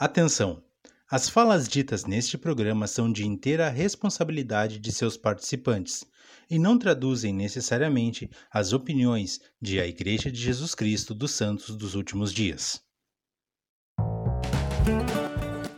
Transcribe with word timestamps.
Atenção! 0.00 0.62
As 1.10 1.28
falas 1.28 1.68
ditas 1.68 2.04
neste 2.04 2.38
programa 2.38 2.86
são 2.86 3.10
de 3.10 3.26
inteira 3.26 3.68
responsabilidade 3.68 4.78
de 4.78 4.92
seus 4.92 5.16
participantes 5.16 6.04
e 6.48 6.56
não 6.56 6.78
traduzem 6.78 7.34
necessariamente 7.34 8.30
as 8.48 8.72
opiniões 8.72 9.40
de 9.60 9.80
a 9.80 9.86
Igreja 9.88 10.30
de 10.30 10.40
Jesus 10.40 10.72
Cristo 10.72 11.12
dos 11.12 11.32
Santos 11.32 11.74
dos 11.74 11.96
Últimos 11.96 12.32
Dias. 12.32 12.80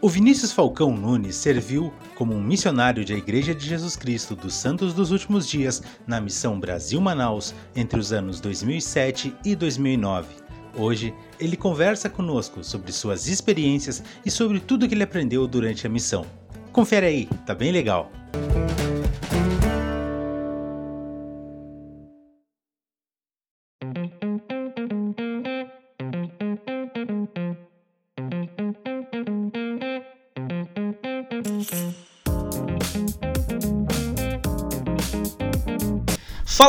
O 0.02 0.08
Vinícius 0.10 0.52
Falcão 0.52 0.94
Nunes 0.94 1.36
serviu 1.36 1.90
como 2.14 2.34
um 2.34 2.42
missionário 2.42 3.06
da 3.06 3.14
Igreja 3.14 3.54
de 3.54 3.66
Jesus 3.66 3.96
Cristo 3.96 4.36
dos 4.36 4.52
Santos 4.52 4.92
dos 4.92 5.12
Últimos 5.12 5.48
Dias 5.48 5.82
na 6.06 6.20
missão 6.20 6.60
Brasil-Manaus 6.60 7.54
entre 7.74 7.98
os 7.98 8.12
anos 8.12 8.38
2007 8.38 9.34
e 9.46 9.56
2009 9.56 10.39
Hoje, 10.74 11.14
ele 11.38 11.56
conversa 11.56 12.08
conosco 12.08 12.62
sobre 12.62 12.92
suas 12.92 13.26
experiências 13.26 14.02
e 14.24 14.30
sobre 14.30 14.60
tudo 14.60 14.88
que 14.88 14.94
ele 14.94 15.02
aprendeu 15.02 15.46
durante 15.46 15.86
a 15.86 15.90
missão. 15.90 16.24
Confere 16.72 17.06
aí, 17.06 17.28
tá 17.44 17.54
bem 17.54 17.72
legal. 17.72 18.10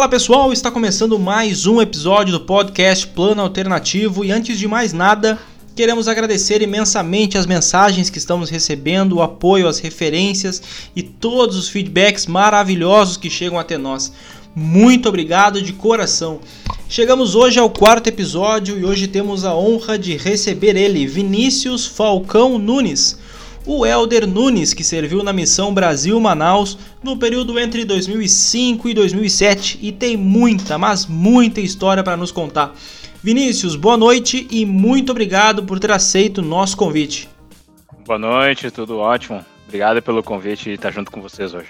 Fala 0.02 0.10
pessoal, 0.10 0.52
está 0.52 0.72
começando 0.72 1.20
mais 1.20 1.68
um 1.68 1.80
episódio 1.80 2.32
do 2.34 2.40
podcast 2.40 3.05
Plano 3.05 3.40
Alternativo 3.40 4.26
e 4.26 4.32
antes 4.32 4.58
de 4.58 4.68
mais 4.68 4.94
nada, 4.94 5.38
queremos 5.76 6.08
agradecer 6.08 6.59
imensamente 6.64 7.38
as 7.38 7.46
mensagens 7.46 8.09
que 8.09 8.18
estamos 8.18 8.50
recebendo, 8.50 9.18
o 9.18 9.22
apoio, 9.22 9.68
as 9.68 9.78
referências 9.78 10.59
e 10.95 11.04
todos 11.04 11.56
os 11.56 11.70
feedbacks 11.70 12.25
maravilhosos 12.25 13.16
que 13.16 13.30
chegam 13.30 13.59
até 13.59 13.78
nós. 13.78 14.12
Muito 14.56 15.08
obrigado 15.08 15.62
de 15.62 15.72
coração. 15.72 16.40
Chegamos 16.90 17.36
hoje 17.36 17.59
ao 17.59 17.70
quarto 17.70 18.08
episódio 18.08 18.80
e 18.80 18.84
hoje 18.84 19.08
temos 19.08 19.45
a 19.45 19.56
honra 19.56 20.00
de 20.00 20.18
receber 20.18 20.75
ele, 20.75 21.06
Vinícius 21.06 21.86
Falcão 21.86 22.58
Nunes 22.58 23.20
o 23.66 23.86
Elder 23.86 24.28
Nunes, 24.28 24.73
que 24.73 24.84
serviu 24.84 25.23
na 25.23 25.31
missão 25.31 25.73
Brasil-Manaus 25.73 26.78
no 27.04 27.17
período 27.17 27.59
entre 27.59 27.86
2005 27.86 28.90
e 28.90 28.94
2007 28.94 29.80
e 29.81 29.92
tem 29.92 30.18
muita, 30.18 30.78
mas 30.78 31.06
muita 31.06 31.62
história 31.62 32.03
para 32.03 32.18
nos 32.18 32.31
contar. 32.31 32.73
Vinícius, 33.23 33.76
boa 33.76 33.98
noite 33.98 34.48
e 34.50 34.66
muito 34.66 35.12
obrigado 35.12 35.64
por 35.64 35.80
ter 35.80 35.92
aceito 35.92 36.40
o 36.40 36.45
nosso 36.45 36.76
convite. 36.76 37.30
Boa 38.06 38.18
noite, 38.18 38.72
tudo 38.72 38.98
ótimo. 38.98 39.45
Obrigado 39.68 40.02
pelo 40.02 40.23
convite 40.23 40.70
e 40.70 40.73
estar 40.73 40.92
junto 40.92 41.12
com 41.12 41.22
vocês 41.22 41.53
hoje. 41.53 41.70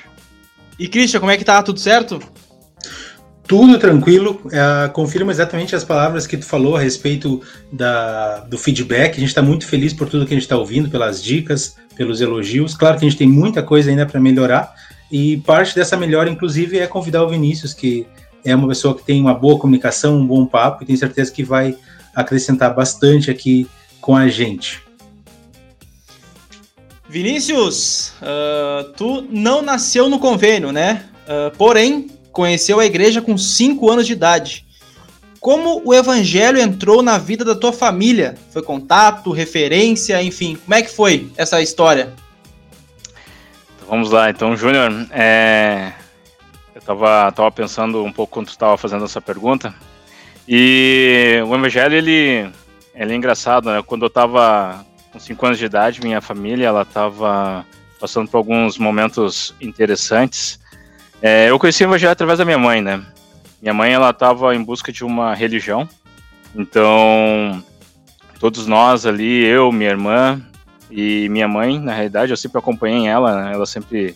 E 0.79 0.87
Christian, 0.87 1.19
como 1.19 1.31
é 1.31 1.37
que 1.37 1.43
tá? 1.43 1.61
Tudo 1.61 1.79
certo? 1.79 2.19
Tudo 3.51 3.77
tranquilo. 3.77 4.39
É, 4.49 4.87
confirma 4.87 5.29
exatamente 5.29 5.75
as 5.75 5.83
palavras 5.83 6.25
que 6.25 6.37
tu 6.37 6.45
falou 6.45 6.77
a 6.77 6.79
respeito 6.79 7.41
da, 7.69 8.39
do 8.45 8.57
feedback. 8.57 9.17
A 9.17 9.19
gente 9.19 9.27
está 9.27 9.41
muito 9.41 9.67
feliz 9.67 9.91
por 9.91 10.07
tudo 10.07 10.25
que 10.25 10.33
a 10.33 10.37
gente 10.37 10.43
está 10.43 10.55
ouvindo, 10.55 10.89
pelas 10.89 11.21
dicas, 11.21 11.75
pelos 11.93 12.21
elogios. 12.21 12.77
Claro 12.77 12.97
que 12.97 13.05
a 13.05 13.09
gente 13.09 13.17
tem 13.17 13.27
muita 13.27 13.61
coisa 13.61 13.89
ainda 13.89 14.05
para 14.05 14.21
melhorar. 14.21 14.73
E 15.11 15.35
parte 15.45 15.75
dessa 15.75 15.97
melhora, 15.97 16.29
inclusive, 16.29 16.79
é 16.79 16.87
convidar 16.87 17.25
o 17.25 17.27
Vinícius, 17.27 17.73
que 17.73 18.07
é 18.45 18.55
uma 18.55 18.69
pessoa 18.69 18.95
que 18.95 19.03
tem 19.03 19.19
uma 19.19 19.33
boa 19.33 19.59
comunicação, 19.59 20.15
um 20.15 20.25
bom 20.25 20.45
papo, 20.45 20.83
e 20.83 20.85
tenho 20.85 20.97
certeza 20.97 21.29
que 21.29 21.43
vai 21.43 21.75
acrescentar 22.15 22.73
bastante 22.73 23.29
aqui 23.29 23.67
com 23.99 24.15
a 24.15 24.29
gente. 24.29 24.81
Vinícius, 27.09 28.13
uh, 28.21 28.93
tu 28.95 29.27
não 29.29 29.61
nasceu 29.61 30.07
no 30.07 30.19
convênio, 30.19 30.71
né? 30.71 31.03
Uh, 31.27 31.51
porém, 31.57 32.07
conheceu 32.31 32.79
a 32.79 32.85
igreja 32.85 33.21
com 33.21 33.37
5 33.37 33.89
anos 33.89 34.07
de 34.07 34.13
idade. 34.13 34.65
Como 35.39 35.81
o 35.83 35.93
evangelho 35.93 36.59
entrou 36.59 37.01
na 37.01 37.17
vida 37.17 37.43
da 37.43 37.55
tua 37.55 37.73
família? 37.73 38.35
Foi 38.51 38.61
contato, 38.61 39.31
referência, 39.31 40.21
enfim, 40.21 40.55
como 40.55 40.75
é 40.75 40.81
que 40.81 40.91
foi 40.91 41.31
essa 41.35 41.61
história? 41.61 42.13
Então, 43.75 43.87
vamos 43.89 44.11
lá, 44.11 44.29
então, 44.29 44.55
Júnior, 44.55 44.91
é... 45.11 45.93
eu 46.75 46.81
tava, 46.81 47.31
tava 47.31 47.51
pensando 47.51 48.03
um 48.03 48.11
pouco 48.11 48.33
quando 48.33 48.47
tu 48.47 48.51
estava 48.51 48.77
fazendo 48.77 49.03
essa 49.03 49.19
pergunta, 49.19 49.73
e 50.47 51.41
o 51.47 51.55
evangelho, 51.55 51.95
ele, 51.95 52.49
ele 52.93 53.13
é 53.13 53.15
engraçado, 53.15 53.71
né? 53.71 53.81
Quando 53.81 54.05
eu 54.05 54.09
tava 54.09 54.85
com 55.11 55.19
5 55.19 55.45
anos 55.45 55.57
de 55.57 55.65
idade, 55.65 56.01
minha 56.01 56.21
família, 56.21 56.67
ela 56.67 56.85
tava 56.85 57.65
passando 57.99 58.29
por 58.29 58.37
alguns 58.37 58.77
momentos 58.77 59.55
interessantes, 59.59 60.59
é, 61.21 61.49
eu 61.49 61.59
conheci 61.59 61.83
o 61.83 61.87
evangelho 61.87 62.11
através 62.11 62.39
da 62.39 62.45
minha 62.45 62.57
mãe, 62.57 62.81
né? 62.81 63.01
Minha 63.61 63.73
mãe, 63.73 63.93
ela 63.93 64.09
estava 64.09 64.55
em 64.55 64.63
busca 64.63 64.91
de 64.91 65.03
uma 65.03 65.35
religião, 65.35 65.87
então 66.55 67.63
todos 68.39 68.65
nós 68.65 69.05
ali, 69.05 69.45
eu, 69.45 69.71
minha 69.71 69.91
irmã 69.91 70.41
e 70.89 71.29
minha 71.29 71.47
mãe, 71.47 71.79
na 71.79 71.93
realidade, 71.93 72.31
eu 72.31 72.37
sempre 72.37 72.57
acompanhei 72.57 73.07
ela, 73.07 73.35
né? 73.35 73.53
ela 73.53 73.67
sempre 73.67 74.15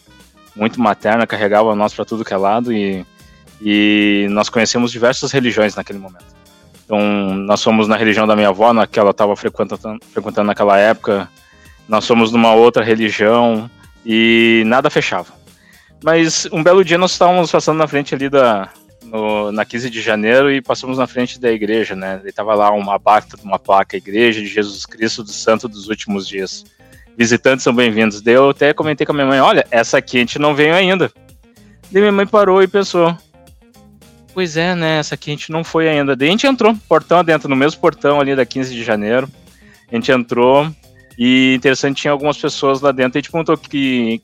muito 0.55 0.81
materna, 0.81 1.27
carregava 1.27 1.75
nós 1.75 1.93
para 1.93 2.05
tudo 2.05 2.25
que 2.25 2.33
é 2.33 2.37
lado 2.37 2.73
e, 2.73 3.05
e 3.61 4.27
nós 4.31 4.49
conhecemos 4.49 4.91
diversas 4.91 5.31
religiões 5.31 5.75
naquele 5.75 5.99
momento. 5.99 6.25
Então, 6.83 6.99
nós 7.33 7.63
fomos 7.63 7.87
na 7.87 7.95
religião 7.95 8.25
da 8.25 8.35
minha 8.35 8.49
avó, 8.49 8.73
na 8.73 8.87
que 8.87 8.99
ela 8.99 9.11
estava 9.11 9.35
frequentando, 9.35 9.99
frequentando 10.11 10.47
naquela 10.47 10.77
época, 10.77 11.29
nós 11.87 12.05
fomos 12.07 12.31
numa 12.31 12.53
outra 12.53 12.83
religião 12.83 13.69
e 14.05 14.63
nada 14.65 14.89
fechava. 14.89 15.33
Mas 16.03 16.47
um 16.51 16.63
belo 16.63 16.83
dia 16.83 16.97
nós 16.97 17.11
estávamos 17.11 17.51
passando 17.51 17.77
na 17.77 17.87
frente 17.87 18.13
ali 18.13 18.29
da. 18.29 18.69
No, 19.03 19.51
na 19.51 19.63
15 19.63 19.89
de 19.91 20.01
janeiro 20.01 20.51
e 20.51 20.61
passamos 20.61 20.97
na 20.97 21.05
frente 21.05 21.39
da 21.39 21.51
igreja, 21.51 21.95
né? 21.95 22.19
E 22.25 22.31
tava 22.31 22.55
lá 22.55 22.71
uma 22.71 22.97
bata 22.97 23.37
uma 23.43 23.59
placa, 23.59 23.95
Igreja 23.95 24.41
de 24.41 24.47
Jesus 24.47 24.83
Cristo 24.83 25.23
do 25.23 25.31
Santo 25.31 25.67
dos 25.67 25.87
Últimos 25.87 26.27
Dias. 26.27 26.65
Visitantes 27.15 27.63
são 27.63 27.73
bem-vindos. 27.73 28.19
Daí 28.19 28.33
eu 28.33 28.49
até 28.49 28.73
comentei 28.73 29.05
com 29.05 29.13
a 29.13 29.15
minha 29.15 29.27
mãe: 29.27 29.39
olha, 29.39 29.65
essa 29.69 29.99
aqui 29.99 30.17
a 30.17 30.19
gente 30.21 30.39
não 30.39 30.55
veio 30.55 30.73
ainda. 30.73 31.11
Daí 31.91 32.01
minha 32.01 32.11
mãe 32.11 32.25
parou 32.25 32.63
e 32.63 32.67
pensou: 32.67 33.15
pois 34.35 34.57
é, 34.57 34.75
né? 34.75 34.97
Essa 34.97 35.15
aqui 35.15 35.31
a 35.31 35.33
gente 35.33 35.51
não 35.51 35.63
foi 35.63 35.87
ainda. 35.87 36.15
Daí 36.15 36.27
a 36.27 36.31
gente 36.31 36.45
entrou, 36.45 36.75
portão 36.89 37.19
adentro, 37.19 37.47
no 37.47 37.55
mesmo 37.55 37.79
portão 37.79 38.19
ali 38.19 38.35
da 38.35 38.45
15 38.45 38.75
de 38.75 38.83
janeiro. 38.83 39.29
A 39.89 39.95
gente 39.95 40.11
entrou 40.11 40.69
e 41.17 41.55
interessante, 41.55 42.01
tinha 42.01 42.11
algumas 42.11 42.37
pessoas 42.37 42.81
lá 42.81 42.91
dentro. 42.91 43.17
A 43.17 43.21
gente 43.21 43.31
perguntou 43.31 43.57
que, 43.57 44.21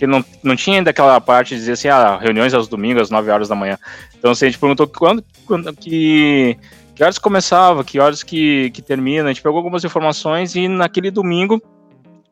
que 0.00 0.06
não, 0.06 0.24
não 0.42 0.56
tinha 0.56 0.78
ainda 0.78 0.88
aquela 0.88 1.20
parte 1.20 1.50
de 1.50 1.56
dizer 1.56 1.72
assim, 1.72 1.88
ah, 1.88 2.16
reuniões 2.16 2.54
aos 2.54 2.66
domingos, 2.66 3.02
às 3.02 3.10
9 3.10 3.30
horas 3.30 3.48
da 3.48 3.54
manhã. 3.54 3.78
Então, 4.18 4.30
assim, 4.30 4.46
a 4.46 4.48
gente 4.48 4.58
perguntou 4.58 4.88
quando, 4.88 5.22
quando 5.44 5.70
que, 5.76 6.56
que 6.94 7.04
horas 7.04 7.18
começava, 7.18 7.84
que 7.84 8.00
horas 8.00 8.22
que, 8.22 8.70
que 8.70 8.80
termina. 8.80 9.28
A 9.28 9.32
gente 9.32 9.42
pegou 9.42 9.58
algumas 9.58 9.84
informações 9.84 10.56
e 10.56 10.68
naquele 10.68 11.10
domingo 11.10 11.62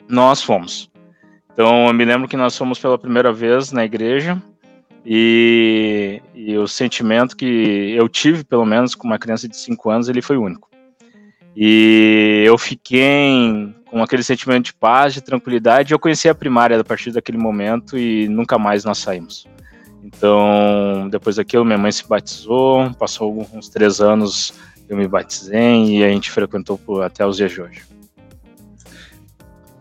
nós 0.09 0.43
fomos. 0.43 0.91
Então, 1.53 1.89
eu 1.89 1.93
me 1.93 2.07
lembro 2.07 2.27
que 2.27 2.39
nós 2.39 2.57
fomos 2.57 2.79
pela 2.79 2.99
primeira 2.99 3.35
vez 3.35 3.71
na 3.71 3.85
igreja 3.85 4.41
e, 5.05 6.23
e 6.35 6.57
o 6.57 6.67
sentimento 6.67 7.37
que 7.37 7.93
eu 7.95 8.09
tive, 8.09 8.45
pelo 8.45 8.65
menos, 8.65 8.95
com 8.95 9.07
uma 9.07 9.19
criança 9.19 9.47
de 9.47 9.59
5 9.59 9.91
anos, 9.91 10.09
ele 10.09 10.23
foi 10.23 10.39
único. 10.39 10.71
E 11.55 12.45
eu 12.47 12.57
fiquei 12.57 13.75
com 13.91 14.03
aquele 14.03 14.23
sentimento 14.23 14.67
de 14.67 14.75
paz, 14.75 15.15
de 15.15 15.21
tranquilidade. 15.21 15.93
Eu 15.93 15.99
conheci 15.99 16.29
a 16.29 16.35
primária 16.35 16.79
a 16.79 16.85
partir 16.85 17.11
daquele 17.11 17.39
momento 17.39 17.99
e 17.99 18.29
nunca 18.29 18.59
mais 18.59 18.85
nós 18.85 18.99
saímos. 18.99 19.47
Então, 20.03 21.09
depois 21.11 21.37
daquilo, 21.37 21.65
minha 21.65 21.79
mãe 21.79 21.93
se 21.93 22.07
batizou, 22.07 22.91
passou 22.95 23.47
uns 23.53 23.69
três 23.69 24.01
anos, 24.01 24.55
eu 24.89 24.97
me 24.97 25.07
batizei 25.07 25.99
e 25.99 26.05
a 26.05 26.09
gente 26.09 26.31
frequentou 26.31 26.79
por, 26.79 27.03
até 27.03 27.27
os 27.27 27.37
dias 27.37 27.53
de 27.53 27.61
hoje. 27.61 27.83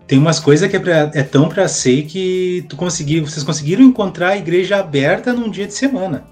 Tem 0.06 0.18
umas 0.18 0.40
coisas 0.40 0.70
que 0.70 0.76
é, 0.76 0.80
pra, 0.80 1.12
é 1.14 1.24
tão 1.24 1.50
para 1.50 1.68
ser 1.68 2.04
que 2.04 2.66
tu 2.70 2.78
conseguiu, 2.78 3.26
vocês 3.26 3.44
conseguiram 3.44 3.84
encontrar 3.84 4.30
a 4.30 4.38
igreja 4.38 4.78
aberta 4.78 5.34
num 5.34 5.50
dia 5.50 5.68
de 5.68 5.74
semana. 5.74 6.26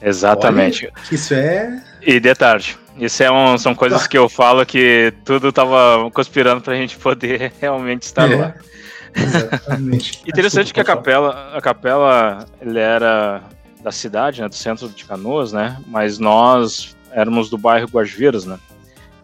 Exatamente. 0.00 0.86
Olha, 0.86 1.04
isso 1.10 1.34
é. 1.34 1.82
E 2.02 2.20
de 2.20 2.34
tarde. 2.34 2.78
Isso 2.98 3.22
é 3.22 3.30
um, 3.30 3.58
são 3.58 3.74
coisas 3.74 4.06
que 4.06 4.16
eu 4.16 4.28
falo 4.28 4.64
que 4.64 5.12
tudo 5.24 5.52
tava 5.52 6.10
conspirando 6.10 6.62
pra 6.62 6.74
gente 6.74 6.96
poder 6.96 7.52
realmente 7.60 8.02
estar 8.02 8.30
é, 8.30 8.36
lá. 8.36 8.54
Exatamente. 9.14 10.22
Interessante 10.26 10.72
que 10.72 10.80
a 10.80 10.84
capela, 10.84 11.52
a 11.54 11.60
capela 11.60 12.46
ele 12.60 12.78
era 12.78 13.42
da 13.82 13.92
cidade, 13.92 14.40
né, 14.40 14.48
do 14.48 14.54
centro 14.54 14.88
de 14.88 15.04
Canoas, 15.04 15.52
né? 15.52 15.78
Mas 15.86 16.18
nós 16.18 16.96
éramos 17.12 17.50
do 17.50 17.58
bairro 17.58 17.86
Guajiras, 17.86 18.44
né? 18.46 18.58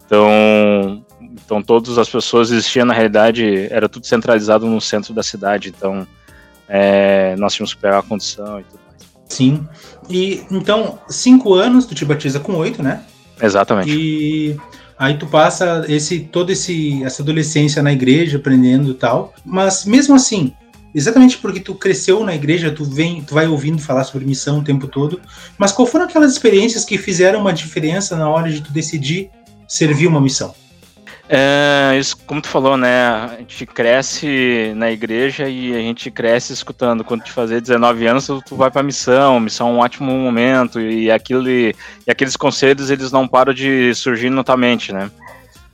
Então, 0.05 1.03
então 1.19 1.61
todas 1.61 1.97
as 1.97 2.07
pessoas 2.07 2.51
existiam 2.51 2.85
na 2.85 2.93
realidade 2.93 3.67
era 3.71 3.89
tudo 3.89 4.05
centralizado 4.05 4.67
no 4.67 4.79
centro 4.79 5.13
da 5.13 5.23
cidade. 5.23 5.69
Então, 5.69 6.07
é, 6.67 7.35
nós 7.37 7.53
tínhamos 7.53 7.73
que 7.73 7.81
pegar 7.81 7.99
a 7.99 8.03
condição 8.03 8.59
e 8.59 8.63
tudo 8.63 8.79
mais. 8.87 9.01
Sim. 9.27 9.67
E 10.09 10.45
então 10.51 10.99
cinco 11.07 11.55
anos 11.55 11.85
tu 11.85 11.95
te 11.95 12.05
batiza 12.05 12.39
com 12.39 12.55
oito, 12.55 12.83
né? 12.83 13.03
Exatamente. 13.43 13.91
E 13.91 14.55
Aí 14.97 15.17
tu 15.17 15.25
passa 15.25 15.85
esse 15.89 16.19
toda 16.19 16.51
esse 16.51 17.03
essa 17.03 17.21
adolescência 17.21 17.81
na 17.81 17.91
igreja 17.91 18.37
aprendendo 18.37 18.91
e 18.91 18.93
tal, 18.93 19.33
mas 19.43 19.85
mesmo 19.85 20.15
assim, 20.15 20.53
exatamente 20.93 21.37
porque 21.39 21.59
tu 21.59 21.73
cresceu 21.75 22.23
na 22.23 22.35
igreja, 22.35 22.71
tu 22.71 22.85
vem, 22.85 23.21
tu 23.21 23.33
vai 23.33 23.47
ouvindo 23.47 23.81
falar 23.81 24.03
sobre 24.03 24.25
missão 24.25 24.59
o 24.59 24.63
tempo 24.63 24.87
todo, 24.87 25.19
mas 25.57 25.71
qual 25.71 25.87
foram 25.87 26.05
aquelas 26.05 26.31
experiências 26.31 26.85
que 26.85 26.97
fizeram 26.97 27.41
uma 27.41 27.51
diferença 27.51 28.15
na 28.15 28.29
hora 28.29 28.49
de 28.49 28.61
tu 28.61 28.71
decidir 28.71 29.29
servir 29.67 30.07
uma 30.07 30.21
missão? 30.21 30.53
É, 31.29 31.95
isso, 31.97 32.17
como 32.27 32.41
tu 32.41 32.49
falou, 32.49 32.75
né? 32.75 33.05
A 33.07 33.37
gente 33.39 33.65
cresce 33.65 34.73
na 34.75 34.91
igreja 34.91 35.47
e 35.47 35.73
a 35.73 35.79
gente 35.79 36.11
cresce 36.11 36.51
escutando. 36.51 37.03
Quando 37.03 37.23
te 37.23 37.31
fazer 37.31 37.61
19 37.61 38.05
anos, 38.05 38.27
tu, 38.27 38.41
tu 38.45 38.55
vai 38.55 38.69
pra 38.69 38.83
missão, 38.83 39.39
missão 39.39 39.69
é 39.69 39.71
um 39.71 39.79
ótimo 39.79 40.11
momento, 40.11 40.81
e, 40.81 41.09
aquilo, 41.09 41.49
e 41.49 41.73
aqueles 42.07 42.35
conselhos 42.35 42.89
eles 42.89 43.11
não 43.11 43.27
param 43.27 43.53
de 43.53 43.93
surgir 43.95 44.29
na 44.29 44.43
tua 44.43 44.57
mente, 44.57 44.91
né? 44.91 45.09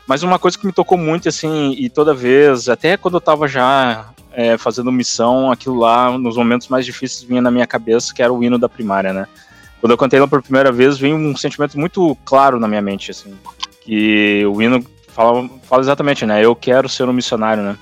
Mas 0.06 0.24
uma 0.24 0.40
coisa 0.40 0.58
que 0.58 0.66
me 0.66 0.74
tocou 0.74 0.98
muito, 0.98 1.30
assim, 1.30 1.76
e 1.78 1.90
toda 1.90 2.14
vez, 2.14 2.70
até 2.70 2.96
quando 2.98 3.16
eu 3.16 3.22
tava 3.22 3.48
já 3.48 4.10
é, 4.32 4.58
fazendo 4.58 4.92
missão, 4.92 5.52
aquilo 5.52 5.78
lá, 5.78 6.16
nos 6.18 6.38
momentos 6.38 6.68
mais 6.68 6.86
difíceis, 6.86 7.28
vinha 7.28 7.42
na 7.42 7.52
minha 7.52 7.68
cabeça, 7.68 8.14
que 8.14 8.22
era 8.22 8.32
o 8.32 8.44
hino 8.44 8.58
da 8.58 8.70
primária, 8.70 9.14
né? 9.14 9.28
Quando 9.82 9.92
eu 9.92 9.98
cantei 9.98 10.20
lá 10.20 10.28
por 10.28 10.42
primeira 10.42 10.72
vez, 10.72 10.98
veio 10.98 11.16
um 11.16 11.36
sentimento 11.36 11.80
muito 11.80 12.16
claro 12.26 12.60
na 12.60 12.68
minha 12.68 12.82
mente, 12.82 13.12
assim, 13.12 13.34
que 13.82 14.46
o 14.46 14.62
hino 14.62 14.84
fala, 15.14 15.50
fala 15.64 15.82
exatamente, 15.82 16.26
né? 16.26 16.44
Eu 16.44 16.56
quero 16.56 16.88
ser 16.90 17.08
um 17.08 17.14
missionário, 17.14 17.64
né? 17.64 17.78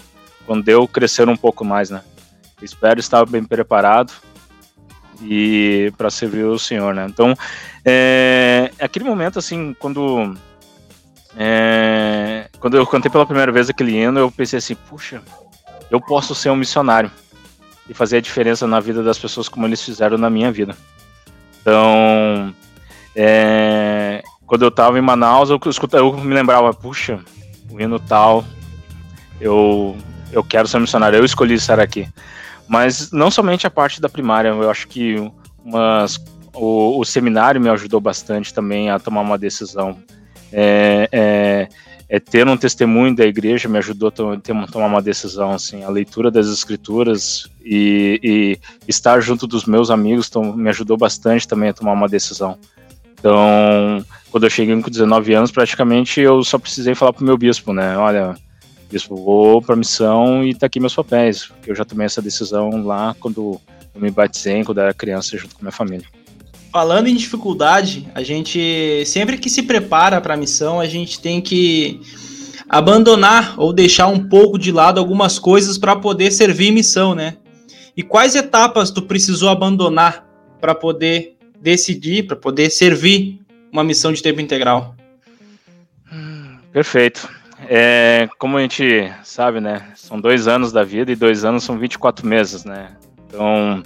Quando 0.46 0.68
eu 0.70 0.88
crescer 0.88 1.28
um 1.28 1.36
pouco 1.38 1.66
mais, 1.66 1.90
né? 1.90 2.02
espero 2.62 3.00
estar 3.00 3.26
bem 3.26 3.44
preparado 3.44 4.12
e 5.22 5.92
para 5.98 6.10
servir 6.10 6.44
o 6.46 6.60
Senhor, 6.60 6.94
né? 6.94 7.06
Então, 7.10 7.34
é, 7.84 8.72
aquele 8.80 9.06
momento 9.06 9.40
assim, 9.40 9.76
quando 9.80 10.36
é, 11.38 12.50
quando 12.60 12.78
eu 12.78 12.86
cantei 12.86 13.12
pela 13.12 13.26
primeira 13.26 13.52
vez 13.52 13.70
aquele 13.70 13.96
hino, 13.96 14.20
eu 14.20 14.32
pensei 14.32 14.58
assim, 14.58 14.76
puxa, 14.76 15.22
eu 15.90 16.00
posso 16.02 16.34
ser 16.36 16.50
um 16.50 16.56
missionário 16.56 17.12
e 17.90 17.94
fazer 17.94 18.18
a 18.18 18.22
diferença 18.22 18.68
na 18.68 18.80
vida 18.80 19.02
das 19.02 19.18
pessoas 19.18 19.48
como 19.48 19.66
eles 19.66 19.82
fizeram 19.82 20.18
na 20.18 20.30
minha 20.30 20.52
vida. 20.52 20.76
Então, 21.62 22.54
é, 23.16 24.24
quando 24.48 24.64
eu 24.64 24.72
tava 24.72 24.98
em 24.98 25.02
Manaus, 25.02 25.50
eu, 25.50 25.60
eu 25.92 26.18
me 26.18 26.34
lembrava, 26.34 26.74
puxa, 26.74 27.20
o 27.70 27.80
hino 27.80 28.00
tal, 28.00 28.46
eu, 29.42 29.96
eu 30.32 30.42
quero 30.42 30.70
ser 30.70 30.80
missionário, 30.80 31.18
eu 31.20 31.26
escolhi 31.26 31.54
estar 31.54 31.82
aqui. 31.82 32.08
Mas 32.66 33.12
não 33.12 33.30
somente 33.30 33.68
a 33.68 33.70
parte 33.70 34.00
da 34.00 34.08
primária, 34.08 34.48
eu 34.48 34.70
acho 34.70 34.88
que 34.88 35.16
umas, 35.64 36.18
o, 36.54 36.98
o 36.98 37.04
seminário 37.04 37.60
me 37.60 37.70
ajudou 37.70 38.00
bastante 38.00 38.54
também 38.54 38.90
a 38.90 38.98
tomar 38.98 39.22
uma 39.22 39.38
decisão. 39.38 39.98
É, 40.52 41.10
é, 41.12 41.68
é 42.08 42.20
ter 42.20 42.48
um 42.48 42.56
testemunho 42.56 43.14
da 43.14 43.26
igreja 43.26 43.68
me 43.68 43.78
ajudou 43.78 44.08
a 44.08 44.12
tomar 44.12 44.88
uma 44.88 45.02
decisão, 45.02 45.52
assim, 45.52 45.84
a 45.84 45.90
leitura 45.90 46.32
das 46.32 46.48
escrituras 46.48 47.50
e, 47.66 48.20
e 48.24 48.60
estar 48.88 49.20
junto 49.20 49.46
dos 49.46 49.66
meus 49.66 49.92
amigos 49.92 50.28
então, 50.30 50.54
me 50.54 50.70
ajudou 50.70 50.96
bastante 50.96 51.46
também 51.46 51.68
a 51.68 51.74
tomar 51.74 51.92
uma 51.92 52.08
decisão. 52.08 52.58
Então, 53.20 54.06
quando 54.32 54.44
eu 54.44 54.50
cheguei 54.50 54.80
com 54.82 54.90
19 54.90 55.34
anos, 55.34 55.52
praticamente 55.52 56.22
eu 56.22 56.44
só 56.44 56.58
precisei 56.58 56.94
falar 56.94 57.14
pro 57.14 57.26
meu 57.26 57.38
bispo, 57.38 57.74
né? 57.74 57.98
Olha, 57.98 58.36
bispo, 58.92 59.16
vou 59.16 59.62
pra 59.62 59.76
missão 59.76 60.44
e 60.44 60.54
tá 60.54 60.68
aqui 60.68 60.80
meus 60.80 60.96
papéis, 60.96 61.46
porque 61.46 61.72
eu 61.72 61.76
já 61.76 61.84
tomei 61.84 62.06
essa 62.06 62.22
decisão 62.22 62.84
lá 62.84 63.16
quando 63.20 63.60
eu 63.96 64.02
me 64.02 64.12
batizei, 64.12 64.64
quando 64.64 64.78
eu 64.78 64.86
era 64.86 64.94
criança, 64.94 65.38
junto 65.38 65.56
com 65.56 65.62
minha 65.62 65.72
família. 65.72 66.06
Falando 66.72 67.08
em 67.08 67.16
dificuldade, 67.16 68.08
a 68.14 68.22
gente 68.22 69.04
sempre 69.06 69.38
que 69.38 69.50
se 69.50 69.64
prepara 69.64 70.22
para 70.22 70.36
a 70.36 70.38
missão, 70.38 70.80
a 70.80 70.86
gente 70.86 71.20
tem 71.20 71.42
que 71.42 72.02
abandonar 72.70 73.56
ou 73.58 73.72
deixar 73.72 74.08
um 74.08 74.28
pouco 74.28 74.60
de 74.60 74.72
lado 74.72 75.00
algumas 75.00 75.40
coisas 75.40 75.78
para 75.78 75.96
poder 75.96 76.32
servir 76.32 76.72
missão, 76.72 77.16
né? 77.16 77.38
E 77.96 78.04
quais 78.04 78.36
etapas 78.36 78.92
tu 78.92 79.02
precisou 79.02 79.50
abandonar 79.50 80.28
para 80.60 80.76
poder 80.76 81.37
decidir, 81.62 82.28
para 82.28 82.36
poder 82.36 82.70
servir 82.70 83.40
uma 83.72 83.84
missão 83.84 84.12
de 84.12 84.22
tempo 84.22 84.42
integral? 84.42 84.96
Perfeito. 86.72 87.28
É, 87.68 88.30
como 88.38 88.58
a 88.58 88.62
gente 88.62 89.12
sabe, 89.24 89.60
né? 89.60 89.92
São 89.96 90.20
dois 90.20 90.48
anos 90.48 90.72
da 90.72 90.84
vida 90.84 91.12
e 91.12 91.16
dois 91.16 91.44
anos 91.44 91.64
são 91.64 91.78
24 91.78 92.26
meses, 92.26 92.64
né? 92.64 92.96
Então, 93.28 93.84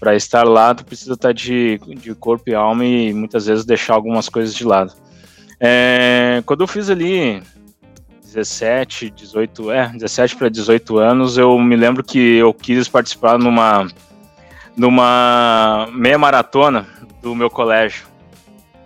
para 0.00 0.16
estar 0.16 0.42
lá, 0.44 0.74
tu 0.74 0.84
precisa 0.84 1.12
estar 1.12 1.32
de, 1.32 1.78
de 2.00 2.14
corpo 2.14 2.48
e 2.48 2.54
alma 2.54 2.84
e 2.84 3.12
muitas 3.12 3.46
vezes 3.46 3.64
deixar 3.64 3.94
algumas 3.94 4.28
coisas 4.28 4.54
de 4.54 4.64
lado. 4.64 4.92
É, 5.60 6.42
quando 6.46 6.62
eu 6.62 6.66
fiz 6.66 6.90
ali 6.90 7.42
17, 8.22 9.10
18, 9.10 9.70
é, 9.70 9.88
17 9.88 10.36
para 10.36 10.48
18 10.48 10.98
anos, 10.98 11.38
eu 11.38 11.58
me 11.58 11.76
lembro 11.76 12.02
que 12.02 12.18
eu 12.18 12.52
quis 12.52 12.88
participar 12.88 13.38
numa 13.38 13.86
numa 14.76 15.88
meia 15.92 16.18
maratona 16.18 16.86
do 17.22 17.34
meu 17.34 17.48
colégio. 17.48 18.06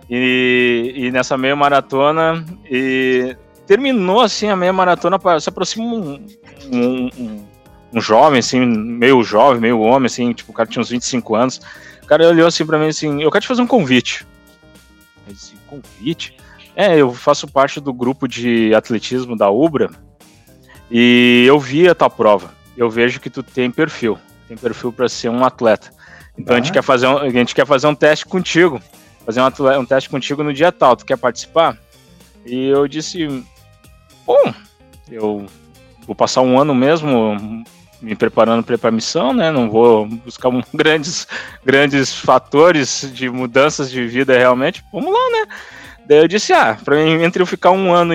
E, 0.09 0.93
e 0.95 1.11
nessa 1.11 1.37
meia 1.37 1.55
maratona, 1.55 2.45
e 2.69 3.35
terminou 3.67 4.21
assim 4.21 4.49
a 4.49 4.55
meia 4.55 4.73
maratona, 4.73 5.19
se 5.39 5.49
aproxima 5.49 5.85
um, 5.85 6.25
um, 6.71 7.09
um, 7.17 7.45
um, 7.93 8.01
jovem, 8.01 8.39
assim, 8.39 8.59
meio 8.59 9.23
jovem, 9.23 9.61
meio 9.61 9.79
homem, 9.79 10.07
assim, 10.07 10.33
tipo, 10.33 10.51
o 10.51 10.55
cara 10.55 10.67
tinha 10.67 10.81
uns 10.81 10.89
25 10.89 11.35
anos. 11.35 11.61
O 12.03 12.07
cara 12.07 12.27
olhou 12.27 12.47
assim 12.47 12.65
pra 12.65 12.77
mim 12.77 12.87
assim, 12.87 13.21
eu 13.21 13.31
quero 13.31 13.43
te 13.43 13.47
fazer 13.47 13.61
um 13.61 13.67
convite. 13.67 14.25
Eu 15.27 15.33
disse, 15.33 15.53
convite? 15.67 16.35
É, 16.75 16.97
eu 16.97 17.13
faço 17.13 17.47
parte 17.47 17.79
do 17.79 17.93
grupo 17.93 18.27
de 18.27 18.73
atletismo 18.73 19.37
da 19.37 19.49
Ubra 19.49 19.89
e 20.89 21.45
eu 21.47 21.59
vi 21.59 21.87
a 21.87 21.95
tua 21.95 22.09
prova. 22.09 22.53
Eu 22.75 22.89
vejo 22.89 23.19
que 23.19 23.29
tu 23.29 23.43
tem 23.43 23.69
perfil 23.69 24.17
tem 24.51 24.57
perfil 24.57 24.91
para 24.91 25.07
ser 25.07 25.29
um 25.29 25.45
atleta. 25.45 25.91
Então 26.37 26.55
ah. 26.55 26.59
a, 26.59 26.61
gente 26.61 26.73
quer 26.73 26.83
fazer 26.83 27.07
um, 27.07 27.17
a 27.17 27.29
gente 27.29 27.55
quer 27.55 27.65
fazer 27.65 27.87
um 27.87 27.95
teste 27.95 28.25
contigo. 28.25 28.81
Fazer 29.25 29.41
um, 29.41 29.79
um 29.79 29.85
teste 29.85 30.09
contigo 30.09 30.43
no 30.43 30.53
dia 30.53 30.71
tal. 30.71 30.95
Tu 30.95 31.05
quer 31.05 31.17
participar? 31.17 31.77
E 32.45 32.67
eu 32.67 32.87
disse, 32.87 33.45
bom, 34.25 34.53
eu 35.09 35.45
vou 36.05 36.15
passar 36.15 36.41
um 36.41 36.59
ano 36.59 36.75
mesmo 36.75 37.63
me 38.01 38.15
preparando 38.15 38.63
para 38.63 38.89
a 38.89 38.91
missão, 38.91 39.31
né? 39.31 39.51
Não 39.51 39.69
vou 39.69 40.07
buscar 40.07 40.49
um, 40.49 40.61
grandes, 40.73 41.27
grandes 41.63 42.13
fatores 42.13 43.09
de 43.13 43.29
mudanças 43.29 43.89
de 43.89 44.05
vida 44.05 44.37
realmente. 44.37 44.83
Vamos 44.91 45.13
lá, 45.13 45.29
né? 45.29 45.53
Daí 46.07 46.17
eu 46.17 46.27
disse, 46.27 46.51
ah, 46.51 46.77
para 46.83 46.95
mim, 46.95 47.23
entre 47.23 47.41
eu 47.41 47.45
ficar 47.45 47.71
um 47.71 47.93
ano 47.93 48.13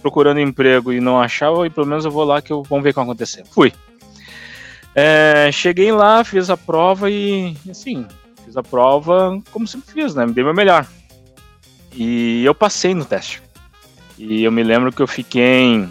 procurando 0.00 0.40
emprego 0.40 0.92
e 0.92 1.00
não 1.00 1.20
achar, 1.20 1.46
eu, 1.46 1.70
pelo 1.70 1.86
menos 1.86 2.04
eu 2.04 2.10
vou 2.10 2.24
lá 2.24 2.40
que 2.40 2.50
eu, 2.50 2.62
vamos 2.62 2.82
ver 2.82 2.90
o 2.90 2.92
que 2.92 2.96
vai 2.96 3.04
acontecer. 3.04 3.44
Fui. 3.52 3.72
É, 4.98 5.52
cheguei 5.52 5.92
lá, 5.92 6.24
fiz 6.24 6.48
a 6.48 6.56
prova 6.56 7.10
e, 7.10 7.54
assim, 7.70 8.06
fiz 8.42 8.56
a 8.56 8.62
prova 8.62 9.38
como 9.52 9.68
sempre 9.68 9.92
fiz, 9.92 10.14
né? 10.14 10.26
Dei 10.26 10.42
meu 10.42 10.54
melhor. 10.54 10.86
E 11.92 12.42
eu 12.42 12.54
passei 12.54 12.94
no 12.94 13.04
teste. 13.04 13.42
E 14.16 14.42
eu 14.42 14.50
me 14.50 14.62
lembro 14.62 14.90
que 14.90 15.02
eu 15.02 15.06
fiquei 15.06 15.86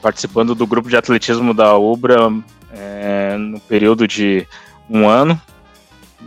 participando 0.00 0.54
do 0.54 0.66
grupo 0.66 0.88
de 0.88 0.96
atletismo 0.96 1.52
da 1.52 1.76
Ubra 1.76 2.32
é, 2.72 3.36
no 3.36 3.60
período 3.60 4.08
de 4.08 4.46
um 4.88 5.06
ano, 5.06 5.38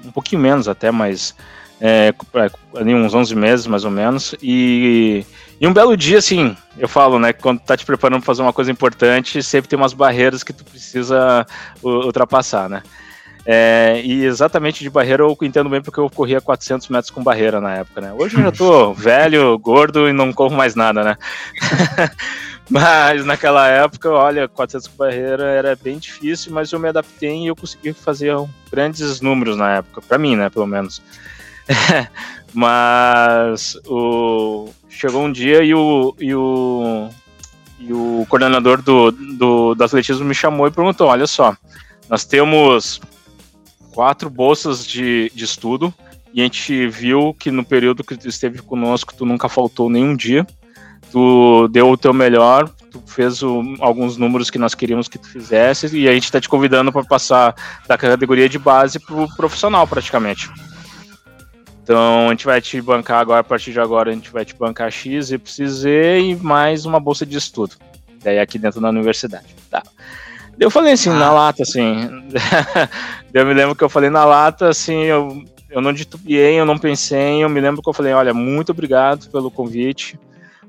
um 0.05 0.11
pouquinho 0.11 0.43
menos 0.43 0.67
até, 0.67 0.91
mas 0.91 1.35
é, 1.81 2.13
ali 2.75 2.93
uns 2.93 3.13
11 3.13 3.35
meses 3.35 3.67
mais 3.67 3.85
ou 3.85 3.91
menos. 3.91 4.35
E 4.41 5.25
e 5.61 5.67
um 5.67 5.73
belo 5.73 5.97
dia, 5.97 6.19
assim, 6.19 6.55
eu 6.77 6.87
falo, 6.87 7.19
né, 7.19 7.33
quando 7.33 7.59
tá 7.59 7.75
te 7.75 7.85
preparando 7.85 8.21
pra 8.21 8.27
fazer 8.27 8.41
uma 8.41 8.53
coisa 8.53 8.71
importante, 8.71 9.43
sempre 9.43 9.69
tem 9.69 9.77
umas 9.77 9.93
barreiras 9.93 10.41
que 10.41 10.53
tu 10.53 10.63
precisa 10.63 11.45
ultrapassar, 11.83 12.69
né? 12.69 12.81
É, 13.45 14.01
e 14.05 14.23
exatamente 14.25 14.83
de 14.83 14.89
barreira 14.89 15.23
eu 15.23 15.35
entendo 15.41 15.69
bem 15.69 15.81
porque 15.81 15.99
eu 15.99 16.09
corria 16.09 16.39
400 16.39 16.87
metros 16.89 17.09
com 17.09 17.23
barreira 17.23 17.59
na 17.59 17.75
época, 17.75 17.99
né? 17.99 18.13
Hoje 18.13 18.37
eu 18.37 18.43
já 18.43 18.51
tô 18.51 18.93
velho, 18.95 19.57
gordo 19.57 20.07
e 20.07 20.13
não 20.13 20.31
corro 20.31 20.55
mais 20.55 20.75
nada, 20.75 21.03
né? 21.03 21.17
mas 22.69 23.25
naquela 23.25 23.67
época, 23.67 24.09
olha, 24.11 24.47
400 24.47 24.87
com 24.87 24.97
barreira 24.97 25.43
era 25.43 25.75
bem 25.75 25.97
difícil, 25.97 26.53
mas 26.53 26.71
eu 26.71 26.79
me 26.79 26.87
adaptei 26.87 27.43
e 27.43 27.47
eu 27.47 27.55
consegui 27.55 27.91
fazer 27.91 28.33
grandes 28.71 29.19
números 29.19 29.57
na 29.57 29.77
época, 29.77 30.01
para 30.01 30.17
mim, 30.17 30.37
né, 30.37 30.49
pelo 30.49 30.67
menos. 30.67 31.01
Mas 32.53 33.77
o, 33.85 34.69
chegou 34.89 35.23
um 35.23 35.31
dia 35.31 35.63
e 35.63 35.73
o, 35.73 36.15
e 36.19 36.33
o, 36.33 37.09
e 37.79 37.93
o 37.93 38.25
coordenador 38.27 38.81
do, 38.81 39.11
do, 39.11 39.75
do 39.75 39.83
atletismo 39.83 40.25
me 40.25 40.35
chamou 40.35 40.67
e 40.67 40.71
perguntou: 40.71 41.07
olha 41.07 41.27
só, 41.27 41.55
nós 42.09 42.25
temos 42.25 42.99
quatro 43.91 44.29
bolsas 44.29 44.85
de, 44.85 45.31
de 45.33 45.45
estudo 45.45 45.93
e 46.33 46.41
a 46.41 46.43
gente 46.43 46.87
viu 46.87 47.33
que 47.33 47.51
no 47.51 47.63
período 47.63 48.03
que 48.03 48.17
tu 48.17 48.27
esteve 48.27 48.61
conosco 48.61 49.13
tu 49.15 49.25
nunca 49.25 49.47
faltou 49.47 49.89
nenhum 49.89 50.15
dia, 50.15 50.45
tu 51.11 51.67
deu 51.69 51.89
o 51.89 51.97
teu 51.97 52.13
melhor, 52.13 52.69
tu 52.91 53.01
fez 53.05 53.41
o, 53.43 53.63
alguns 53.79 54.17
números 54.17 54.49
que 54.49 54.57
nós 54.57 54.73
queríamos 54.73 55.07
que 55.07 55.17
tu 55.17 55.27
fizesse 55.27 55.95
e 55.97 56.07
a 56.07 56.13
gente 56.13 56.25
está 56.25 56.41
te 56.41 56.49
convidando 56.49 56.91
para 56.91 57.03
passar 57.03 57.55
da 57.87 57.97
categoria 57.97 58.49
de 58.49 58.57
base 58.57 58.99
para 58.99 59.15
o 59.15 59.35
profissional 59.35 59.87
praticamente. 59.87 60.49
Então 61.89 62.27
a 62.27 62.29
gente 62.29 62.45
vai 62.45 62.61
te 62.61 62.79
bancar 62.79 63.19
agora, 63.19 63.39
a 63.39 63.43
partir 63.43 63.71
de 63.71 63.79
agora, 63.79 64.11
a 64.11 64.13
gente 64.13 64.29
vai 64.29 64.45
te 64.45 64.53
bancar 64.55 64.91
X, 64.91 65.31
Y, 65.31 65.67
Z 65.67 66.19
e 66.19 66.35
mais 66.35 66.85
uma 66.85 66.99
bolsa 66.99 67.25
de 67.25 67.35
estudo. 67.35 67.77
Daí 68.23 68.37
aqui 68.37 68.59
dentro 68.59 68.79
da 68.79 68.89
universidade. 68.89 69.55
Tá. 69.71 69.81
Eu 70.59 70.69
falei 70.69 70.93
assim, 70.93 71.09
ah. 71.09 71.15
na 71.15 71.31
lata, 71.31 71.63
assim. 71.63 72.07
eu 73.33 73.43
me 73.43 73.55
lembro 73.55 73.75
que 73.75 73.83
eu 73.83 73.89
falei 73.89 74.11
na 74.11 74.23
lata, 74.23 74.69
assim, 74.69 75.01
eu, 75.01 75.43
eu 75.67 75.81
não 75.81 75.91
titubeei, 75.91 76.59
eu 76.59 76.65
não 76.65 76.77
pensei, 76.77 77.43
eu 77.43 77.49
me 77.49 77.59
lembro 77.59 77.81
que 77.81 77.89
eu 77.89 77.93
falei, 77.93 78.13
olha, 78.13 78.35
muito 78.35 78.71
obrigado 78.71 79.27
pelo 79.31 79.49
convite, 79.49 80.19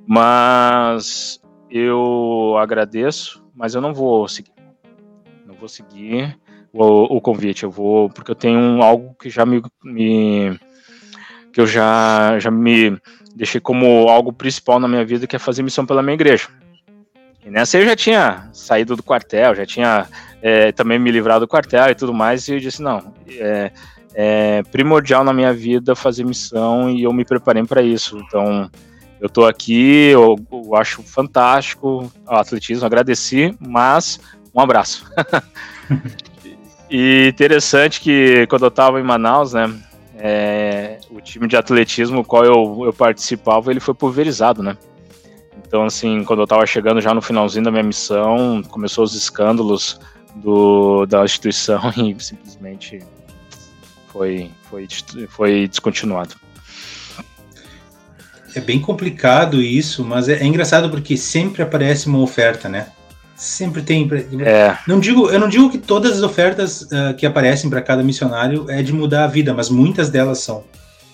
mas 0.06 1.38
eu 1.70 2.56
agradeço, 2.58 3.44
mas 3.54 3.74
eu 3.74 3.82
não 3.82 3.92
vou 3.92 4.26
seguir. 4.26 4.54
Não 5.46 5.54
vou 5.54 5.68
seguir 5.68 6.34
o, 6.72 7.16
o 7.16 7.20
convite, 7.20 7.64
eu 7.64 7.70
vou, 7.70 8.08
porque 8.08 8.30
eu 8.30 8.34
tenho 8.34 8.82
algo 8.82 9.14
que 9.20 9.28
já 9.28 9.44
me, 9.44 9.62
me 9.84 10.58
que 11.52 11.60
eu 11.60 11.66
já, 11.66 12.38
já 12.38 12.50
me 12.50 12.98
deixei 13.34 13.60
como 13.60 14.08
algo 14.08 14.32
principal 14.32 14.78
na 14.78 14.88
minha 14.88 15.04
vida, 15.04 15.26
que 15.26 15.36
é 15.36 15.38
fazer 15.38 15.62
missão 15.62 15.86
pela 15.86 16.02
minha 16.02 16.14
igreja. 16.14 16.48
E 17.44 17.50
nessa 17.50 17.78
eu 17.78 17.84
já 17.84 17.96
tinha 17.96 18.48
saído 18.52 18.94
do 18.94 19.02
quartel, 19.02 19.54
já 19.54 19.64
tinha 19.64 20.06
é, 20.42 20.72
também 20.72 20.98
me 20.98 21.10
livrado 21.10 21.46
do 21.46 21.48
quartel 21.48 21.88
e 21.90 21.94
tudo 21.94 22.12
mais, 22.12 22.46
e 22.48 22.54
eu 22.54 22.60
disse, 22.60 22.82
não, 22.82 23.14
é, 23.28 23.70
é 24.14 24.62
primordial 24.70 25.24
na 25.24 25.32
minha 25.32 25.52
vida 25.52 25.94
fazer 25.94 26.24
missão 26.24 26.90
e 26.90 27.02
eu 27.02 27.12
me 27.12 27.24
preparei 27.24 27.64
para 27.64 27.82
isso. 27.82 28.18
Então, 28.18 28.70
eu 29.20 29.26
estou 29.26 29.46
aqui, 29.46 30.08
eu, 30.08 30.36
eu, 30.50 30.74
acho 30.76 31.02
fantástico 31.02 32.10
o 32.26 32.34
atletismo, 32.34 32.86
agradeci, 32.86 33.56
mas 33.58 34.20
um 34.54 34.60
abraço. 34.60 35.04
e 36.90 37.28
interessante 37.28 38.00
que 38.00 38.46
quando 38.48 38.64
eu 38.64 38.68
estava 38.68 39.00
em 39.00 39.02
Manaus, 39.02 39.54
né, 39.54 39.72
é, 40.18 40.99
o 41.10 41.20
time 41.20 41.48
de 41.48 41.56
atletismo 41.56 42.24
qual 42.24 42.44
eu, 42.44 42.82
eu 42.84 42.92
participava, 42.92 43.70
ele 43.70 43.80
foi 43.80 43.94
pulverizado, 43.94 44.62
né? 44.62 44.76
Então, 45.66 45.84
assim, 45.84 46.24
quando 46.24 46.40
eu 46.40 46.44
estava 46.44 46.66
chegando 46.66 47.00
já 47.00 47.12
no 47.14 47.20
finalzinho 47.20 47.64
da 47.64 47.70
minha 47.70 47.82
missão, 47.82 48.62
começou 48.68 49.04
os 49.04 49.14
escândalos 49.14 50.00
do, 50.34 51.06
da 51.06 51.24
instituição 51.24 51.80
e 51.96 52.22
simplesmente 52.22 53.00
foi, 54.08 54.50
foi, 54.68 54.88
foi 55.28 55.68
descontinuado. 55.68 56.34
É 58.54 58.60
bem 58.60 58.80
complicado 58.80 59.62
isso, 59.62 60.04
mas 60.04 60.28
é, 60.28 60.42
é 60.42 60.44
engraçado 60.44 60.90
porque 60.90 61.16
sempre 61.16 61.62
aparece 61.62 62.08
uma 62.08 62.18
oferta, 62.18 62.68
né? 62.68 62.88
Sempre 63.36 63.80
tem. 63.82 64.08
É. 64.44 64.76
Não 64.86 64.98
digo, 65.00 65.30
eu 65.30 65.38
não 65.38 65.48
digo 65.48 65.70
que 65.70 65.78
todas 65.78 66.16
as 66.16 66.22
ofertas 66.22 66.82
uh, 66.82 67.14
que 67.16 67.24
aparecem 67.24 67.70
para 67.70 67.80
cada 67.80 68.02
missionário 68.02 68.68
é 68.68 68.82
de 68.82 68.92
mudar 68.92 69.24
a 69.24 69.28
vida, 69.28 69.54
mas 69.54 69.70
muitas 69.70 70.10
delas 70.10 70.40
são. 70.40 70.64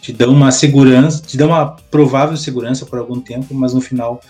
Te 0.06 0.12
dão 0.12 0.30
uma 0.30 0.52
segurança, 0.52 1.20
te 1.20 1.36
dão 1.36 1.48
uma 1.48 1.66
provável 1.90 2.36
segurança 2.36 2.86
por 2.86 2.96
algum 2.96 3.20
tempo, 3.20 3.52
mas 3.52 3.74
no 3.74 3.80
final 3.80 4.20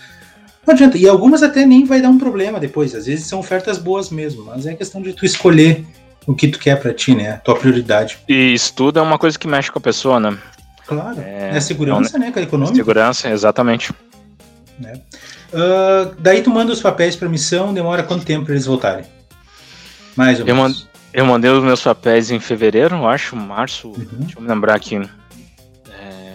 não 0.65 0.73
adianta. 0.73 0.97
E 0.97 1.07
algumas 1.07 1.43
até 1.43 1.67
nem 1.67 1.85
vai 1.85 2.01
dar 2.01 2.09
um 2.09 2.17
problema 2.17 2.59
depois. 2.59 2.95
Às 2.95 3.05
vezes 3.05 3.27
são 3.27 3.37
ofertas 3.37 3.77
boas 3.77 4.09
mesmo, 4.09 4.43
mas 4.43 4.65
é 4.65 4.73
questão 4.73 5.03
de 5.03 5.13
tu 5.13 5.23
escolher 5.23 5.85
o 6.25 6.33
que 6.33 6.47
tu 6.47 6.57
quer 6.57 6.81
para 6.81 6.91
ti, 6.95 7.13
né? 7.13 7.33
A 7.33 7.37
tua 7.37 7.55
prioridade. 7.55 8.17
E 8.27 8.55
estudo 8.55 8.97
é 8.97 9.03
uma 9.03 9.19
coisa 9.19 9.37
que 9.37 9.47
mexe 9.47 9.71
com 9.71 9.77
a 9.77 9.81
pessoa, 9.81 10.19
né? 10.19 10.35
Claro. 10.87 11.21
É, 11.21 11.51
é 11.55 11.59
segurança, 11.59 12.17
é 12.17 12.19
um... 12.19 12.23
né? 12.23 12.33
É 12.35 12.41
econômica. 12.41 12.75
Segurança, 12.75 13.29
exatamente. 13.29 13.93
Né? 14.79 14.99
Uh, 15.53 16.15
daí 16.17 16.41
tu 16.41 16.49
manda 16.49 16.73
os 16.73 16.81
papéis 16.81 17.15
para 17.15 17.29
missão, 17.29 17.71
demora 17.71 18.01
quanto 18.01 18.25
tempo 18.25 18.45
para 18.45 18.55
eles 18.55 18.65
voltarem? 18.65 19.05
Mais 20.15 20.39
ou 20.39 20.45
menos. 20.47 20.87
Eu 21.13 21.23
mandei 21.23 21.51
os 21.51 21.63
meus 21.63 21.83
papéis 21.83 22.31
em 22.31 22.39
fevereiro, 22.39 22.95
eu 22.95 23.07
acho, 23.07 23.35
março, 23.35 23.89
uhum. 23.89 24.07
deixa 24.13 24.39
eu 24.39 24.41
me 24.41 24.47
lembrar 24.47 24.75
aqui. 24.75 24.99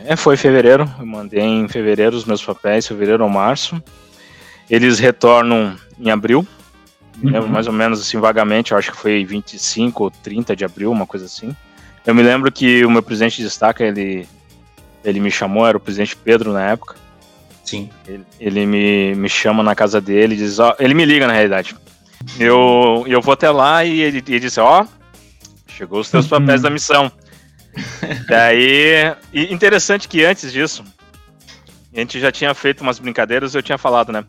É, 0.04 0.16
foi 0.16 0.36
fevereiro, 0.36 0.90
eu 0.98 1.06
mandei 1.06 1.42
em 1.42 1.68
fevereiro 1.68 2.16
os 2.16 2.24
meus 2.24 2.42
papéis, 2.44 2.86
fevereiro 2.86 3.22
ou 3.22 3.30
março. 3.30 3.82
Eles 4.68 4.98
retornam 4.98 5.76
em 5.98 6.10
abril, 6.10 6.46
uhum. 7.22 7.48
mais 7.48 7.66
ou 7.66 7.72
menos 7.72 8.00
assim, 8.00 8.18
vagamente, 8.18 8.72
eu 8.72 8.78
acho 8.78 8.90
que 8.90 8.96
foi 8.96 9.24
25 9.24 10.04
ou 10.04 10.10
30 10.10 10.56
de 10.56 10.64
abril, 10.64 10.90
uma 10.90 11.06
coisa 11.06 11.26
assim. 11.26 11.54
Eu 12.06 12.14
me 12.14 12.22
lembro 12.22 12.50
que 12.50 12.84
o 12.84 12.90
meu 12.90 13.02
presidente 13.02 13.36
de 13.36 13.44
destaca, 13.44 13.84
ele, 13.84 14.26
ele 15.04 15.20
me 15.20 15.30
chamou, 15.30 15.66
era 15.66 15.76
o 15.76 15.80
presidente 15.80 16.16
Pedro 16.16 16.52
na 16.52 16.70
época. 16.70 16.96
Sim. 17.64 17.88
Ele, 18.06 18.24
ele 18.40 18.66
me, 18.66 19.14
me 19.14 19.28
chama 19.28 19.62
na 19.62 19.74
casa 19.74 20.00
dele, 20.00 20.36
diz, 20.36 20.58
ó, 20.58 20.74
ele 20.78 20.94
me 20.94 21.04
liga 21.04 21.26
na 21.26 21.32
realidade. 21.32 21.76
Eu, 22.38 23.04
eu 23.06 23.20
vou 23.20 23.32
até 23.32 23.50
lá 23.50 23.84
e 23.84 24.00
ele, 24.00 24.18
ele 24.26 24.40
disse, 24.40 24.60
ó, 24.60 24.84
chegou 25.68 26.00
os 26.00 26.10
teus 26.10 26.26
papéis 26.26 26.62
da 26.62 26.70
missão. 26.70 27.10
Daí, 28.28 29.14
interessante 29.32 30.08
que 30.08 30.24
antes 30.24 30.52
disso, 30.52 30.84
a 31.94 31.98
gente 31.98 32.20
já 32.20 32.30
tinha 32.30 32.54
feito 32.54 32.82
umas 32.82 32.98
brincadeiras, 32.98 33.54
eu 33.54 33.62
tinha 33.62 33.78
falado, 33.78 34.12
né? 34.12 34.24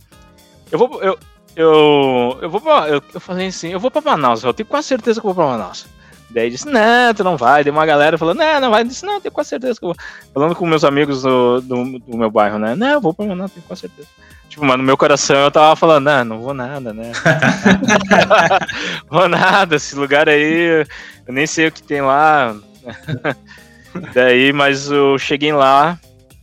Eu 0.72 0.80
vou, 0.80 1.02
eu, 1.02 1.18
eu, 1.56 2.40
eu 2.42 2.50
vou 2.50 2.62
pra, 2.62 2.88
eu, 2.90 3.04
eu 3.14 3.20
falei 3.20 3.48
assim, 3.48 3.70
eu 3.70 3.80
vou 3.80 3.92
pra 3.92 4.02
Manaus, 4.02 4.44
eu 4.44 4.54
tenho 4.54 4.68
quase 4.68 4.88
certeza 4.88 5.20
que 5.20 5.28
eu 5.28 5.34
vou 5.34 5.44
pra 5.46 5.58
Manaus. 5.58 5.86
Daí 6.30 6.50
disse, 6.50 6.68
não, 6.68 7.14
tu 7.14 7.24
não 7.24 7.38
vai. 7.38 7.64
Daí 7.64 7.72
uma 7.72 7.86
galera 7.86 8.18
falou, 8.18 8.34
não, 8.34 8.60
não 8.60 8.72
vai. 8.72 8.82
Eu 8.82 8.88
disse, 8.88 9.06
não, 9.06 9.22
tenho 9.22 9.32
quase 9.32 9.50
certeza 9.50 9.80
que 9.80 9.86
eu 9.86 9.90
vou. 9.90 9.98
Falando 10.34 10.56
com 10.56 10.66
meus 10.66 10.84
amigos 10.84 11.22
do, 11.22 11.62
do, 11.62 12.00
do 12.00 12.18
meu 12.18 12.32
bairro, 12.32 12.58
né? 12.58 12.74
Não, 12.76 12.88
eu 12.88 13.02
vou 13.02 13.14
pra 13.14 13.26
Manaus, 13.26 13.52
tenho 13.52 13.64
quase 13.68 13.82
certeza. 13.82 14.08
Tipo, 14.50 14.66
mas 14.66 14.78
no 14.78 14.84
meu 14.84 14.98
coração 14.98 15.36
eu 15.36 15.52
tava 15.52 15.76
falando, 15.76 16.06
não, 16.06 16.26
não 16.26 16.40
vou 16.40 16.54
nada, 16.54 16.92
né? 16.92 17.12
vou 19.08 19.30
nada, 19.30 19.76
esse 19.76 19.96
lugar 19.96 20.28
aí, 20.28 20.86
eu 21.28 21.34
nem 21.34 21.46
sei 21.46 21.68
o 21.68 21.72
que 21.72 21.84
tem 21.84 22.02
lá. 22.02 22.56
Daí, 24.14 24.52
mas 24.52 24.90
eu 24.90 25.18
cheguei 25.18 25.54
lá 25.54 26.00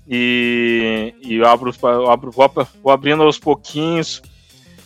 e, 0.08 1.14
e 1.20 1.36
eu 1.36 1.46
abro, 1.46 1.74
eu 1.82 2.10
abro 2.10 2.30
vou, 2.30 2.50
vou 2.82 2.92
abrindo 2.92 3.22
aos 3.22 3.38
pouquinhos 3.38 4.22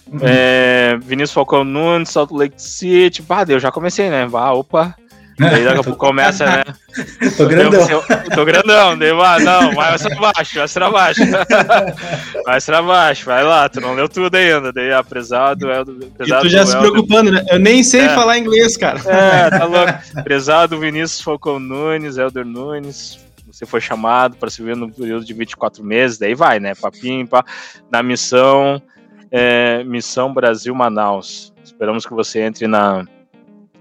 Uhum. 0.07 0.19
É, 0.23 0.97
Vinícius 1.01 1.33
Falcão 1.33 1.65
Nunes, 1.65 2.11
Salt 2.11 2.31
Lake 2.31 2.61
City. 2.61 3.23
Bah, 3.23 3.45
eu 3.49 3.59
já 3.59 3.73
comecei, 3.73 4.11
né? 4.11 4.27
Bah, 4.27 4.53
opa. 4.53 4.95
Daí 5.39 5.65
daqui 5.65 5.81
a 5.81 5.83
pouco 5.83 5.99
começa, 5.99 6.45
né? 6.47 6.65
tô 7.37 7.47
grandão. 7.47 7.89
Eu, 7.91 8.03
tô 8.35 8.45
grandão, 8.45 8.97
daí, 8.97 9.11
ah, 9.11 9.39
não, 9.41 9.75
vai 9.75 9.99
pra 9.99 10.15
baixo, 10.17 10.59
vai 10.59 10.69
pra 10.69 10.91
baixo. 10.91 11.21
vai 12.45 12.61
pra 12.61 12.83
baixo, 12.83 13.25
vai 13.27 13.43
lá, 13.43 13.69
tu 13.69 13.81
não 13.81 13.95
leu 13.95 14.09
tudo 14.09 14.35
ainda. 14.37 14.73
Daí, 14.73 14.93
aprezado, 14.93 15.71
é, 15.71 15.85
prezado. 15.85 16.47
E 16.47 16.49
tu 16.49 16.49
já 16.49 16.65
se 16.65 16.77
preocupando, 16.77 17.33
né? 17.33 17.45
Eu 17.51 17.59
nem 17.59 17.83
sei 17.83 18.03
é. 18.03 18.15
falar 18.15 18.39
inglês, 18.39 18.77
cara. 18.77 19.01
É, 19.07 19.51
tá 19.51 19.65
louco. 19.67 19.93
Prezado 20.23 20.79
Vinícius 20.79 21.21
Falcão 21.21 21.59
Nunes, 21.59 22.17
Helder 22.17 22.45
Nunes, 22.45 23.19
você 23.47 23.67
foi 23.67 23.81
chamado 23.81 24.37
para 24.37 24.51
servir 24.51 24.77
no 24.77 24.91
período 24.91 25.25
de 25.25 25.33
24 25.35 25.83
meses, 25.85 26.19
daí 26.19 26.35
vai, 26.35 26.61
né? 26.61 26.75
Papim, 26.75 27.27
pá, 27.27 27.45
na 27.91 28.03
missão 28.03 28.81
é, 29.31 29.83
Missão 29.83 30.33
Brasil 30.33 30.73
Manaus. 30.75 31.53
Esperamos 31.65 32.07
que 32.07 32.15
você 32.15 32.41
entre 32.41 32.69
na, 32.69 33.05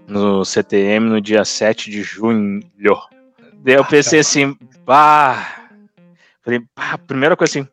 no 0.07 0.43
CTM 0.43 1.09
no 1.09 1.21
dia 1.21 1.45
7 1.45 1.89
de 1.89 2.03
junho. 2.03 2.61
Daí 3.63 3.75
eu 3.75 3.85
pensei 3.85 4.19
assim, 4.19 4.57
bah. 4.85 5.47
Falei, 6.43 6.61
bah, 6.75 6.97
primeira 6.97 7.37
coisa 7.37 7.59
assim, 7.59 7.67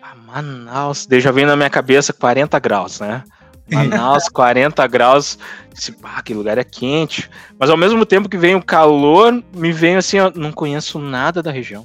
bah, 0.00 0.14
Manaus. 0.14 1.06
Daí 1.06 1.20
já 1.20 1.30
veio 1.30 1.46
na 1.46 1.56
minha 1.56 1.70
cabeça 1.70 2.12
40 2.12 2.58
graus, 2.58 3.00
né? 3.00 3.22
Manaus, 3.70 4.28
40 4.28 4.86
graus. 4.86 5.38
Disse, 5.72 5.92
bah, 5.92 6.22
que 6.22 6.34
lugar 6.34 6.58
é 6.58 6.64
quente. 6.64 7.30
Mas 7.58 7.70
ao 7.70 7.76
mesmo 7.76 8.04
tempo 8.06 8.28
que 8.28 8.38
vem 8.38 8.54
o 8.54 8.62
calor, 8.62 9.42
me 9.54 9.72
vem 9.72 9.96
assim, 9.96 10.18
eu 10.18 10.32
não 10.34 10.52
conheço 10.52 10.98
nada 10.98 11.42
da 11.42 11.50
região. 11.50 11.84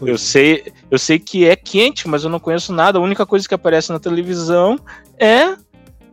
Eu 0.00 0.14
é. 0.14 0.18
sei, 0.18 0.72
eu 0.90 0.98
sei 0.98 1.18
que 1.18 1.46
é 1.46 1.56
quente, 1.56 2.08
mas 2.08 2.24
eu 2.24 2.30
não 2.30 2.38
conheço 2.38 2.72
nada. 2.72 2.98
A 2.98 3.02
única 3.02 3.24
coisa 3.24 3.48
que 3.48 3.54
aparece 3.54 3.90
na 3.90 3.98
televisão 3.98 4.78
é 5.18 5.56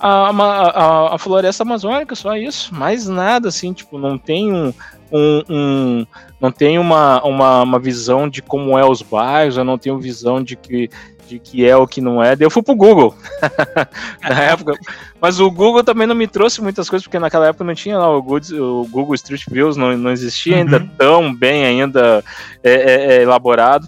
a, 0.05 0.29
a, 0.29 1.15
a, 1.15 1.17
floresta 1.17 1.63
amazônica, 1.63 2.13
só 2.15 2.35
isso. 2.35 2.73
Mais 2.75 3.07
nada, 3.07 3.47
assim, 3.47 3.71
tipo, 3.71 3.97
não 3.97 4.17
tem 4.17 4.51
um, 4.51 4.73
um, 5.11 5.43
um, 5.49 6.05
não 6.41 6.51
tem 6.51 6.77
uma, 6.77 7.23
uma, 7.23 7.61
uma 7.63 7.79
visão 7.79 8.27
de 8.27 8.41
como 8.41 8.77
é 8.77 8.85
os 8.85 9.01
bairros, 9.01 9.55
eu 9.55 9.63
não 9.63 9.77
tenho 9.77 9.97
visão 9.97 10.43
de 10.43 10.55
que 10.55 10.89
de 11.25 11.39
que 11.39 11.65
é 11.65 11.75
o 11.75 11.87
que 11.87 12.01
não 12.01 12.21
é. 12.21 12.35
Daí 12.35 12.45
eu 12.45 12.51
fui 12.51 12.61
pro 12.61 12.75
Google 12.75 13.15
na 14.21 14.41
época. 14.41 14.77
Mas 15.21 15.39
o 15.39 15.49
Google 15.49 15.83
também 15.83 16.05
não 16.05 16.15
me 16.15 16.27
trouxe 16.27 16.61
muitas 16.61 16.89
coisas, 16.89 17.07
porque 17.07 17.17
naquela 17.17 17.47
época 17.47 17.63
não 17.63 17.73
tinha 17.73 17.97
lá 17.97 18.09
o 18.09 18.21
Google, 18.21 18.81
o 18.81 18.87
Google 18.87 19.15
Street 19.15 19.43
Views, 19.49 19.77
não, 19.77 19.97
não 19.97 20.11
existia 20.11 20.55
uhum. 20.55 20.59
ainda 20.61 20.79
tão 20.97 21.33
bem 21.33 21.65
ainda 21.65 22.23
é, 22.61 22.71
é, 22.71 23.15
é, 23.15 23.21
elaborado. 23.21 23.87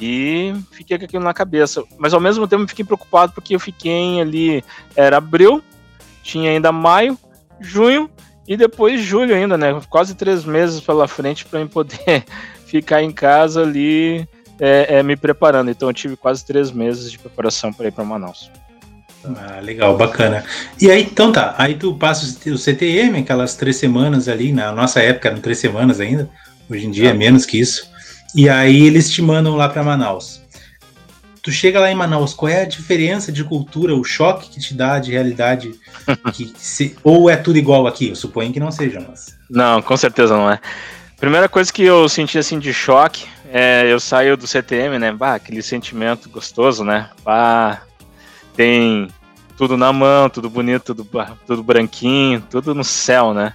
E 0.00 0.54
fiquei 0.72 0.98
com 0.98 1.04
aquilo 1.04 1.24
na 1.24 1.34
cabeça. 1.34 1.84
Mas 1.98 2.14
ao 2.14 2.20
mesmo 2.20 2.48
tempo 2.48 2.66
fiquei 2.66 2.84
preocupado 2.84 3.32
porque 3.32 3.54
eu 3.54 3.60
fiquei 3.60 4.20
ali, 4.20 4.64
era 4.96 5.18
abril, 5.18 5.62
tinha 6.22 6.50
ainda 6.50 6.72
maio, 6.72 7.18
junho 7.60 8.10
e 8.48 8.56
depois 8.56 9.00
julho 9.02 9.34
ainda, 9.34 9.58
né? 9.58 9.78
Quase 9.90 10.14
três 10.14 10.44
meses 10.44 10.80
pela 10.80 11.06
frente 11.06 11.44
para 11.44 11.60
eu 11.60 11.68
poder 11.68 12.24
ficar 12.66 13.02
em 13.02 13.10
casa 13.10 13.62
ali 13.62 14.26
é, 14.58 14.98
é, 14.98 15.02
me 15.02 15.16
preparando. 15.16 15.70
Então 15.70 15.88
eu 15.88 15.94
tive 15.94 16.16
quase 16.16 16.44
três 16.44 16.70
meses 16.70 17.12
de 17.12 17.18
preparação 17.18 17.72
para 17.72 17.88
ir 17.88 17.92
para 17.92 18.04
Manaus. 18.04 18.50
Ah, 19.22 19.60
legal, 19.60 19.98
bacana. 19.98 20.42
E 20.80 20.90
aí, 20.90 21.02
então 21.02 21.30
tá, 21.30 21.54
aí 21.58 21.74
tu 21.74 21.94
passa 21.94 22.24
o 22.48 22.56
CTM, 22.56 23.18
aquelas 23.18 23.54
três 23.54 23.76
semanas 23.76 24.28
ali, 24.28 24.50
na 24.50 24.72
nossa 24.72 25.00
época 25.00 25.28
eram 25.28 25.40
três 25.40 25.58
semanas 25.58 26.00
ainda, 26.00 26.26
Hoje 26.70 26.86
em 26.86 26.90
dia 26.92 27.10
é 27.10 27.12
menos 27.12 27.44
que 27.44 27.58
isso. 27.58 27.89
E 28.34 28.48
aí 28.48 28.86
eles 28.86 29.10
te 29.10 29.20
mandam 29.20 29.56
lá 29.56 29.68
para 29.68 29.82
Manaus. 29.82 30.40
Tu 31.42 31.50
chega 31.50 31.80
lá 31.80 31.90
em 31.90 31.94
Manaus, 31.94 32.34
qual 32.34 32.50
é 32.50 32.62
a 32.62 32.66
diferença 32.66 33.32
de 33.32 33.42
cultura, 33.42 33.94
o 33.94 34.04
choque 34.04 34.50
que 34.50 34.60
te 34.60 34.74
dá 34.74 34.98
de 34.98 35.12
realidade? 35.12 35.72
que 36.34 36.52
se, 36.56 36.96
ou 37.02 37.30
é 37.30 37.36
tudo 37.36 37.58
igual 37.58 37.86
aqui? 37.86 38.10
Eu 38.10 38.16
suponho 38.16 38.52
que 38.52 38.60
não 38.60 38.70
seja, 38.70 39.04
mas. 39.06 39.38
Não, 39.48 39.80
com 39.80 39.96
certeza 39.96 40.36
não 40.36 40.50
é. 40.50 40.60
Primeira 41.18 41.48
coisa 41.48 41.72
que 41.72 41.82
eu 41.82 42.08
senti 42.08 42.38
assim 42.38 42.58
de 42.58 42.72
choque 42.72 43.26
é 43.52 43.84
eu 43.90 43.98
saio 43.98 44.36
do 44.36 44.46
CTM, 44.46 44.98
né? 44.98 45.12
Bah, 45.12 45.34
aquele 45.34 45.62
sentimento 45.62 46.28
gostoso, 46.28 46.84
né? 46.84 47.10
Bah, 47.24 47.82
tem 48.54 49.08
tudo 49.56 49.76
na 49.76 49.92
mão, 49.92 50.30
tudo 50.30 50.48
bonito, 50.48 50.94
tudo, 50.94 51.08
tudo 51.46 51.62
branquinho, 51.62 52.42
tudo 52.50 52.74
no 52.74 52.84
céu, 52.84 53.34
né? 53.34 53.52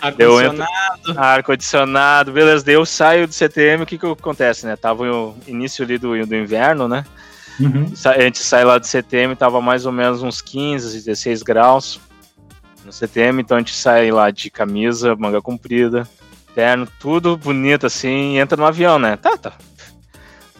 Ar-condicionado. 0.00 0.68
Ar-condicionado, 1.16 2.32
beleza. 2.32 2.64
Daí 2.64 2.74
eu 2.74 2.86
saio 2.86 3.26
do 3.26 3.32
CTM, 3.32 3.82
o 3.82 3.86
que 3.86 3.98
que 3.98 4.06
acontece, 4.06 4.66
né? 4.66 4.76
Tava 4.76 5.04
o 5.04 5.36
início 5.46 5.84
ali 5.84 5.98
do, 5.98 6.26
do 6.26 6.34
inverno, 6.36 6.86
né? 6.88 7.04
Uhum. 7.58 7.92
A 8.04 8.20
gente 8.20 8.38
sai 8.38 8.64
lá 8.64 8.78
do 8.78 8.86
CTM, 8.86 9.34
tava 9.34 9.60
mais 9.60 9.86
ou 9.86 9.92
menos 9.92 10.22
uns 10.22 10.42
15, 10.42 11.04
16 11.04 11.42
graus 11.42 12.00
no 12.84 12.92
CTM, 12.92 13.40
então 13.40 13.56
a 13.56 13.60
gente 13.60 13.74
sai 13.74 14.10
lá 14.10 14.30
de 14.30 14.50
camisa, 14.50 15.16
manga 15.16 15.40
comprida, 15.40 16.06
terno, 16.54 16.86
tudo 17.00 17.36
bonito 17.36 17.86
assim, 17.86 18.38
entra 18.38 18.56
no 18.56 18.66
avião, 18.66 18.98
né? 18.98 19.16
Tá, 19.16 19.36
tá. 19.36 19.52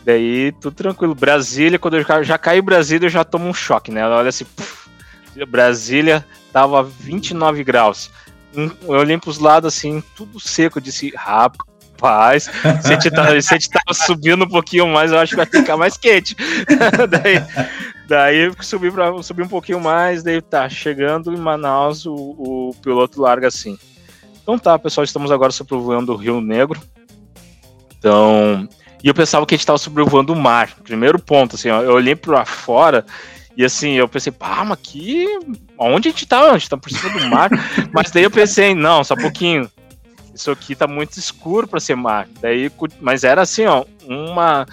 Daí 0.05 0.53
tudo 0.61 0.75
tranquilo. 0.75 1.15
Brasília, 1.15 1.79
quando 1.79 1.97
eu 1.99 2.25
já, 2.25 2.39
caio 2.39 2.63
Brasília, 2.63 3.07
eu 3.07 3.11
já 3.11 3.25
tomo 3.25 3.47
um 3.47 3.55
choque, 3.55 3.91
né? 3.91 4.07
Olha 4.07 4.29
assim, 4.29 4.45
puf, 4.45 4.89
Brasília 5.49 6.25
tava 6.53 6.83
29 6.83 7.63
graus 7.63 8.11
eu 8.57 8.99
olhei 8.99 9.19
pros 9.19 9.39
lados 9.39 9.75
assim, 9.75 10.03
tudo 10.17 10.41
seco. 10.41 10.79
Eu 10.79 10.83
disse, 10.83 11.13
rapaz, 11.17 12.45
se 12.45 12.93
a, 12.93 12.93
gente 12.93 13.11
tá, 13.11 13.41
se 13.41 13.55
a 13.55 13.59
gente 13.59 13.71
tava 13.71 13.95
subindo 13.95 14.45
um 14.45 14.49
pouquinho 14.49 14.87
mais, 14.89 15.13
eu 15.13 15.19
acho 15.19 15.31
que 15.31 15.37
vai 15.37 15.47
ficar 15.47 15.77
mais 15.77 15.97
quente. 15.97 16.37
daí, 17.11 17.43
daí 18.09 18.53
subi, 18.61 18.91
pra, 18.91 19.23
subi 19.23 19.43
um 19.43 19.49
pouquinho 19.49 19.81
mais, 19.81 20.23
daí 20.23 20.41
tá, 20.41 20.69
chegando 20.69 21.33
em 21.33 21.39
Manaus, 21.39 22.07
o, 22.07 22.15
o 22.15 22.75
piloto 22.83 23.21
larga 23.21 23.49
assim. 23.49 23.79
Então 24.43 24.59
tá, 24.59 24.79
pessoal, 24.79 25.05
estamos 25.05 25.31
agora 25.31 25.53
sobrevoando 25.53 26.13
o 26.13 26.17
Rio 26.17 26.41
Negro. 26.41 26.81
Então. 27.99 28.69
E 29.03 29.09
eu 29.09 29.15
pensava 29.15 29.45
que 29.45 29.55
a 29.55 29.57
gente 29.57 29.63
estava 29.63 29.79
sobrevoando 29.79 30.33
o 30.33 30.37
mar. 30.37 30.71
Primeiro 30.83 31.19
ponto, 31.19 31.55
assim, 31.55 31.69
ó, 31.69 31.83
eu 31.83 31.93
olhei 31.93 32.17
para 32.17 32.45
fora 32.45 33.05
e 33.57 33.65
assim, 33.65 33.93
eu 33.93 34.07
pensei, 34.07 34.31
pá, 34.31 34.63
mas 34.65 34.73
aqui. 34.73 35.27
Onde 35.79 36.09
a 36.09 36.11
gente 36.11 36.27
tá? 36.27 36.51
A 36.51 36.59
gente 36.59 36.69
tá 36.69 36.77
por 36.77 36.91
cima 36.91 37.19
do 37.19 37.27
mar. 37.29 37.51
mas 37.93 38.11
daí 38.11 38.25
eu 38.25 38.31
pensei, 38.31 38.75
não, 38.75 39.03
só 39.03 39.15
um 39.15 39.19
pouquinho. 39.19 39.71
Isso 40.35 40.51
aqui 40.51 40.75
tá 40.75 40.87
muito 40.87 41.19
escuro 41.19 41.67
para 41.67 41.81
ser 41.81 41.97
mar. 41.97 42.29
Daí, 42.43 42.71
mas 43.01 43.25
era 43.25 43.41
assim, 43.41 43.65
ó, 43.65 43.85
uma, 44.07 44.67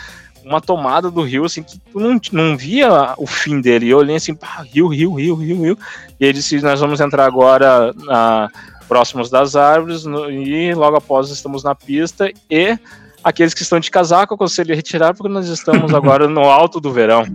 uma 0.44 0.60
tomada 0.60 1.10
do 1.10 1.22
rio, 1.22 1.46
assim, 1.46 1.64
que 1.64 1.80
tu 1.80 1.98
não, 1.98 2.20
não 2.34 2.58
via 2.58 3.14
o 3.18 3.26
fim 3.26 3.62
dele. 3.62 3.86
E 3.86 3.90
eu 3.92 4.00
olhei 4.00 4.18
assim, 4.18 4.36
pá, 4.36 4.66
rio, 4.70 4.90
rio, 4.90 5.14
rio, 5.14 5.36
rio, 5.36 5.62
rio. 5.62 5.78
E 6.20 6.26
ele 6.26 6.34
disse, 6.34 6.60
nós 6.62 6.82
vamos 6.82 7.00
entrar 7.00 7.26
agora 7.26 7.94
na, 7.94 8.50
próximos 8.90 9.30
das 9.30 9.56
árvores, 9.56 10.04
no, 10.04 10.30
e 10.30 10.74
logo 10.74 10.98
após 10.98 11.30
estamos 11.30 11.64
na 11.64 11.74
pista. 11.74 12.30
E 12.50 12.78
aqueles 13.24 13.54
que 13.54 13.62
estão 13.62 13.80
de 13.80 13.90
casaco, 13.90 14.34
eu 14.34 14.36
aconselho 14.36 14.74
a 14.74 14.76
retirar, 14.76 15.14
porque 15.14 15.32
nós 15.32 15.48
estamos 15.48 15.94
agora 15.96 16.28
no 16.28 16.42
alto 16.42 16.82
do 16.82 16.92
verão. 16.92 17.26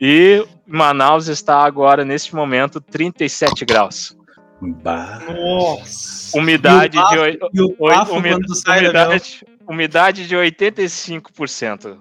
E 0.00 0.46
Manaus 0.66 1.28
está 1.28 1.64
agora, 1.64 2.04
neste 2.04 2.34
momento, 2.34 2.80
37 2.80 3.64
graus. 3.64 4.16
Bah. 4.60 5.20
Nossa. 5.28 6.36
Umidade 6.36 6.98
de, 6.98 7.38
umidade, 8.10 9.46
umidade 9.66 10.28
de 10.28 10.34
85%. 10.34 11.98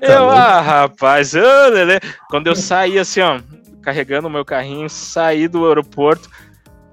Tá 0.00 0.06
eu, 0.06 0.28
ah, 0.30 0.60
rapaz, 0.60 1.34
oh, 1.34 1.68
Lelê. 1.70 1.98
quando 2.28 2.46
eu 2.46 2.56
saí 2.56 2.98
assim, 2.98 3.20
ó, 3.20 3.40
carregando 3.82 4.28
o 4.28 4.30
meu 4.30 4.44
carrinho, 4.44 4.88
saí 4.88 5.48
do 5.48 5.66
aeroporto, 5.66 6.28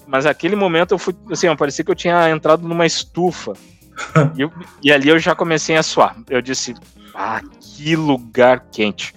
mas 0.08 0.26
aquele 0.26 0.56
momento 0.56 0.94
eu 0.94 0.98
fui, 0.98 1.14
assim, 1.32 1.48
ó, 1.48 1.56
parecia 1.56 1.84
que 1.84 1.92
eu 1.92 1.96
tinha 1.96 2.30
entrado 2.30 2.68
numa 2.68 2.86
estufa. 2.86 3.54
e, 4.36 4.42
eu, 4.42 4.52
e 4.82 4.92
ali 4.92 5.10
eu 5.10 5.20
já 5.20 5.36
comecei 5.36 5.76
a 5.76 5.84
suar. 5.84 6.16
Eu 6.30 6.42
disse, 6.42 6.74
ah, 7.14 7.42
que 7.60 7.96
lugar 7.96 8.66
quente. 8.72 9.14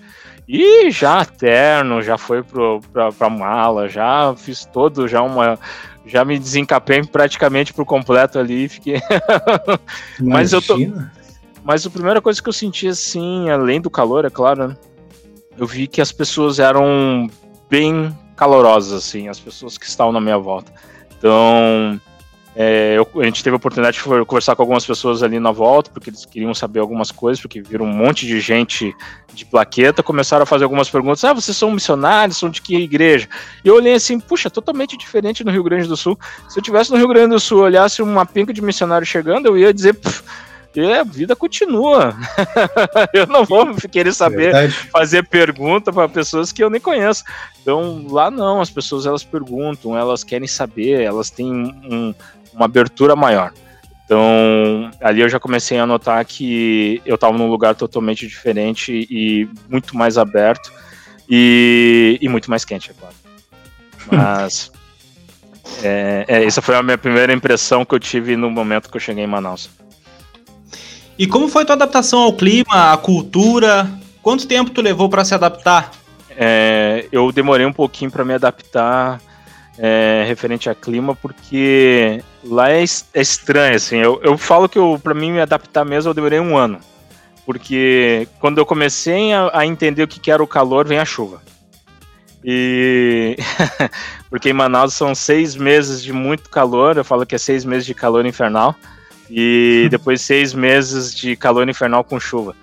E 0.49 0.91
já 0.91 1.23
terno, 1.27 2.01
já 2.01 2.17
foi 2.17 2.43
pro, 2.43 2.81
pra, 2.91 3.13
pra 3.13 3.29
mala, 3.29 3.87
já 3.87 4.35
fiz 4.35 4.65
todo, 4.65 5.07
já 5.07 5.21
uma. 5.21 5.59
Já 6.07 6.25
me 6.25 6.39
desencapei 6.39 7.05
praticamente 7.05 7.75
por 7.75 7.85
completo 7.85 8.39
ali 8.39 8.67
fiquei. 8.67 8.99
mas 10.19 10.55
eu 10.55 10.63
tô. 10.63 10.79
Mas 11.63 11.85
a 11.85 11.91
primeira 11.91 12.23
coisa 12.23 12.43
que 12.43 12.49
eu 12.49 12.53
senti 12.53 12.89
assim, 12.89 13.51
além 13.51 13.79
do 13.79 13.91
calor, 13.91 14.25
é 14.25 14.31
claro, 14.31 14.69
né? 14.69 14.77
Eu 15.59 15.67
vi 15.67 15.87
que 15.87 16.01
as 16.01 16.11
pessoas 16.11 16.59
eram 16.59 17.29
bem 17.69 18.17
calorosas, 18.35 18.93
assim, 18.93 19.29
as 19.29 19.39
pessoas 19.39 19.77
que 19.77 19.85
estavam 19.85 20.13
na 20.13 20.21
minha 20.21 20.39
volta. 20.39 20.73
Então, 21.19 22.01
é, 22.61 22.99
eu, 22.99 23.09
a 23.21 23.25
gente 23.25 23.45
teve 23.45 23.55
a 23.55 23.57
oportunidade 23.57 23.99
de 23.99 24.03
conversar 24.03 24.57
com 24.57 24.63
algumas 24.63 24.85
pessoas 24.85 25.23
ali 25.23 25.39
na 25.39 25.53
volta, 25.53 25.93
porque 25.93 26.11
eles 26.11 26.25
queriam 26.25 26.53
saber 26.53 26.81
algumas 26.81 27.13
coisas, 27.13 27.41
porque 27.41 27.63
viram 27.63 27.85
um 27.85 27.93
monte 27.93 28.27
de 28.27 28.41
gente 28.41 28.93
de 29.33 29.45
plaqueta, 29.47 30.03
começaram 30.03 30.43
a 30.43 30.47
fazer 30.47 30.65
algumas 30.65 30.91
perguntas. 30.91 31.23
Ah, 31.23 31.33
vocês 31.33 31.57
são 31.57 31.71
missionários, 31.71 32.37
são 32.37 32.51
de 32.51 32.61
que 32.61 32.75
igreja? 32.75 33.29
E 33.65 33.69
eu 33.69 33.77
olhei 33.77 33.95
assim, 33.95 34.19
puxa, 34.19 34.51
totalmente 34.51 34.97
diferente 34.97 35.45
no 35.45 35.53
Rio 35.53 35.63
Grande 35.63 35.87
do 35.87 35.97
Sul. 35.97 36.19
Se 36.49 36.59
eu 36.59 36.63
tivesse 36.63 36.91
no 36.91 36.97
Rio 36.97 37.07
Grande 37.07 37.29
do 37.29 37.39
Sul, 37.39 37.61
olhasse 37.61 38.03
uma 38.03 38.27
pinca 38.27 38.53
de 38.53 38.61
missionário 38.61 39.07
chegando, 39.07 39.47
eu 39.47 39.57
ia 39.57 39.73
dizer, 39.73 39.97
e 40.75 40.93
a 40.93 41.03
vida 41.03 41.35
continua. 41.35 42.15
eu 43.13 43.27
não 43.27 43.45
vou 43.45 43.75
querer 43.91 44.13
saber 44.13 44.53
Verdade. 44.53 44.73
fazer 44.93 45.27
pergunta 45.27 45.93
para 45.93 46.09
pessoas 46.09 46.53
que 46.53 46.63
eu 46.63 46.71
nem 46.71 46.81
conheço. 46.81 47.25
Então, 47.61 48.07
lá 48.09 48.31
não, 48.31 48.61
as 48.61 48.71
pessoas 48.71 49.05
elas 49.05 49.25
perguntam, 49.25 49.97
elas 49.97 50.23
querem 50.23 50.47
saber, 50.47 51.03
elas 51.03 51.31
têm 51.31 51.51
um, 51.51 52.15
uma 52.53 52.65
abertura 52.65 53.15
maior. 53.15 53.53
Então, 54.05 54.91
ali 55.03 55.21
eu 55.21 55.29
já 55.29 55.39
comecei 55.39 55.79
a 55.79 55.87
notar 55.87 56.25
que 56.25 57.03
eu 57.05 57.17
estava 57.17 57.37
num 57.37 57.51
lugar 57.51 57.75
totalmente 57.75 58.27
diferente 58.27 59.07
e 59.11 59.47
muito 59.69 59.95
mais 59.97 60.17
aberto 60.17 60.73
e, 61.29 62.19
e 62.21 62.29
muito 62.29 62.49
mais 62.49 62.65
quente, 62.65 62.91
é 62.91 62.95
claro. 62.95 63.15
Mas 64.11 64.73
é, 65.85 66.25
é, 66.27 66.45
essa 66.45 66.63
foi 66.63 66.75
a 66.75 66.83
minha 66.83 66.97
primeira 66.97 67.35
impressão 67.35 67.85
que 67.85 67.95
eu 67.95 67.99
tive 67.99 68.35
no 68.35 68.51
momento 68.51 68.91
que 68.91 68.97
eu 68.97 69.01
cheguei 69.01 69.25
em 69.25 69.27
Manaus. 69.27 69.69
E 71.19 71.27
como 71.27 71.49
foi 71.49 71.67
tua 71.67 71.75
adaptação 71.75 72.21
ao 72.21 72.33
clima, 72.33 72.93
à 72.93 72.97
cultura? 72.97 73.91
Quanto 74.23 74.47
tempo 74.47 74.71
tu 74.71 74.81
levou 74.81 75.11
para 75.11 75.25
se 75.25 75.35
adaptar? 75.35 75.91
É, 76.31 77.07
eu 77.13 77.31
demorei 77.31 77.67
um 77.67 77.73
pouquinho 77.73 78.11
para 78.11 78.25
me 78.25 78.33
adaptar 78.33 79.21
é, 79.79 80.25
referente 80.27 80.69
a 80.69 80.75
clima, 80.75 81.15
porque 81.15 82.23
lá 82.43 82.71
é, 82.71 82.83
é 82.83 83.21
estranho, 83.21 83.77
assim. 83.77 83.99
Eu, 83.99 84.21
eu 84.23 84.37
falo 84.37 84.69
que 84.69 84.79
para 85.03 85.15
mim 85.15 85.33
me 85.33 85.41
adaptar 85.41 85.85
mesmo 85.85 86.11
eu 86.11 86.15
demorei 86.15 86.41
um 86.41 86.57
ano. 86.57 86.81
Porque 87.47 88.29
quando 88.41 88.59
eu 88.59 88.67
comecei 88.67 89.33
a, 89.33 89.51
a 89.55 89.67
entender 89.67 90.03
o 90.03 90.09
que, 90.09 90.21
que 90.21 90.31
era 90.31 90.43
o 90.43 90.47
calor, 90.47 90.87
vem 90.87 90.99
a 90.99 91.05
chuva. 91.05 91.41
E 92.45 93.37
porque 94.29 94.51
em 94.51 94.53
Manaus 94.53 94.95
são 94.95 95.15
seis 95.15 95.57
meses 95.57 96.03
de 96.03 96.13
muito 96.13 96.51
calor, 96.51 96.97
eu 96.97 97.05
falo 97.05 97.25
que 97.25 97.35
é 97.35 97.39
seis 97.39 97.65
meses 97.65 97.87
de 97.87 97.95
calor 97.95 98.27
infernal, 98.27 98.75
e 99.31 99.89
depois 99.91 100.21
seis 100.21 100.53
meses 100.53 101.15
de 101.15 101.37
calor 101.37 101.69
infernal 101.69 102.05
com 102.05 102.21
chuva. 102.21 102.55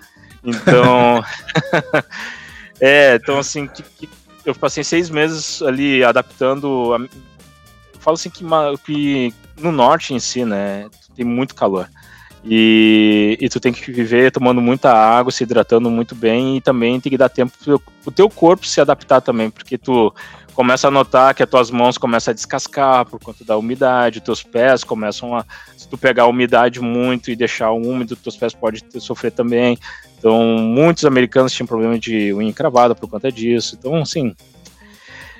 Então, 0.44 1.24
é, 2.80 3.16
então 3.16 3.38
assim, 3.38 3.66
que, 3.66 3.82
que 3.82 4.08
eu 4.46 4.54
passei 4.54 4.84
seis 4.84 5.10
meses 5.10 5.60
ali 5.60 6.02
adaptando. 6.02 6.94
A, 6.94 6.98
eu 7.00 8.00
falo 8.00 8.14
assim 8.14 8.30
que, 8.30 8.44
que 8.84 9.34
no 9.60 9.72
norte 9.72 10.14
em 10.14 10.20
si, 10.20 10.44
né, 10.44 10.88
tem 11.14 11.24
muito 11.24 11.54
calor. 11.54 11.90
E, 12.48 13.36
e 13.40 13.48
tu 13.48 13.58
tem 13.58 13.72
que 13.72 13.90
viver 13.90 14.30
tomando 14.30 14.60
muita 14.60 14.92
água, 14.92 15.32
se 15.32 15.42
hidratando 15.42 15.90
muito 15.90 16.14
bem 16.14 16.56
e 16.56 16.60
também 16.60 17.00
tem 17.00 17.10
que 17.10 17.18
dar 17.18 17.28
tempo 17.28 17.52
pro, 17.62 17.80
pro 17.80 18.12
teu 18.12 18.30
corpo 18.30 18.64
se 18.64 18.80
adaptar 18.80 19.20
também, 19.20 19.50
porque 19.50 19.76
tu 19.76 20.14
começa 20.54 20.86
a 20.86 20.90
notar 20.92 21.34
que 21.34 21.42
as 21.42 21.50
tuas 21.50 21.72
mãos 21.72 21.98
começam 21.98 22.30
a 22.30 22.34
descascar 22.34 23.04
por 23.04 23.18
conta 23.18 23.44
da 23.44 23.56
umidade, 23.58 24.20
teus 24.20 24.44
pés 24.44 24.84
começam 24.84 25.36
a. 25.36 25.44
Se 25.76 25.88
tu 25.88 25.98
pegar 25.98 26.22
a 26.22 26.28
umidade 26.28 26.80
muito 26.80 27.32
e 27.32 27.36
deixar 27.36 27.72
úmido, 27.72 28.14
teus 28.14 28.36
pés 28.36 28.54
podem 28.54 28.80
sofrer 29.00 29.32
também. 29.32 29.76
Então, 30.18 30.42
muitos 30.58 31.04
americanos 31.04 31.52
tinham 31.52 31.66
problema 31.66 31.98
de 31.98 32.32
unha 32.32 32.48
encravada 32.48 32.94
por 32.94 33.08
conta 33.08 33.30
disso. 33.30 33.76
Então, 33.78 33.96
assim. 33.96 34.34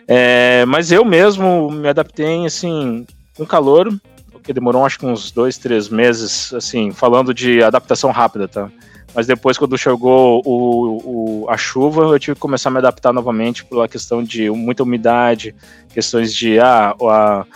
É, 0.09 0.65
mas 0.67 0.93
eu 0.93 1.05
mesmo 1.05 1.71
me 1.71 1.89
adaptei, 1.89 2.47
assim, 2.47 3.07
com 3.37 3.45
calor, 3.45 3.93
porque 4.31 4.53
demorou 4.53 4.85
acho 4.85 4.99
que 4.99 5.07
uns 5.07 5.33
dois, 5.33 5.59
três 5.59 5.89
meses, 5.89 6.53
assim, 6.55 6.93
falando 6.93 7.35
de 7.35 7.63
adaptação 7.63 8.13
rápida, 8.13 8.47
tá? 8.47 8.71
Mas 9.13 9.27
depois, 9.27 9.57
quando 9.57 9.79
chegou 9.79 10.43
o, 10.45 11.45
o, 11.45 11.51
a 11.51 11.57
chuva, 11.57 12.03
eu 12.03 12.19
tive 12.19 12.35
que 12.35 12.41
começar 12.41 12.69
a 12.69 12.73
me 12.73 12.79
adaptar 12.79 13.15
novamente 13.15 13.65
pela 13.65 13.89
questão 13.89 14.23
de 14.23 14.51
muita 14.51 14.83
umidade, 14.83 15.55
questões 15.89 16.35
de 16.35 16.61
ah, 16.61 16.95
a, 17.01 17.47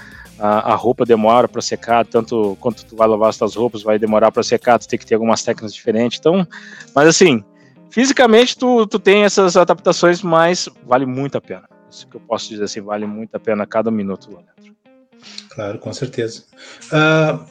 a, 0.41 0.73
a 0.73 0.75
roupa 0.75 1.05
demora 1.05 1.47
para 1.47 1.61
secar, 1.61 2.07
tanto 2.07 2.57
quanto 2.61 2.85
tu 2.85 2.97
vai 2.97 3.07
lavar 3.07 3.29
as 3.29 3.37
tuas 3.37 3.55
roupas, 3.55 3.83
vai 3.83 3.99
demorar 3.99 4.33
para 4.33 4.43
secar, 4.43 4.79
tu 4.79 4.89
tem 4.89 4.99
que 4.99 5.07
ter 5.07 5.15
algumas 5.15 5.43
técnicas 5.43 5.75
diferentes. 5.75 6.19
Então, 6.19 6.47
mas 6.95 7.07
assim, 7.07 7.45
fisicamente 7.91 8.57
tu, 8.57 8.87
tu 8.87 8.99
tem 8.99 9.25
essas 9.25 9.57
adaptações, 9.57 10.23
mas 10.23 10.69
vale 10.87 11.05
muito 11.05 11.37
a 11.37 11.41
pena. 11.41 11.69
Isso 11.91 12.09
que 12.09 12.17
eu 12.17 12.21
posso 12.21 12.49
dizer 12.49 12.65
assim, 12.65 12.81
vale 12.81 13.07
muito 13.07 13.35
a 13.35 13.39
pena 13.39 13.67
cada 13.67 13.91
minuto 13.91 14.31
lá 14.33 14.41
dentro. 14.41 14.75
Claro, 15.51 15.79
com 15.79 15.93
certeza. 15.93 16.45
Uh, 16.87 17.45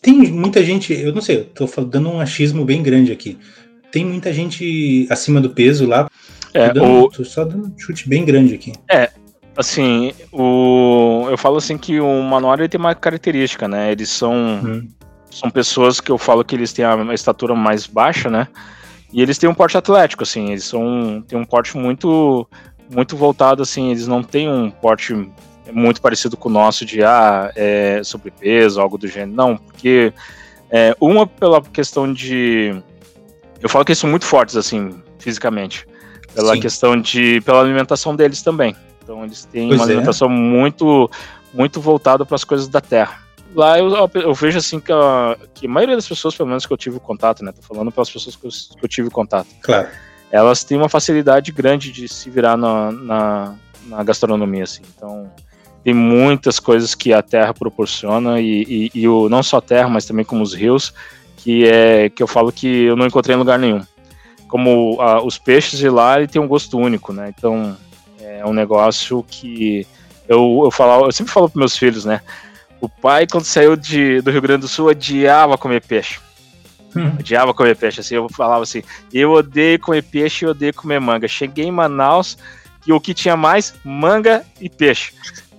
tem 0.00 0.14
muita 0.14 0.64
gente, 0.64 0.94
eu 0.94 1.12
não 1.12 1.20
sei, 1.20 1.40
eu 1.40 1.44
tô 1.66 1.84
dando 1.84 2.08
um 2.08 2.20
achismo 2.20 2.64
bem 2.64 2.82
grande 2.82 3.12
aqui. 3.12 3.38
Tem 3.92 4.04
muita 4.04 4.32
gente 4.32 5.06
acima 5.10 5.40
do 5.40 5.50
peso 5.50 5.86
lá. 5.86 6.08
É, 6.54 6.72
dando, 6.72 7.08
o... 7.08 7.24
só 7.24 7.44
dando 7.44 7.66
um 7.66 7.78
chute 7.78 8.08
bem 8.08 8.24
grande 8.24 8.54
aqui. 8.54 8.72
É, 8.90 9.10
assim, 9.60 10.12
o, 10.32 11.26
eu 11.30 11.38
falo 11.38 11.56
assim 11.56 11.78
que 11.78 12.00
o 12.00 12.22
Manual 12.22 12.54
ele 12.54 12.68
tem 12.68 12.80
uma 12.80 12.94
característica, 12.94 13.68
né? 13.68 13.92
Eles 13.92 14.08
são, 14.10 14.34
hum. 14.34 14.88
são 15.30 15.50
pessoas 15.50 16.00
que 16.00 16.10
eu 16.10 16.18
falo 16.18 16.44
que 16.44 16.54
eles 16.54 16.72
têm 16.72 16.84
a 16.84 17.14
estatura 17.14 17.54
mais 17.54 17.86
baixa, 17.86 18.28
né? 18.28 18.48
E 19.12 19.22
eles 19.22 19.38
têm 19.38 19.48
um 19.48 19.54
porte 19.54 19.76
atlético, 19.76 20.22
assim, 20.22 20.50
eles 20.50 20.64
são, 20.64 21.22
têm 21.26 21.38
um 21.38 21.44
porte 21.44 21.76
muito, 21.76 22.46
muito 22.90 23.16
voltado, 23.16 23.62
assim, 23.62 23.90
eles 23.90 24.06
não 24.06 24.22
têm 24.22 24.48
um 24.48 24.70
porte 24.70 25.14
muito 25.72 26.00
parecido 26.00 26.36
com 26.36 26.48
o 26.48 26.52
nosso 26.52 26.84
de, 26.84 27.02
ah, 27.02 27.50
é, 27.56 28.00
sobrepeso, 28.04 28.80
algo 28.80 28.96
do 28.96 29.08
gênero. 29.08 29.32
Não, 29.32 29.56
porque 29.56 30.12
é, 30.70 30.96
uma 31.00 31.26
pela 31.26 31.60
questão 31.60 32.12
de... 32.12 32.74
Eu 33.60 33.68
falo 33.68 33.84
que 33.84 33.92
eles 33.92 33.98
são 33.98 34.08
muito 34.08 34.24
fortes, 34.24 34.56
assim, 34.56 35.02
fisicamente. 35.18 35.86
Pela 36.34 36.54
Sim. 36.54 36.60
questão 36.60 37.00
de... 37.00 37.40
pela 37.42 37.60
alimentação 37.60 38.14
deles 38.14 38.42
também. 38.42 38.74
Então 39.10 39.24
eles 39.24 39.44
têm 39.44 39.68
pois 39.68 39.80
uma 39.80 39.86
é. 39.86 39.90
alimentação 39.90 40.28
muito, 40.28 41.10
muito 41.52 41.80
voltada 41.80 42.24
para 42.24 42.36
as 42.36 42.44
coisas 42.44 42.68
da 42.68 42.80
terra. 42.80 43.18
Lá 43.52 43.76
eu, 43.76 44.08
eu 44.14 44.32
vejo 44.32 44.58
assim 44.58 44.78
que 44.78 44.92
a, 44.92 45.36
que 45.52 45.66
a, 45.66 45.68
maioria 45.68 45.96
das 45.96 46.06
pessoas, 46.06 46.36
pelo 46.36 46.48
menos 46.48 46.64
que 46.64 46.72
eu 46.72 46.76
tive 46.76 47.00
contato, 47.00 47.44
né? 47.44 47.50
Tô 47.50 47.60
falando 47.60 47.90
pelas 47.90 48.08
pessoas 48.08 48.36
que 48.36 48.46
eu, 48.46 48.50
que 48.50 48.84
eu 48.84 48.88
tive 48.88 49.10
contato. 49.10 49.48
Claro. 49.60 49.88
Elas 50.30 50.62
têm 50.62 50.78
uma 50.78 50.88
facilidade 50.88 51.50
grande 51.50 51.90
de 51.90 52.06
se 52.06 52.30
virar 52.30 52.56
na, 52.56 52.92
na, 52.92 53.54
na 53.86 54.04
gastronomia, 54.04 54.62
assim. 54.62 54.82
Então, 54.96 55.28
tem 55.82 55.92
muitas 55.92 56.60
coisas 56.60 56.94
que 56.94 57.12
a 57.12 57.20
terra 57.20 57.52
proporciona 57.52 58.40
e, 58.40 58.62
e, 58.94 59.00
e, 59.00 59.08
o, 59.08 59.28
não 59.28 59.42
só 59.42 59.56
a 59.56 59.62
terra, 59.62 59.88
mas 59.88 60.06
também 60.06 60.24
como 60.24 60.44
os 60.44 60.54
rios, 60.54 60.94
que 61.38 61.66
é 61.66 62.08
que 62.08 62.22
eu 62.22 62.28
falo 62.28 62.52
que 62.52 62.84
eu 62.84 62.94
não 62.94 63.06
encontrei 63.08 63.34
em 63.34 63.38
lugar 63.40 63.58
nenhum. 63.58 63.84
Como 64.46 65.00
a, 65.00 65.20
os 65.20 65.36
peixes 65.36 65.80
de 65.80 65.88
lá, 65.88 66.16
ele 66.18 66.28
tem 66.28 66.40
um 66.40 66.46
gosto 66.46 66.78
único, 66.78 67.12
né? 67.12 67.34
Então, 67.36 67.76
é 68.40 68.46
um 68.46 68.52
negócio 68.52 69.22
que 69.28 69.86
eu, 70.26 70.62
eu, 70.64 70.70
falo, 70.70 71.06
eu 71.06 71.12
sempre 71.12 71.32
falo 71.32 71.48
para 71.48 71.58
meus 71.58 71.76
filhos, 71.76 72.04
né? 72.04 72.20
O 72.80 72.88
pai, 72.88 73.26
quando 73.26 73.44
saiu 73.44 73.76
de, 73.76 74.22
do 74.22 74.30
Rio 74.30 74.40
Grande 74.40 74.62
do 74.62 74.68
Sul, 74.68 74.86
odiava 74.86 75.58
comer 75.58 75.82
peixe. 75.82 76.18
Hum. 76.96 77.12
Odiava 77.18 77.52
comer 77.52 77.76
peixe. 77.76 78.00
Assim, 78.00 78.14
eu 78.14 78.28
falava 78.30 78.62
assim: 78.62 78.82
eu 79.12 79.32
odeio 79.32 79.78
comer 79.78 80.02
peixe 80.02 80.44
e 80.44 80.48
odeio 80.48 80.72
comer 80.72 80.98
manga. 81.00 81.28
Cheguei 81.28 81.66
em 81.66 81.70
Manaus 81.70 82.38
e 82.86 82.92
o 82.92 83.00
que 83.00 83.12
tinha 83.12 83.36
mais? 83.36 83.74
Manga 83.84 84.44
e 84.60 84.70
peixe. 84.70 85.12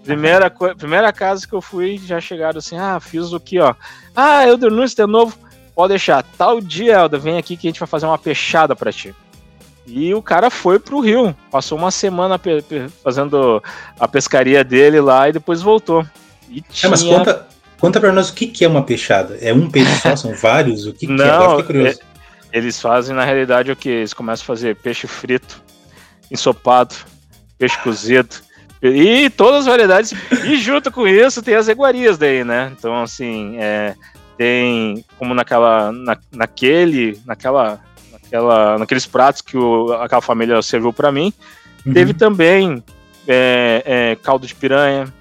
Primeira, 0.04 0.50
primeira 0.50 1.14
casa 1.14 1.48
que 1.48 1.54
eu 1.54 1.62
fui, 1.62 2.00
já 2.00 2.20
chegaram 2.20 2.58
assim: 2.58 2.78
ah, 2.78 3.00
fiz 3.00 3.32
o 3.32 3.40
que, 3.40 3.60
ó. 3.60 3.76
Ah, 4.16 4.48
Elder 4.48 4.72
Nunes, 4.72 4.96
de 4.96 5.06
novo. 5.06 5.38
Pode 5.76 5.90
deixar. 5.90 6.24
Tal 6.24 6.60
dia, 6.60 6.96
Elder, 6.96 7.20
vem 7.20 7.38
aqui 7.38 7.56
que 7.56 7.68
a 7.68 7.70
gente 7.70 7.80
vai 7.80 7.88
fazer 7.88 8.08
uma 8.08 8.18
peixada 8.18 8.76
para 8.76 8.92
ti. 8.92 9.14
E 9.86 10.14
o 10.14 10.22
cara 10.22 10.50
foi 10.50 10.80
pro 10.80 11.00
Rio, 11.00 11.36
passou 11.50 11.78
uma 11.78 11.92
semana 11.92 12.40
fazendo 13.04 13.62
a 14.00 14.08
pescaria 14.08 14.64
dele 14.64 15.02
lá 15.02 15.28
e 15.28 15.34
depois 15.34 15.62
voltou. 15.62 16.06
E 16.50 16.62
tinha... 16.62 16.88
É, 16.88 16.92
mas 16.92 17.04
conta, 17.04 17.48
conta 17.80 18.00
pra 18.00 18.12
nós 18.12 18.30
o 18.30 18.34
que, 18.34 18.48
que 18.48 18.64
é 18.64 18.68
uma 18.68 18.84
peixada. 18.84 19.38
É 19.42 19.54
um 19.54 19.70
peixe 19.70 19.96
só? 20.02 20.16
São 20.16 20.34
vários? 20.38 20.86
O 20.86 20.94
que, 20.94 21.08
Não, 21.08 21.18
que 21.18 21.24
é? 21.24 21.34
Agora 21.34 21.64
curioso. 21.64 22.00
É, 22.54 22.58
eles 22.58 22.80
fazem, 22.80 23.16
na 23.16 23.26
realidade, 23.26 23.72
o 23.72 23.76
que? 23.76 23.90
Eles 23.90 24.14
começam 24.14 24.44
a 24.44 24.48
fazer 24.48 24.76
peixe 24.76 25.08
frito, 25.08 25.62
ensopado, 26.30 26.96
peixe 27.58 27.78
cozido. 27.80 28.36
E 28.84 29.30
todas 29.32 29.62
as 29.62 29.66
variedades. 29.68 30.14
E 30.46 30.58
junto 30.58 30.92
com 30.92 31.08
isso 31.08 31.42
tem 31.42 31.56
as 31.56 31.68
iguarias 31.68 32.18
daí, 32.18 32.44
né? 32.44 32.72
Então, 32.78 33.04
assim, 33.04 33.58
é, 33.58 33.96
tem 34.38 35.06
como 35.18 35.34
naquela, 35.34 35.92
na, 35.92 36.18
naquele, 36.32 37.20
naquela 37.26 37.80
naquela, 38.32 38.78
naqueles 38.78 39.06
pratos 39.06 39.42
que 39.42 39.58
o, 39.58 39.92
aquela 39.94 40.22
família 40.22 40.62
serviu 40.62 40.94
para 40.94 41.12
mim. 41.12 41.34
Uhum. 41.86 41.94
Teve 41.94 42.14
também 42.14 42.84
é, 43.28 43.84
é, 43.86 44.16
caldo 44.16 44.48
de 44.48 44.56
piranha, 44.56 45.14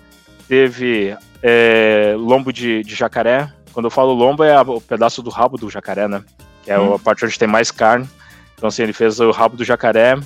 teve 0.49 1.17
é, 1.43 2.15
lombo 2.17 2.53
de, 2.53 2.85
de, 2.85 2.95
jacaré. 2.95 3.53
Quando 3.73 3.87
eu 3.87 3.91
falo 3.91 4.13
lombo, 4.13 4.45
é 4.45 4.61
o 4.61 4.81
pedaço 4.81 5.23
do 5.23 5.31
rabo 5.31 5.57
do 5.57 5.69
jacaré, 5.69 6.07
né? 6.07 6.23
Que 6.63 6.71
é 6.71 6.79
uhum. 6.79 6.95
a 6.95 6.99
parte 6.99 7.25
onde 7.25 7.39
tem 7.39 7.49
mais 7.49 7.71
carne. 7.71 8.09
Então, 8.55 8.69
assim, 8.69 8.83
ele 8.83 8.93
fez 8.93 9.19
o 9.21 9.31
rabo 9.31 9.57
do 9.57 9.65
jacaré. 9.65 10.19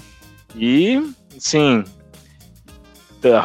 E, 0.57 1.03
sim, 1.39 1.85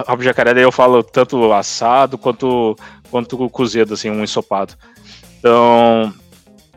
rabo 0.05 0.17
de 0.17 0.25
jacaré, 0.25 0.53
daí 0.53 0.63
eu 0.63 0.71
falo 0.71 1.03
tanto 1.03 1.51
assado 1.53 2.17
quanto, 2.17 2.75
quanto 3.09 3.49
cozido, 3.49 3.93
assim, 3.93 4.09
um 4.09 4.23
ensopado. 4.23 4.73
Então, 5.39 6.13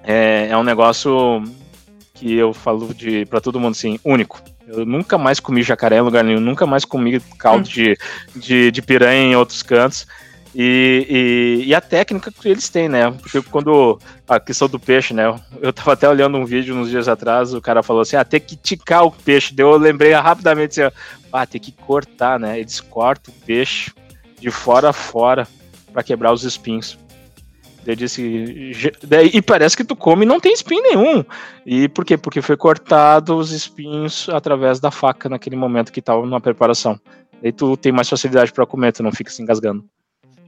é, 0.02 0.48
é 0.50 0.56
um 0.56 0.62
negócio 0.62 1.42
que 2.22 2.34
eu 2.34 2.52
falo 2.54 2.94
de 2.94 3.26
para 3.26 3.40
todo 3.40 3.58
mundo 3.58 3.72
assim, 3.72 3.98
único. 4.04 4.40
Eu 4.68 4.86
nunca 4.86 5.18
mais 5.18 5.40
comi 5.40 5.60
jacaré 5.60 5.96
em 5.96 6.02
lugar 6.02 6.22
nenhum, 6.22 6.38
nunca 6.38 6.64
mais 6.64 6.84
comi 6.84 7.18
caldo 7.36 7.68
de, 7.68 7.98
de, 8.36 8.70
de 8.70 8.80
piranha 8.80 9.32
em 9.32 9.34
outros 9.34 9.60
cantos. 9.60 10.06
E, 10.54 11.62
e, 11.64 11.68
e, 11.68 11.74
a 11.74 11.80
técnica 11.80 12.30
que 12.30 12.48
eles 12.48 12.68
têm, 12.68 12.88
né? 12.88 13.10
Porque 13.10 13.40
quando 13.42 13.98
a 14.28 14.38
questão 14.38 14.68
do 14.68 14.78
peixe, 14.78 15.12
né? 15.12 15.34
Eu 15.60 15.72
tava 15.72 15.94
até 15.94 16.08
olhando 16.08 16.36
um 16.36 16.44
vídeo 16.44 16.76
uns 16.76 16.90
dias 16.90 17.08
atrás, 17.08 17.54
o 17.54 17.60
cara 17.60 17.82
falou 17.82 18.02
assim: 18.02 18.16
ah, 18.16 18.24
tem 18.24 18.38
que 18.38 18.54
ticar 18.54 19.04
o 19.04 19.10
peixe. 19.10 19.54
Eu 19.56 19.76
lembrei 19.76 20.12
rapidamente 20.12 20.80
assim: 20.80 20.94
ah, 21.32 21.46
tem 21.46 21.60
que 21.60 21.72
cortar, 21.72 22.38
né? 22.38 22.60
Eles 22.60 22.80
cortam 22.80 23.34
o 23.34 23.46
peixe 23.46 23.90
de 24.38 24.50
fora 24.50 24.90
a 24.90 24.92
fora 24.92 25.48
para 25.92 26.02
quebrar 26.02 26.32
os 26.32 26.44
espinhos. 26.44 26.98
Eu 27.84 27.96
disse, 27.96 28.72
e 29.32 29.42
parece 29.42 29.76
que 29.76 29.84
tu 29.84 29.96
come 29.96 30.24
e 30.24 30.28
não 30.28 30.38
tem 30.38 30.52
espinho 30.52 30.82
nenhum. 30.82 31.24
E 31.66 31.88
por 31.88 32.04
quê? 32.04 32.16
Porque 32.16 32.40
foi 32.40 32.56
cortado 32.56 33.36
os 33.36 33.50
espinhos 33.50 34.28
através 34.28 34.78
da 34.78 34.90
faca 34.90 35.28
naquele 35.28 35.56
momento 35.56 35.92
que 35.92 35.98
estava 35.98 36.24
na 36.24 36.40
preparação. 36.40 36.98
Aí 37.42 37.50
tu 37.50 37.76
tem 37.76 37.90
mais 37.90 38.08
facilidade 38.08 38.52
para 38.52 38.64
comer, 38.64 38.92
tu 38.92 39.02
não 39.02 39.10
fica 39.10 39.30
se 39.30 39.42
engasgando. 39.42 39.84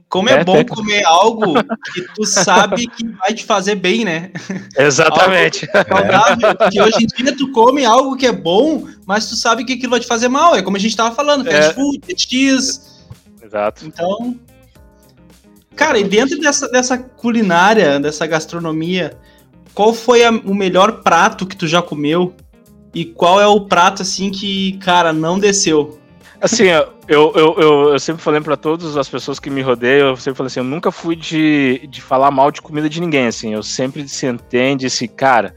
Como 0.07 0.29
é, 0.29 0.33
é 0.33 0.43
bom 0.43 0.63
comer 0.63 1.03
algo 1.05 1.55
que 1.93 2.01
tu 2.15 2.25
sabe 2.25 2.87
que 2.87 3.05
vai 3.19 3.33
te 3.33 3.43
fazer 3.43 3.75
bem, 3.75 4.05
né? 4.05 4.31
Exatamente. 4.77 5.65
saudável, 5.65 6.55
que 6.71 6.81
hoje 6.81 7.03
em 7.03 7.23
dia 7.23 7.35
tu 7.35 7.51
come 7.51 7.83
algo 7.83 8.15
que 8.15 8.27
é 8.27 8.31
bom, 8.31 8.87
mas 9.05 9.27
tu 9.27 9.35
sabe 9.35 9.65
que 9.65 9.73
aquilo 9.73 9.89
vai 9.89 9.99
te 9.99 10.07
fazer 10.07 10.29
mal. 10.29 10.55
É 10.55 10.61
como 10.61 10.77
a 10.77 10.79
gente 10.79 10.95
tava 10.95 11.13
falando, 11.13 11.43
fast 11.43 11.71
é. 11.71 11.73
food, 11.73 12.01
cheese. 12.15 12.79
Exato. 13.41 13.85
Então, 13.85 14.39
Cara, 15.75 15.99
e 15.99 16.03
dentro 16.03 16.39
dessa, 16.39 16.69
dessa 16.69 16.97
culinária, 16.97 17.99
dessa 17.99 18.25
gastronomia, 18.25 19.17
qual 19.73 19.93
foi 19.93 20.23
a, 20.23 20.31
o 20.31 20.55
melhor 20.55 21.03
prato 21.03 21.45
que 21.45 21.55
tu 21.55 21.67
já 21.67 21.81
comeu? 21.81 22.33
E 22.93 23.03
qual 23.03 23.41
é 23.41 23.47
o 23.47 23.61
prato, 23.61 24.01
assim, 24.01 24.31
que, 24.31 24.77
cara, 24.77 25.11
não 25.11 25.37
desceu? 25.37 25.99
Assim, 26.39 26.65
eu, 27.07 27.33
eu, 27.33 27.55
eu, 27.57 27.89
eu 27.89 27.99
sempre 27.99 28.21
falei 28.21 28.39
para 28.39 28.55
todas 28.55 28.95
as 28.95 29.09
pessoas 29.09 29.39
que 29.39 29.49
me 29.49 29.61
rodeiam, 29.61 30.09
eu 30.09 30.17
sempre 30.17 30.37
falei 30.37 30.47
assim, 30.47 30.59
eu 30.59 30.65
nunca 30.65 30.91
fui 30.91 31.15
de, 31.15 31.87
de 31.89 32.01
falar 32.01 32.31
mal 32.31 32.51
de 32.51 32.61
comida 32.61 32.87
de 32.87 33.01
ninguém, 33.01 33.27
assim, 33.27 33.53
eu 33.53 33.63
sempre 33.63 34.07
sentei 34.07 34.73
e 34.73 34.75
disse, 34.75 35.07
cara, 35.07 35.55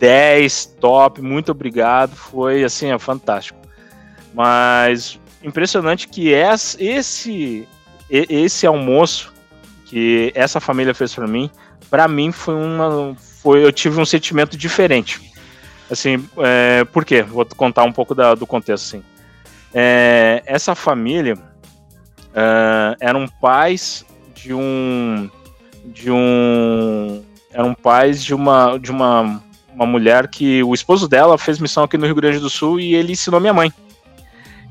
10, 0.00 0.76
top, 0.80 1.20
muito 1.20 1.52
obrigado, 1.52 2.16
foi, 2.16 2.64
assim, 2.64 2.90
é 2.90 2.98
fantástico. 2.98 3.58
Mas 4.32 5.20
impressionante 5.42 6.08
que 6.08 6.30
esse, 6.30 7.68
esse 8.10 8.66
almoço 8.66 9.33
que 9.94 10.32
essa 10.34 10.58
família 10.58 10.92
fez 10.92 11.14
para 11.14 11.24
mim, 11.24 11.48
para 11.88 12.08
mim 12.08 12.32
foi 12.32 12.52
uma, 12.52 13.14
foi, 13.14 13.64
eu 13.64 13.70
tive 13.70 14.00
um 14.00 14.04
sentimento 14.04 14.56
diferente. 14.56 15.32
Assim, 15.88 16.28
é, 16.38 16.84
por 16.86 17.04
quê? 17.04 17.22
Vou 17.22 17.46
contar 17.56 17.84
um 17.84 17.92
pouco 17.92 18.12
da, 18.12 18.34
do 18.34 18.44
contexto, 18.44 18.86
assim. 18.86 19.04
É, 19.72 20.42
essa 20.46 20.74
família 20.74 21.38
é, 22.34 22.96
eram 22.98 23.28
pais 23.40 24.04
de 24.34 24.52
um, 24.52 25.30
de 25.84 26.10
um, 26.10 27.24
eram 27.52 27.72
pais 27.72 28.24
de 28.24 28.34
uma, 28.34 28.76
de 28.76 28.90
uma, 28.90 29.40
uma 29.72 29.86
mulher 29.86 30.26
que 30.26 30.60
o 30.64 30.74
esposo 30.74 31.06
dela 31.06 31.38
fez 31.38 31.60
missão 31.60 31.84
aqui 31.84 31.96
no 31.96 32.06
Rio 32.06 32.16
Grande 32.16 32.40
do 32.40 32.50
Sul 32.50 32.80
e 32.80 32.96
ele 32.96 33.12
ensinou 33.12 33.38
minha 33.38 33.54
mãe. 33.54 33.72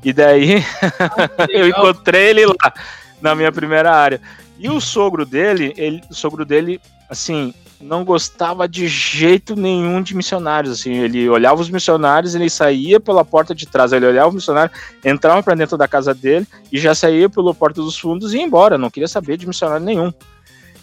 E 0.04 0.12
daí 0.12 0.62
ah, 1.00 1.46
eu 1.48 1.66
encontrei 1.66 2.28
ele 2.28 2.44
lá 2.44 2.74
na 3.22 3.34
minha 3.34 3.50
primeira 3.50 3.90
área. 3.90 4.20
E 4.58 4.68
o 4.68 4.80
sogro 4.80 5.26
dele, 5.26 5.74
ele, 5.76 6.02
o 6.10 6.14
sogro 6.14 6.44
dele, 6.44 6.80
assim, 7.08 7.52
não 7.80 8.04
gostava 8.04 8.68
de 8.68 8.86
jeito 8.88 9.54
nenhum 9.54 10.02
de 10.02 10.16
missionários. 10.16 10.80
Assim, 10.80 10.94
ele 10.94 11.28
olhava 11.28 11.60
os 11.60 11.68
missionários, 11.68 12.34
ele 12.34 12.48
saía 12.48 12.98
pela 12.98 13.24
porta 13.24 13.54
de 13.54 13.66
trás, 13.66 13.92
ele 13.92 14.06
olhava 14.06 14.30
o 14.30 14.32
missionário, 14.32 14.72
entrava 15.04 15.42
para 15.42 15.54
dentro 15.54 15.76
da 15.76 15.88
casa 15.88 16.14
dele 16.14 16.46
e 16.72 16.78
já 16.78 16.94
saía 16.94 17.28
pela 17.28 17.54
porta 17.54 17.80
dos 17.80 17.98
fundos 17.98 18.32
e 18.32 18.38
ia 18.38 18.42
embora. 18.42 18.78
Não 18.78 18.90
queria 18.90 19.08
saber 19.08 19.36
de 19.36 19.46
missionário 19.46 19.84
nenhum. 19.84 20.12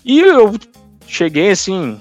E 0.04 0.20
eu 0.20 0.54
cheguei 1.08 1.50
assim, 1.50 2.00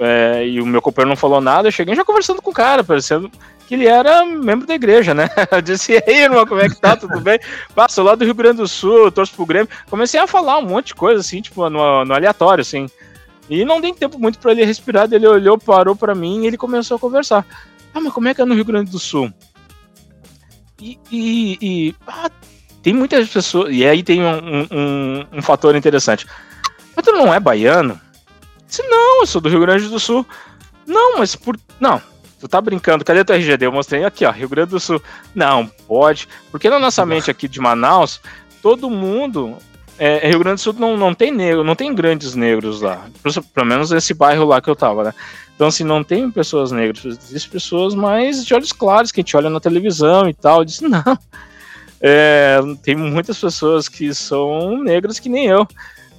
é, 0.00 0.46
e 0.46 0.60
o 0.60 0.66
meu 0.66 0.82
companheiro 0.82 1.10
não 1.10 1.16
falou 1.16 1.40
nada, 1.40 1.68
eu 1.68 1.72
cheguei 1.72 1.94
já 1.94 2.04
conversando 2.04 2.42
com 2.42 2.50
o 2.50 2.54
cara, 2.54 2.82
parecendo 2.84 3.30
que 3.72 3.76
ele 3.76 3.86
era 3.86 4.22
membro 4.22 4.66
da 4.66 4.74
igreja, 4.74 5.14
né? 5.14 5.30
Eu 5.50 5.62
disse, 5.62 5.92
e 5.94 6.02
aí, 6.06 6.24
irmão, 6.24 6.46
como 6.46 6.60
é 6.60 6.68
que 6.68 6.78
tá? 6.78 6.94
Tudo 6.94 7.18
bem? 7.20 7.40
Passou 7.74 8.04
lá 8.04 8.14
do 8.14 8.22
Rio 8.22 8.34
Grande 8.34 8.58
do 8.58 8.68
Sul, 8.68 9.10
torço 9.10 9.34
pro 9.34 9.46
Grêmio. 9.46 9.68
Comecei 9.88 10.20
a 10.20 10.26
falar 10.26 10.58
um 10.58 10.66
monte 10.66 10.88
de 10.88 10.94
coisa, 10.94 11.20
assim, 11.20 11.40
tipo, 11.40 11.70
no, 11.70 12.04
no 12.04 12.14
aleatório, 12.14 12.60
assim. 12.60 12.86
E 13.48 13.64
não 13.64 13.80
dei 13.80 13.94
tempo 13.94 14.18
muito 14.18 14.38
para 14.38 14.52
ele 14.52 14.62
respirar, 14.62 15.08
ele 15.10 15.26
olhou, 15.26 15.56
parou 15.56 15.96
para 15.96 16.14
mim 16.14 16.42
e 16.42 16.46
ele 16.48 16.58
começou 16.58 16.98
a 16.98 17.00
conversar. 17.00 17.46
Ah, 17.94 18.00
mas 18.00 18.12
como 18.12 18.28
é 18.28 18.34
que 18.34 18.42
é 18.42 18.44
no 18.44 18.54
Rio 18.54 18.66
Grande 18.66 18.90
do 18.90 18.98
Sul? 18.98 19.32
E, 20.78 20.98
e, 21.10 21.58
e 21.62 21.94
ah, 22.06 22.30
tem 22.82 22.92
muitas 22.92 23.26
pessoas. 23.30 23.74
E 23.74 23.86
aí 23.86 24.02
tem 24.02 24.20
um, 24.22 24.66
um, 24.70 25.26
um, 25.32 25.42
fator 25.42 25.74
interessante. 25.74 26.26
Mas 26.94 27.06
tu 27.06 27.12
não 27.12 27.32
é 27.32 27.40
baiano? 27.40 27.98
Disse, 28.66 28.82
não, 28.82 29.22
eu 29.22 29.26
sou 29.26 29.40
do 29.40 29.48
Rio 29.48 29.60
Grande 29.60 29.88
do 29.88 29.98
Sul. 29.98 30.26
Não, 30.86 31.16
mas 31.16 31.34
por. 31.34 31.58
Não, 31.80 32.02
tu 32.42 32.48
tá 32.48 32.60
brincando, 32.60 33.04
cadê 33.04 33.24
teu 33.24 33.36
RGD? 33.36 33.66
Eu 33.66 33.72
mostrei 33.72 34.04
aqui, 34.04 34.26
ó, 34.26 34.32
Rio 34.32 34.48
Grande 34.48 34.70
do 34.70 34.80
Sul. 34.80 35.00
Não, 35.32 35.64
pode. 35.86 36.28
Porque 36.50 36.68
na 36.68 36.80
nossa 36.80 37.06
mente 37.06 37.30
aqui 37.30 37.46
de 37.46 37.60
Manaus, 37.60 38.20
todo 38.60 38.90
mundo 38.90 39.56
é, 39.96 40.28
Rio 40.28 40.40
Grande 40.40 40.56
do 40.56 40.60
Sul 40.60 40.72
não, 40.72 40.96
não 40.96 41.14
tem 41.14 41.30
negro, 41.30 41.62
não 41.62 41.76
tem 41.76 41.94
grandes 41.94 42.34
negros 42.34 42.80
lá. 42.80 43.06
Pelo 43.54 43.66
menos 43.66 43.92
nesse 43.92 44.12
bairro 44.12 44.44
lá 44.44 44.60
que 44.60 44.68
eu 44.68 44.74
tava, 44.74 45.04
né? 45.04 45.14
Então, 45.54 45.68
assim, 45.68 45.84
não 45.84 46.02
tem 46.02 46.28
pessoas 46.32 46.72
negras, 46.72 47.04
existem 47.04 47.52
pessoas 47.52 47.94
mais 47.94 48.44
de 48.44 48.52
olhos 48.52 48.72
claros, 48.72 49.12
que 49.12 49.20
a 49.20 49.22
gente 49.22 49.36
olha 49.36 49.48
na 49.48 49.60
televisão 49.60 50.28
e 50.28 50.34
tal. 50.34 50.64
Diz, 50.64 50.80
não. 50.82 51.16
É, 52.00 52.58
tem 52.82 52.96
muitas 52.96 53.38
pessoas 53.38 53.88
que 53.88 54.12
são 54.12 54.82
negras 54.82 55.20
que 55.20 55.28
nem 55.28 55.46
eu. 55.46 55.64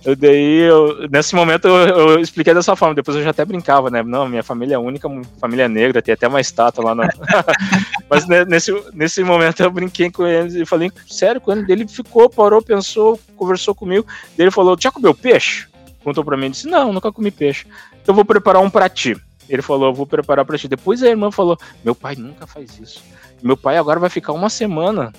Eu 0.05 0.17
daí, 0.17 0.59
eu, 0.59 1.07
nesse 1.09 1.33
momento, 1.33 1.67
eu, 1.67 1.75
eu, 1.75 2.19
expliquei 2.19 2.53
dessa 2.53 2.75
forma. 2.75 2.93
Depois 2.93 3.15
eu 3.15 3.23
já 3.23 3.29
até 3.29 3.45
brincava, 3.45 3.89
né? 3.89 4.03
Não, 4.03 4.27
minha 4.27 4.43
família 4.43 4.75
é 4.75 4.77
única, 4.77 5.09
família 5.39 5.69
negra, 5.69 6.01
tem 6.01 6.13
até 6.13 6.27
uma 6.27 6.41
estátua 6.41 6.83
lá. 6.83 6.95
Na... 6.95 7.07
Mas 8.09 8.27
nesse, 8.27 8.71
nesse 8.93 9.23
momento 9.23 9.63
eu 9.63 9.71
brinquei 9.71 10.11
com 10.11 10.27
ele 10.27 10.61
e 10.61 10.65
falei 10.65 10.91
sério 11.07 11.39
com 11.39 11.53
ele. 11.53 11.87
Ficou, 11.87 12.29
parou, 12.29 12.61
pensou, 12.61 13.17
conversou 13.37 13.73
comigo. 13.73 14.05
Ele 14.37 14.51
falou: 14.51 14.75
Já 14.77 14.91
comeu 14.91 15.15
peixe? 15.15 15.67
Contou 16.03 16.23
pra 16.23 16.35
mim. 16.35 16.51
Disse: 16.51 16.67
Não, 16.67 16.91
nunca 16.91 17.11
comi 17.11 17.31
peixe. 17.31 17.65
Então 18.01 18.13
vou 18.13 18.25
preparar 18.25 18.61
um 18.61 18.69
pra 18.69 18.89
ti. 18.89 19.15
Ele 19.47 19.61
falou: 19.61 19.93
Vou 19.93 20.05
preparar 20.05 20.43
pra 20.43 20.57
ti. 20.57 20.67
Depois 20.67 21.01
a 21.01 21.07
irmã 21.07 21.31
falou: 21.31 21.57
Meu 21.83 21.95
pai 21.95 22.15
nunca 22.17 22.45
faz 22.45 22.77
isso. 22.77 23.01
Meu 23.41 23.55
pai 23.55 23.77
agora 23.77 24.01
vai 24.01 24.09
ficar 24.09 24.33
uma 24.33 24.49
semana 24.49 25.13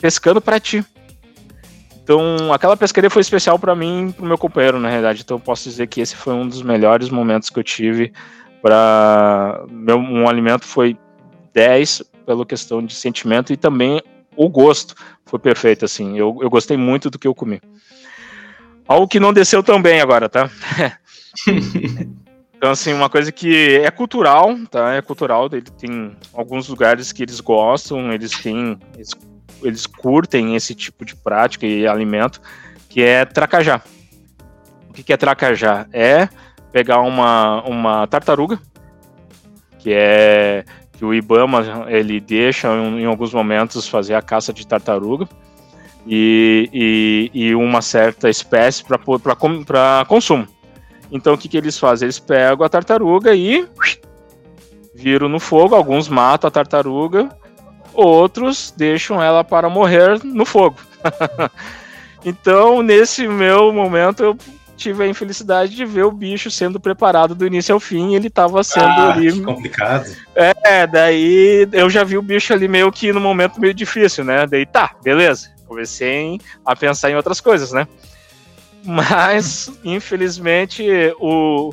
pescando 0.00 0.40
pra 0.40 0.58
ti. 0.58 0.84
Então, 2.04 2.52
aquela 2.52 2.76
pescaria 2.76 3.08
foi 3.08 3.22
especial 3.22 3.58
para 3.58 3.74
mim 3.74 4.08
e 4.08 4.12
pro 4.12 4.26
meu 4.26 4.36
companheiro, 4.36 4.78
na 4.78 4.90
realidade. 4.90 5.22
Então, 5.22 5.40
posso 5.40 5.64
dizer 5.64 5.86
que 5.86 6.02
esse 6.02 6.14
foi 6.14 6.34
um 6.34 6.46
dos 6.46 6.62
melhores 6.62 7.08
momentos 7.08 7.48
que 7.48 7.58
eu 7.58 7.64
tive 7.64 8.12
para 8.60 9.64
meu 9.70 9.96
um 9.96 10.28
alimento 10.28 10.66
foi 10.66 10.98
10 11.54 12.02
pela 12.26 12.44
questão 12.44 12.84
de 12.84 12.94
sentimento 12.94 13.52
e 13.52 13.56
também 13.56 14.02
o 14.36 14.50
gosto 14.50 14.94
foi 15.24 15.38
perfeito 15.38 15.86
assim. 15.86 16.18
Eu, 16.18 16.38
eu 16.42 16.50
gostei 16.50 16.76
muito 16.76 17.08
do 17.08 17.18
que 17.18 17.26
eu 17.26 17.34
comi. 17.34 17.60
Algo 18.86 19.08
que 19.08 19.18
não 19.18 19.32
desceu 19.32 19.62
também 19.62 20.00
agora, 20.02 20.28
tá? 20.28 20.50
então 22.54 22.70
assim, 22.70 22.92
uma 22.92 23.08
coisa 23.08 23.32
que 23.32 23.76
é 23.76 23.90
cultural, 23.90 24.54
tá? 24.70 24.92
É 24.92 25.00
cultural, 25.00 25.48
ele 25.50 25.62
tem 25.62 26.14
alguns 26.34 26.68
lugares 26.68 27.12
que 27.12 27.22
eles 27.22 27.40
gostam, 27.40 28.12
eles 28.12 28.30
têm 28.42 28.78
eles 28.94 29.10
eles 29.62 29.86
curtem 29.86 30.54
esse 30.54 30.74
tipo 30.74 31.04
de 31.04 31.14
prática 31.16 31.66
e 31.66 31.86
alimento, 31.86 32.40
que 32.88 33.02
é 33.02 33.24
tracajá. 33.24 33.82
O 34.88 34.92
que, 34.92 35.02
que 35.02 35.12
é 35.12 35.16
tracajá? 35.16 35.86
É 35.92 36.28
pegar 36.72 37.00
uma, 37.00 37.62
uma 37.62 38.06
tartaruga, 38.06 38.58
que 39.78 39.92
é 39.92 40.64
que 40.92 41.04
o 41.04 41.12
IBAMA 41.12 41.86
ele 41.88 42.20
deixa 42.20 42.68
em, 42.68 43.04
alguns 43.04 43.34
momentos 43.34 43.88
fazer 43.88 44.14
a 44.14 44.22
caça 44.22 44.52
de 44.52 44.66
tartaruga 44.66 45.28
e, 46.06 46.70
e, 46.72 47.30
e 47.34 47.54
uma 47.54 47.82
certa 47.82 48.30
espécie 48.30 48.84
para 48.84 50.04
consumo. 50.06 50.46
Então 51.10 51.34
o 51.34 51.38
que, 51.38 51.48
que 51.48 51.56
eles 51.56 51.78
fazem? 51.78 52.06
Eles 52.06 52.18
pegam 52.18 52.64
a 52.64 52.68
tartaruga 52.68 53.34
e 53.34 53.68
viram 54.94 55.28
no 55.28 55.40
fogo, 55.40 55.74
alguns 55.74 56.08
matam 56.08 56.48
a 56.48 56.50
tartaruga 56.50 57.28
outros 57.94 58.72
deixam 58.76 59.22
ela 59.22 59.44
para 59.44 59.68
morrer 59.68 60.22
no 60.24 60.44
fogo. 60.44 60.78
então, 62.24 62.82
nesse 62.82 63.26
meu 63.26 63.72
momento, 63.72 64.22
eu 64.22 64.38
tive 64.76 65.04
a 65.04 65.08
infelicidade 65.08 65.74
de 65.74 65.84
ver 65.84 66.04
o 66.04 66.12
bicho 66.12 66.50
sendo 66.50 66.80
preparado 66.80 67.34
do 67.34 67.46
início 67.46 67.74
ao 67.74 67.80
fim, 67.80 68.14
ele 68.14 68.28
estava 68.28 68.62
sendo 68.62 68.86
ah, 68.86 69.12
ali. 69.12 69.40
complicado. 69.40 70.14
É, 70.34 70.86
daí 70.86 71.68
eu 71.72 71.88
já 71.88 72.04
vi 72.04 72.18
o 72.18 72.22
bicho 72.22 72.52
ali 72.52 72.68
meio 72.68 72.90
que 72.92 73.12
no 73.12 73.20
momento 73.20 73.60
meio 73.60 73.72
difícil, 73.72 74.24
né? 74.24 74.46
Daí 74.46 74.66
tá, 74.66 74.94
beleza. 75.02 75.52
Comecei 75.66 76.38
a 76.64 76.76
pensar 76.76 77.10
em 77.10 77.16
outras 77.16 77.40
coisas, 77.40 77.72
né? 77.72 77.86
Mas, 78.84 79.72
infelizmente, 79.82 80.84
o. 81.18 81.72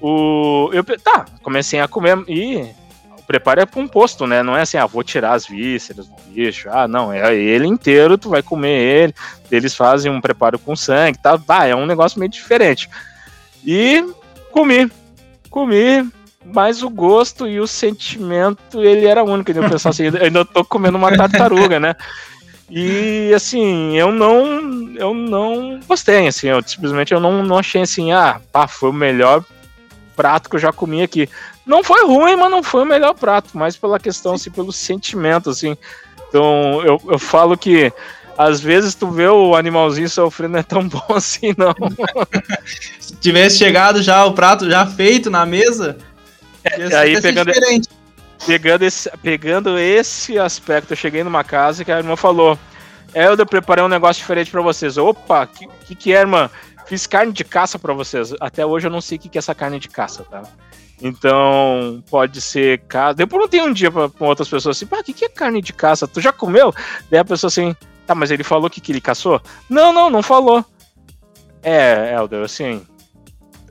o 0.00 0.70
eu, 0.72 0.84
tá, 0.98 1.24
comecei 1.42 1.80
a 1.80 1.88
comer 1.88 2.18
e 2.28 2.70
preparo 3.26 3.60
é 3.60 3.66
composto, 3.66 4.26
né? 4.26 4.42
Não 4.42 4.56
é 4.56 4.62
assim, 4.62 4.76
ah, 4.76 4.86
vou 4.86 5.02
tirar 5.02 5.32
as 5.32 5.46
vísceras 5.46 6.06
do 6.06 6.16
bicho. 6.28 6.68
Ah, 6.70 6.86
não, 6.86 7.12
é 7.12 7.34
ele 7.34 7.66
inteiro, 7.66 8.18
tu 8.18 8.28
vai 8.28 8.42
comer 8.42 8.80
ele. 8.80 9.14
Eles 9.50 9.74
fazem 9.74 10.10
um 10.10 10.20
preparo 10.20 10.58
com 10.58 10.76
sangue, 10.76 11.18
tá? 11.18 11.40
Ah, 11.48 11.66
é 11.66 11.74
um 11.74 11.86
negócio 11.86 12.18
meio 12.18 12.30
diferente. 12.30 12.88
E 13.64 14.04
comi, 14.50 14.90
comi, 15.50 16.10
mas 16.44 16.82
o 16.82 16.90
gosto 16.90 17.46
e 17.46 17.60
o 17.60 17.66
sentimento, 17.66 18.82
ele 18.82 19.06
era 19.06 19.22
único. 19.22 19.50
Eu 19.50 19.68
pensava 19.68 19.90
assim, 19.90 20.04
ainda 20.20 20.44
tô 20.44 20.64
comendo 20.64 20.98
uma 20.98 21.16
tartaruga, 21.16 21.78
né? 21.78 21.94
E 22.70 23.32
assim, 23.34 23.96
eu 23.98 24.10
não 24.10 24.94
eu 24.96 25.12
não 25.12 25.80
gostei, 25.86 26.26
assim, 26.26 26.48
eu 26.48 26.62
simplesmente 26.64 27.12
eu 27.12 27.20
não, 27.20 27.42
não 27.42 27.58
achei 27.58 27.82
assim, 27.82 28.12
ah, 28.12 28.40
pá, 28.50 28.66
foi 28.66 28.88
o 28.88 28.94
melhor 28.94 29.44
prato 30.16 30.48
que 30.48 30.56
eu 30.56 30.60
já 30.60 30.72
comi 30.72 31.02
aqui. 31.02 31.28
Não 31.64 31.84
foi 31.84 32.04
ruim, 32.04 32.36
mas 32.36 32.50
não 32.50 32.62
foi 32.62 32.82
o 32.82 32.86
melhor 32.86 33.14
prato, 33.14 33.50
mas 33.54 33.76
pela 33.76 34.00
questão, 34.00 34.34
assim, 34.34 34.50
pelo 34.50 34.72
sentimento, 34.72 35.50
assim. 35.50 35.76
Então, 36.28 36.82
eu, 36.82 37.00
eu 37.08 37.18
falo 37.18 37.56
que 37.56 37.92
às 38.36 38.60
vezes 38.60 38.94
tu 38.94 39.10
vê 39.10 39.28
o 39.28 39.54
animalzinho 39.54 40.08
sofrendo 40.08 40.56
é 40.56 40.62
tão 40.62 40.86
bom 40.88 41.04
assim, 41.10 41.54
não. 41.56 41.74
Se 42.98 43.14
tivesse 43.16 43.58
chegado 43.58 44.02
já 44.02 44.24
o 44.24 44.32
prato 44.32 44.68
já 44.68 44.86
feito 44.86 45.30
na 45.30 45.44
mesa, 45.46 45.98
é, 46.64 46.94
aí 46.96 47.20
pegando, 47.20 47.52
pegando, 48.46 48.82
esse, 48.82 49.10
pegando 49.22 49.78
esse 49.78 50.38
aspecto, 50.38 50.92
eu 50.92 50.96
cheguei 50.96 51.22
numa 51.22 51.44
casa 51.44 51.84
que 51.84 51.92
a 51.92 51.98
irmã 51.98 52.16
falou: 52.16 52.58
É, 53.14 53.26
eu 53.26 53.46
preparei 53.46 53.84
um 53.84 53.88
negócio 53.88 54.20
diferente 54.20 54.50
para 54.50 54.62
vocês. 54.62 54.96
Opa, 54.96 55.46
que, 55.46 55.68
que 55.86 55.94
que 55.94 56.12
é, 56.12 56.20
irmã? 56.20 56.50
Fiz 56.86 57.06
carne 57.06 57.32
de 57.32 57.44
caça 57.44 57.78
para 57.78 57.92
vocês. 57.92 58.34
Até 58.40 58.66
hoje 58.66 58.86
eu 58.86 58.90
não 58.90 59.00
sei 59.00 59.16
o 59.16 59.20
que, 59.20 59.28
que 59.28 59.38
é 59.38 59.40
essa 59.40 59.54
carne 59.54 59.78
de 59.78 59.88
caça, 59.88 60.24
tá? 60.24 60.42
Então, 61.02 62.02
pode 62.08 62.40
ser 62.40 62.80
caça. 62.82 63.16
Não 63.28 63.48
tem 63.48 63.60
um 63.60 63.72
dia 63.72 63.90
pra 63.90 64.08
outras 64.20 64.48
pessoas 64.48 64.76
assim, 64.76 64.86
pá, 64.86 65.00
o 65.00 65.04
que, 65.04 65.12
que 65.12 65.24
é 65.24 65.28
carne 65.28 65.60
de 65.60 65.72
caça? 65.72 66.06
Tu 66.06 66.20
já 66.20 66.32
comeu? 66.32 66.72
Daí 67.10 67.18
a 67.18 67.24
pessoa 67.24 67.48
assim, 67.48 67.74
tá, 68.06 68.14
mas 68.14 68.30
ele 68.30 68.44
falou 68.44 68.70
que, 68.70 68.80
que 68.80 68.92
ele 68.92 69.00
caçou? 69.00 69.42
Não, 69.68 69.92
não, 69.92 70.08
não 70.08 70.22
falou. 70.22 70.64
É, 71.60 72.14
Elder, 72.14 72.44
assim, 72.44 72.86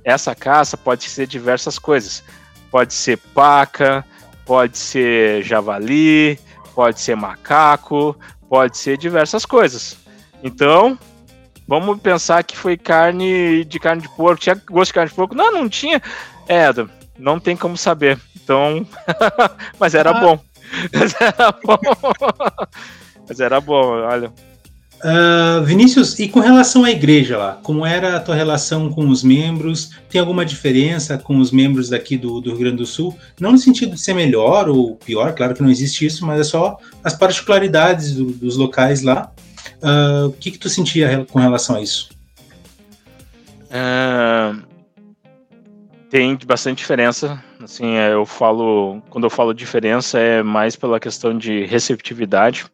essa 0.04 0.36
caça 0.36 0.76
pode 0.76 1.06
ser 1.06 1.26
diversas 1.26 1.80
coisas. 1.80 2.22
Pode 2.70 2.94
ser 2.94 3.18
paca, 3.18 4.06
pode 4.46 4.78
ser 4.78 5.42
javali, 5.44 6.38
pode 6.76 7.00
ser 7.00 7.16
macaco, 7.16 8.18
pode 8.50 8.78
ser 8.78 8.98
diversas 8.98 9.46
coisas. 9.46 9.98
Então, 10.44 11.00
vamos 11.66 12.02
pensar 12.02 12.44
que 12.44 12.58
foi 12.58 12.76
carne 12.76 13.64
de 13.64 13.80
carne 13.80 14.02
de 14.02 14.10
porco. 14.10 14.42
Tinha 14.42 14.62
gosto 14.70 14.90
de 14.90 14.94
carne 14.96 15.10
de 15.10 15.16
porco? 15.16 15.36
Não, 15.36 15.50
não 15.50 15.70
tinha. 15.70 16.02
É, 16.48 16.68
não 17.22 17.40
tem 17.40 17.56
como 17.56 17.78
saber. 17.78 18.20
Então, 18.36 18.86
mas 19.80 19.94
era 19.94 20.10
ah. 20.10 20.20
bom. 20.20 20.40
Mas 20.94 21.14
era 21.20 21.52
bom. 21.52 21.78
mas 23.28 23.40
era 23.42 23.60
bom, 23.60 23.88
olha. 24.04 24.32
Uh, 25.04 25.64
Vinícius, 25.66 26.18
e 26.18 26.30
com 26.30 26.40
relação 26.40 26.86
à 26.86 26.92
igreja 26.92 27.38
lá, 27.38 27.60
como 27.62 27.86
era 27.86 28.16
a 28.16 28.20
tua 28.22 28.36
relação 28.36 28.90
com 28.90 29.10
os 29.10 29.22
membros? 29.22 29.90
Tem 30.10 30.22
alguma 30.22 30.46
diferença 30.46 31.18
com 31.18 31.40
os 31.40 31.52
membros 31.52 31.90
daqui 31.90 32.16
do, 32.16 32.40
do 32.40 32.52
Rio 32.52 32.60
Grande 32.60 32.78
do 32.78 32.86
Sul? 32.86 33.18
Não 33.38 33.52
no 33.52 33.58
sentido 33.58 33.96
de 33.96 34.00
ser 34.00 34.14
melhor 34.14 34.70
ou 34.70 34.96
pior, 34.96 35.34
claro 35.34 35.54
que 35.54 35.62
não 35.62 35.70
existe 35.70 36.06
isso, 36.06 36.26
mas 36.26 36.40
é 36.40 36.44
só 36.44 36.78
as 37.04 37.16
particularidades 37.16 38.14
do, 38.16 38.26
dos 38.26 38.56
locais 38.56 39.02
lá. 39.02 39.30
Uh, 39.84 40.28
o 40.28 40.34
que, 40.34 40.52
que 40.52 40.58
tu 40.58 40.70
sentia 40.70 41.26
com 41.30 41.40
relação 41.40 41.76
a 41.76 41.82
isso? 41.82 42.10
Uh, 43.66 44.71
tem 46.12 46.38
bastante 46.46 46.80
diferença. 46.80 47.42
Assim, 47.64 47.96
é, 47.96 48.14
eu 48.14 48.26
falo, 48.26 49.02
quando 49.10 49.24
eu 49.24 49.30
falo 49.30 49.54
diferença 49.54 50.20
é 50.20 50.44
mais 50.44 50.76
pela 50.76 51.00
questão 51.00 51.36
de 51.36 51.64
receptividade. 51.66 52.66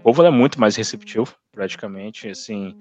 O 0.00 0.02
povo 0.02 0.22
é 0.22 0.30
muito 0.30 0.60
mais 0.60 0.76
receptivo, 0.76 1.34
praticamente, 1.50 2.28
assim, 2.28 2.76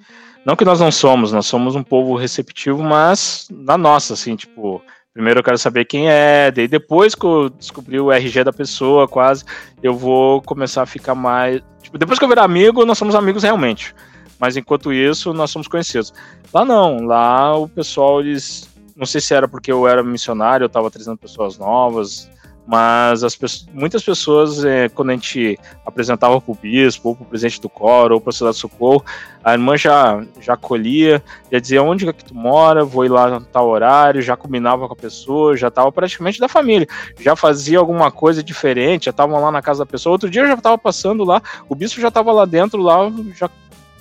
não 0.45 0.55
que 0.55 0.63
nós 0.63 0.79
não 0.79 0.91
somos, 0.91 1.31
nós 1.31 1.45
somos 1.45 1.75
um 1.75 1.83
povo 1.83 2.15
receptivo, 2.15 2.83
mas 2.83 3.47
na 3.51 3.77
nossa, 3.77 4.13
assim, 4.13 4.35
tipo, 4.35 4.81
primeiro 5.13 5.39
eu 5.39 5.43
quero 5.43 5.57
saber 5.57 5.85
quem 5.85 6.09
é, 6.09 6.51
daí 6.51 6.67
depois 6.67 7.15
que 7.15 7.25
eu 7.25 7.49
descobri 7.49 7.99
o 7.99 8.11
RG 8.11 8.43
da 8.43 8.53
pessoa, 8.53 9.07
quase, 9.07 9.43
eu 9.81 9.93
vou 9.93 10.41
começar 10.41 10.83
a 10.83 10.85
ficar 10.85 11.15
mais, 11.15 11.61
tipo, 11.81 11.97
depois 11.97 12.19
que 12.19 12.23
eu 12.23 12.29
virar 12.29 12.43
amigo, 12.43 12.85
nós 12.85 12.97
somos 12.97 13.15
amigos 13.15 13.43
realmente. 13.43 13.95
Mas 14.39 14.55
enquanto 14.55 14.93
isso, 14.93 15.33
nós 15.33 15.49
somos 15.49 15.67
conhecidos. 15.67 16.13
Lá 16.53 16.63
não, 16.63 17.03
lá 17.03 17.57
o 17.57 17.67
pessoal 17.67 18.21
eles 18.21 18.69
não 18.97 19.05
sei 19.05 19.21
se 19.21 19.33
era 19.33 19.47
porque 19.47 19.71
eu 19.71 19.87
era 19.87 20.03
missionário, 20.03 20.63
eu 20.63 20.67
estava 20.67 20.89
trazendo 20.89 21.17
pessoas 21.17 21.57
novas, 21.57 22.29
mas 22.67 23.23
as 23.23 23.33
pessoas, 23.33 23.69
muitas 23.73 24.03
pessoas, 24.03 24.65
é, 24.65 24.89
quando 24.89 25.11
a 25.11 25.13
gente 25.13 25.57
apresentava 25.85 26.41
para 26.41 26.51
o 26.51 26.55
bispo, 26.55 27.09
ou 27.09 27.15
para 27.15 27.23
o 27.23 27.27
presidente 27.27 27.61
do 27.61 27.69
coro, 27.69 28.15
ou 28.15 28.19
para 28.19 28.31
a 28.31 28.33
cidade 28.33 28.55
de 28.55 28.59
socorro, 28.59 29.05
a 29.41 29.53
irmã 29.53 29.77
já, 29.77 30.21
já 30.41 30.55
acolhia, 30.55 31.23
já 31.49 31.59
dizia 31.59 31.81
onde 31.81 32.09
é 32.09 32.11
que 32.11 32.25
tu 32.25 32.35
mora, 32.35 32.83
vou 32.83 33.05
ir 33.05 33.09
lá 33.09 33.39
no 33.39 33.45
tal 33.45 33.69
horário, 33.69 34.21
já 34.21 34.35
combinava 34.35 34.85
com 34.85 34.93
a 34.93 34.97
pessoa, 34.97 35.55
já 35.55 35.69
estava 35.69 35.89
praticamente 35.93 36.41
da 36.41 36.49
família, 36.49 36.87
já 37.17 37.37
fazia 37.37 37.79
alguma 37.79 38.11
coisa 38.11 38.43
diferente, 38.43 39.05
já 39.05 39.11
estavam 39.11 39.39
lá 39.39 39.49
na 39.49 39.61
casa 39.61 39.79
da 39.79 39.85
pessoa. 39.85 40.11
Outro 40.11 40.29
dia 40.29 40.41
eu 40.41 40.47
já 40.47 40.55
estava 40.55 40.77
passando 40.77 41.23
lá, 41.23 41.41
o 41.69 41.75
bispo 41.75 42.01
já 42.01 42.09
estava 42.09 42.33
lá 42.33 42.43
dentro, 42.43 42.81
lá, 42.81 43.09
já 43.33 43.49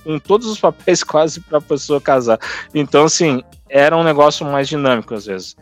com 0.03 0.19
todos 0.19 0.49
os 0.49 0.59
papéis 0.59 1.03
quase 1.05 1.41
para 1.41 1.59
a 1.59 1.61
pessoa 1.61 2.01
casar. 2.01 2.39
Então, 2.75 3.05
assim, 3.05 3.45
era 3.69 3.97
um 3.97 4.05
negócio 4.05 4.47
mais 4.47 4.69
dinâmico 4.69 5.15
às 5.15 5.27
vezes. 5.27 5.57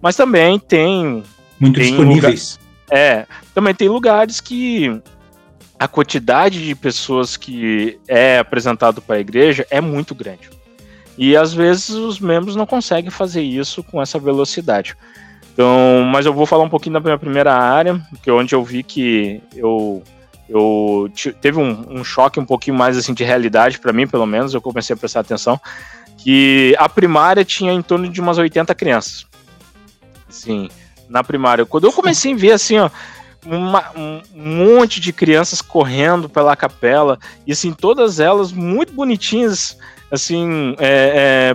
Mas 0.00 0.16
também 0.16 0.58
tem. 0.58 1.22
Muito 1.58 1.80
tem 1.80 1.88
disponíveis. 1.88 2.58
Lugar, 2.88 2.98
é, 2.98 3.26
também 3.54 3.74
tem 3.74 3.88
lugares 3.88 4.40
que 4.40 5.00
a 5.78 5.88
quantidade 5.88 6.64
de 6.64 6.74
pessoas 6.74 7.36
que 7.36 7.98
é 8.08 8.38
apresentado 8.38 9.02
para 9.02 9.16
a 9.16 9.20
igreja 9.20 9.66
é 9.70 9.80
muito 9.80 10.14
grande. 10.14 10.50
E 11.18 11.36
às 11.36 11.52
vezes 11.52 11.90
os 11.90 12.20
membros 12.20 12.56
não 12.56 12.66
conseguem 12.66 13.10
fazer 13.10 13.42
isso 13.42 13.82
com 13.82 14.00
essa 14.00 14.18
velocidade. 14.18 14.96
Então, 15.52 16.06
mas 16.12 16.26
eu 16.26 16.34
vou 16.34 16.44
falar 16.44 16.64
um 16.64 16.68
pouquinho 16.68 16.94
da 16.94 17.00
minha 17.00 17.18
primeira 17.18 17.54
área, 17.54 18.00
que 18.22 18.28
é 18.28 18.32
onde 18.32 18.54
eu 18.54 18.62
vi 18.62 18.82
que 18.82 19.40
eu 19.54 20.02
eu 20.48 21.10
teve 21.40 21.58
um, 21.58 21.84
um, 21.90 22.04
choque 22.04 22.38
um 22.38 22.44
pouquinho 22.44 22.76
mais 22.76 22.96
assim 22.96 23.12
de 23.12 23.24
realidade 23.24 23.80
para 23.80 23.92
mim, 23.92 24.06
pelo 24.06 24.26
menos, 24.26 24.54
eu 24.54 24.60
comecei 24.60 24.94
a 24.94 24.96
prestar 24.96 25.20
atenção 25.20 25.60
que 26.26 26.74
a 26.76 26.88
primária 26.88 27.44
tinha 27.44 27.72
em 27.72 27.80
torno 27.80 28.08
de 28.08 28.20
umas 28.20 28.36
80 28.36 28.74
crianças. 28.74 29.24
Assim, 30.28 30.68
na 31.08 31.22
primária. 31.22 31.64
Quando 31.64 31.84
eu 31.84 31.92
comecei 31.92 32.32
a 32.32 32.36
ver 32.36 32.50
assim, 32.50 32.80
ó, 32.80 32.90
uma, 33.44 33.92
um 33.94 34.22
monte 34.34 34.98
de 34.98 35.12
crianças 35.12 35.62
correndo 35.62 36.28
pela 36.28 36.56
capela, 36.56 37.16
e 37.46 37.52
assim, 37.52 37.72
todas 37.72 38.18
elas 38.18 38.50
muito 38.50 38.92
bonitinhas, 38.92 39.78
assim, 40.10 40.74
é, 40.80 41.52
é, 41.52 41.54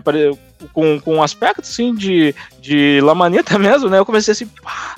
com, 0.69 1.00
com 1.00 1.15
um 1.15 1.24
aspecto 1.24 1.62
assim 1.62 1.93
de, 1.93 2.34
de 2.60 3.00
lamaneta 3.02 3.58
mesmo, 3.60 3.89
né? 3.89 4.00
Eu 4.00 4.06
comecei 4.06 4.32
assim, 4.32 4.47
pá, 4.47 4.95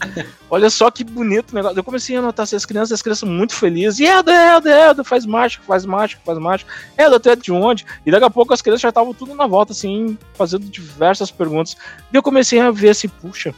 olha 0.49 0.69
só 0.69 0.89
que 0.91 1.03
bonito 1.03 1.53
negócio. 1.53 1.77
Eu 1.77 1.83
comecei 1.83 2.15
a 2.15 2.21
notar 2.21 2.43
assim, 2.43 2.55
as 2.55 2.65
crianças, 2.65 2.91
as 2.91 3.01
crianças 3.01 3.27
muito 3.27 3.53
felizes. 3.53 3.99
E 3.99 4.05
Elda, 4.05 4.31
Elda, 4.31 4.69
Elda, 4.69 5.03
faz 5.03 5.25
mágica, 5.25 5.63
faz 5.67 5.85
mágica, 5.85 6.21
faz 6.25 6.37
mágica. 6.37 6.71
Elda, 6.97 7.19
tu 7.19 7.29
é 7.29 7.35
de 7.35 7.51
onde? 7.51 7.85
E 8.05 8.11
daqui 8.11 8.25
a 8.25 8.29
pouco 8.29 8.53
as 8.53 8.61
crianças 8.61 8.81
já 8.81 8.89
estavam 8.89 9.13
tudo 9.13 9.33
na 9.35 9.47
volta, 9.47 9.73
assim, 9.73 10.17
fazendo 10.33 10.65
diversas 10.65 11.31
perguntas. 11.31 11.75
E 12.11 12.15
eu 12.15 12.23
comecei 12.23 12.59
a 12.59 12.71
ver 12.71 12.89
assim, 12.89 13.07
puxa, 13.07 13.53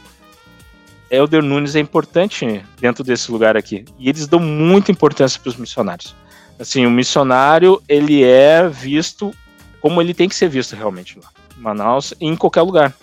Elder 1.10 1.42
Nunes 1.42 1.76
é 1.76 1.80
importante 1.80 2.64
dentro 2.80 3.04
desse 3.04 3.30
lugar 3.30 3.56
aqui. 3.56 3.84
E 3.98 4.08
eles 4.08 4.26
dão 4.26 4.40
muita 4.40 4.90
importância 4.90 5.40
para 5.40 5.50
os 5.50 5.56
missionários. 5.56 6.14
Assim, 6.58 6.86
o 6.86 6.90
missionário, 6.90 7.82
ele 7.88 8.24
é 8.24 8.68
visto 8.68 9.32
como 9.80 10.00
ele 10.00 10.14
tem 10.14 10.28
que 10.28 10.34
ser 10.34 10.48
visto 10.48 10.74
realmente 10.74 11.18
lá. 11.18 11.28
Manaus 11.56 12.14
em 12.20 12.36
qualquer 12.36 12.62
lugar. 12.62 12.94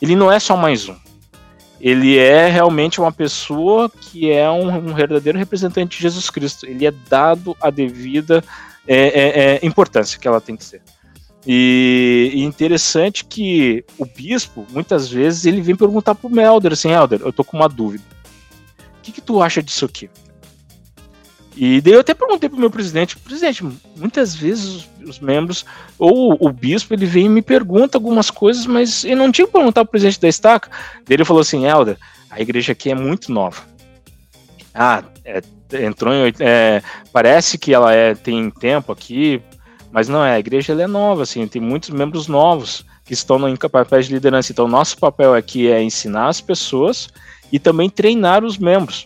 Ele 0.00 0.16
não 0.16 0.30
é 0.30 0.38
só 0.38 0.56
mais 0.56 0.88
um. 0.88 0.96
Ele 1.80 2.16
é 2.16 2.48
realmente 2.48 3.00
uma 3.00 3.10
pessoa 3.10 3.88
que 3.88 4.30
é 4.30 4.48
um, 4.48 4.68
um 4.68 4.94
verdadeiro 4.94 5.38
representante 5.38 5.96
de 5.96 6.02
Jesus 6.02 6.30
Cristo. 6.30 6.64
Ele 6.64 6.86
é 6.86 6.92
dado 7.08 7.56
a 7.60 7.70
devida 7.70 8.42
é, 8.86 8.96
é, 8.96 9.54
é, 9.54 9.66
importância 9.66 10.18
que 10.18 10.28
ela 10.28 10.40
tem 10.40 10.56
que 10.56 10.64
ser. 10.64 10.82
E, 11.44 12.30
e, 12.34 12.42
interessante 12.42 13.24
que 13.24 13.84
o 13.98 14.04
bispo, 14.04 14.64
muitas 14.70 15.08
vezes, 15.08 15.44
ele 15.44 15.60
vem 15.60 15.74
perguntar 15.74 16.14
pro 16.14 16.30
Melder 16.30 16.72
assim, 16.72 16.92
Helder, 16.92 17.20
eu 17.20 17.32
tô 17.32 17.42
com 17.42 17.56
uma 17.56 17.68
dúvida. 17.68 18.04
O 18.98 19.02
que, 19.02 19.10
que 19.10 19.20
tu 19.20 19.42
acha 19.42 19.60
disso 19.60 19.84
aqui? 19.84 20.08
E 21.54 21.80
daí 21.80 21.92
eu 21.94 22.00
até 22.00 22.14
perguntei 22.14 22.48
pro 22.48 22.58
meu 22.58 22.70
presidente, 22.70 23.16
presidente, 23.18 23.62
muitas 23.96 24.34
vezes 24.34 24.64
os, 24.64 24.88
os 25.06 25.18
membros, 25.20 25.64
ou 25.98 26.36
o 26.40 26.50
bispo, 26.50 26.94
ele 26.94 27.04
vem 27.04 27.26
e 27.26 27.28
me 27.28 27.42
pergunta 27.42 27.98
algumas 27.98 28.30
coisas, 28.30 28.66
mas 28.66 29.04
eu 29.04 29.16
não 29.16 29.30
tinha 29.30 29.46
que 29.46 29.52
perguntar 29.52 29.84
pro 29.84 29.92
presidente 29.92 30.20
da 30.20 30.28
estaca. 30.28 30.70
Daí 31.06 31.16
ele 31.16 31.24
falou 31.24 31.42
assim, 31.42 31.66
Helder, 31.66 31.98
a 32.30 32.40
igreja 32.40 32.72
aqui 32.72 32.90
é 32.90 32.94
muito 32.94 33.30
nova. 33.30 33.62
Ah, 34.74 35.04
é, 35.24 35.42
entrou 35.84 36.14
em, 36.14 36.32
é, 36.40 36.82
parece 37.12 37.58
que 37.58 37.74
ela 37.74 37.92
é, 37.92 38.14
tem 38.14 38.50
tempo 38.50 38.90
aqui, 38.90 39.42
mas 39.90 40.08
não 40.08 40.24
é, 40.24 40.34
a 40.34 40.38
igreja 40.38 40.72
é 40.72 40.86
nova, 40.86 41.22
assim, 41.24 41.46
tem 41.46 41.60
muitos 41.60 41.90
membros 41.90 42.28
novos 42.28 42.82
que 43.04 43.12
estão 43.12 43.38
no 43.38 43.58
papel 43.58 44.00
de 44.00 44.14
liderança. 44.14 44.52
Então, 44.52 44.66
nosso 44.66 44.96
papel 44.96 45.34
aqui 45.34 45.70
é 45.70 45.82
ensinar 45.82 46.28
as 46.28 46.40
pessoas 46.40 47.10
e 47.52 47.58
também 47.58 47.90
treinar 47.90 48.42
os 48.42 48.56
membros 48.56 49.04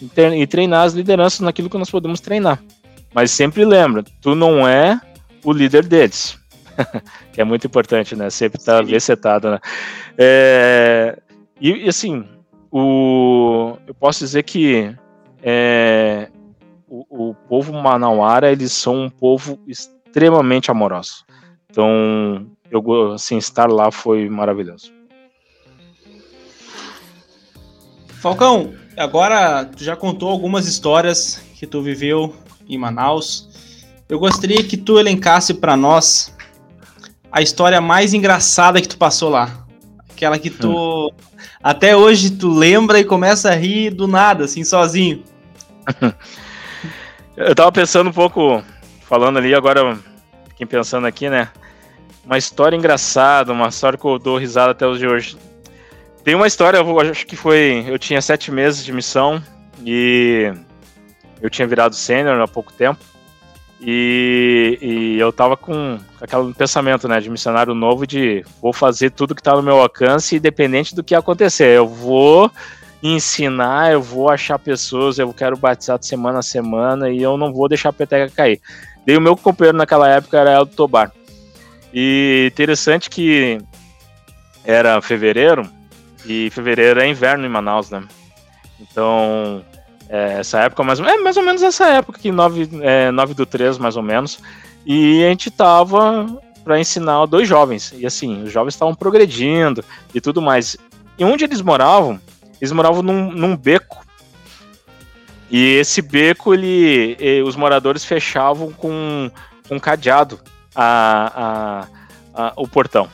e 0.00 0.46
treinar 0.46 0.84
as 0.84 0.94
lideranças 0.94 1.40
naquilo 1.40 1.68
que 1.68 1.78
nós 1.78 1.90
podemos 1.90 2.20
treinar. 2.20 2.62
Mas 3.14 3.30
sempre 3.30 3.64
lembra, 3.64 4.04
tu 4.20 4.34
não 4.34 4.66
é 4.66 5.00
o 5.44 5.52
líder 5.52 5.84
deles. 5.86 6.38
que 7.32 7.40
é 7.40 7.44
muito 7.44 7.66
importante, 7.66 8.14
né? 8.14 8.30
Sempre 8.30 8.58
estar 8.58 8.84
tá 8.84 9.00
setado, 9.00 9.50
né? 9.50 9.58
É, 10.16 11.18
e, 11.60 11.84
e, 11.84 11.88
assim, 11.88 12.24
o, 12.70 13.76
eu 13.86 13.94
posso 13.94 14.20
dizer 14.20 14.42
que 14.44 14.94
é, 15.42 16.28
o, 16.86 17.30
o 17.30 17.34
povo 17.34 17.72
manauara, 17.72 18.50
eles 18.52 18.72
são 18.72 19.04
um 19.04 19.10
povo 19.10 19.58
extremamente 19.66 20.70
amoroso. 20.70 21.24
Então, 21.70 22.46
eu, 22.70 23.12
assim, 23.12 23.38
estar 23.38 23.70
lá 23.70 23.90
foi 23.90 24.28
maravilhoso. 24.28 24.92
Falcão, 28.20 28.74
agora 28.98 29.64
tu 29.64 29.82
já 29.82 29.96
contou 29.96 30.28
algumas 30.28 30.66
histórias 30.66 31.40
que 31.54 31.66
tu 31.66 31.80
viveu 31.82 32.34
em 32.68 32.76
Manaus. 32.76 33.48
Eu 34.08 34.18
gostaria 34.18 34.62
que 34.64 34.76
tu 34.76 34.98
elencasse 34.98 35.54
para 35.54 35.76
nós 35.76 36.34
a 37.30 37.40
história 37.40 37.80
mais 37.80 38.12
engraçada 38.12 38.80
que 38.80 38.88
tu 38.88 38.96
passou 38.96 39.28
lá. 39.30 39.66
Aquela 40.10 40.38
que 40.38 40.50
tu 40.50 40.70
hum. 40.70 41.10
até 41.62 41.96
hoje 41.96 42.30
tu 42.30 42.50
lembra 42.50 42.98
e 42.98 43.04
começa 43.04 43.50
a 43.50 43.54
rir 43.54 43.90
do 43.90 44.08
nada, 44.08 44.44
assim, 44.44 44.64
sozinho. 44.64 45.22
Eu 47.36 47.54
tava 47.54 47.70
pensando 47.70 48.10
um 48.10 48.12
pouco, 48.12 48.64
falando 49.02 49.38
ali, 49.38 49.54
agora 49.54 49.96
fiquei 50.48 50.66
pensando 50.66 51.06
aqui, 51.06 51.30
né? 51.30 51.48
Uma 52.26 52.36
história 52.36 52.76
engraçada, 52.76 53.52
uma 53.52 53.68
história 53.68 53.96
que 53.96 54.04
eu 54.04 54.18
dou 54.18 54.36
risada 54.36 54.72
até 54.72 54.84
hoje. 54.84 55.36
Tem 56.28 56.34
uma 56.34 56.46
história, 56.46 56.76
eu 56.76 57.00
acho 57.00 57.26
que 57.26 57.34
foi. 57.34 57.86
Eu 57.88 57.98
tinha 57.98 58.20
sete 58.20 58.50
meses 58.52 58.84
de 58.84 58.92
missão 58.92 59.42
e 59.82 60.52
eu 61.40 61.48
tinha 61.48 61.66
virado 61.66 61.94
sênior 61.94 62.38
há 62.38 62.46
pouco 62.46 62.70
tempo. 62.70 63.00
E, 63.80 64.78
e, 64.82 65.18
eu 65.18 65.32
tava 65.32 65.56
com 65.56 65.98
aquele 66.20 66.52
pensamento, 66.52 67.08
né, 67.08 67.18
de 67.18 67.30
missionário 67.30 67.74
novo 67.74 68.06
de 68.06 68.44
vou 68.60 68.74
fazer 68.74 69.08
tudo 69.08 69.34
que 69.34 69.42
tá 69.42 69.56
no 69.56 69.62
meu 69.62 69.80
alcance, 69.80 70.36
independente 70.36 70.94
do 70.94 71.02
que 71.02 71.14
acontecer. 71.14 71.74
Eu 71.74 71.88
vou 71.88 72.52
ensinar, 73.02 73.92
eu 73.92 74.02
vou 74.02 74.28
achar 74.28 74.58
pessoas, 74.58 75.18
eu 75.18 75.32
quero 75.32 75.56
batizar 75.56 75.98
de 75.98 76.06
semana 76.06 76.40
a 76.40 76.42
semana 76.42 77.08
e 77.08 77.22
eu 77.22 77.38
não 77.38 77.54
vou 77.54 77.70
deixar 77.70 77.88
a 77.88 77.94
peteca 77.94 78.30
cair. 78.30 78.60
Daí 79.06 79.16
o 79.16 79.20
meu 79.22 79.34
companheiro 79.34 79.78
naquela 79.78 80.06
época 80.10 80.36
era 80.38 80.52
Eldo 80.52 80.76
Tobar. 80.76 81.10
E 81.90 82.50
interessante 82.52 83.08
que 83.08 83.56
era 84.62 85.00
fevereiro, 85.00 85.77
e 86.28 86.50
fevereiro 86.50 87.00
é 87.00 87.08
inverno 87.08 87.46
em 87.46 87.48
Manaus, 87.48 87.90
né? 87.90 88.02
Então, 88.80 89.64
é, 90.08 90.38
essa 90.40 90.60
época, 90.60 90.82
mais, 90.82 91.00
é 91.00 91.16
mais 91.16 91.36
ou 91.36 91.42
menos 91.42 91.62
essa 91.62 91.86
época, 91.86 92.18
que 92.18 92.30
9, 92.30 92.68
é, 92.82 93.10
9 93.10 93.34
do 93.34 93.46
3, 93.46 93.78
mais 93.78 93.96
ou 93.96 94.02
menos. 94.02 94.38
E 94.86 95.24
a 95.24 95.28
gente 95.28 95.50
tava 95.50 96.26
para 96.64 96.78
ensinar 96.78 97.26
dois 97.26 97.48
jovens. 97.48 97.92
E 97.96 98.06
assim, 98.06 98.42
os 98.42 98.52
jovens 98.52 98.74
estavam 98.74 98.94
progredindo 98.94 99.84
e 100.14 100.20
tudo 100.20 100.40
mais. 100.40 100.76
E 101.18 101.24
onde 101.24 101.44
eles 101.44 101.60
moravam, 101.60 102.20
eles 102.60 102.72
moravam 102.72 103.02
num, 103.02 103.30
num 103.32 103.56
beco. 103.56 104.04
E 105.50 105.76
esse 105.76 106.02
beco, 106.02 106.52
ele, 106.52 107.16
os 107.44 107.56
moradores 107.56 108.04
fechavam 108.04 108.70
com 108.70 109.30
um 109.70 109.78
cadeado 109.78 110.38
a, 110.74 111.86
a, 112.34 112.44
a, 112.48 112.52
o 112.56 112.68
portão. 112.68 113.08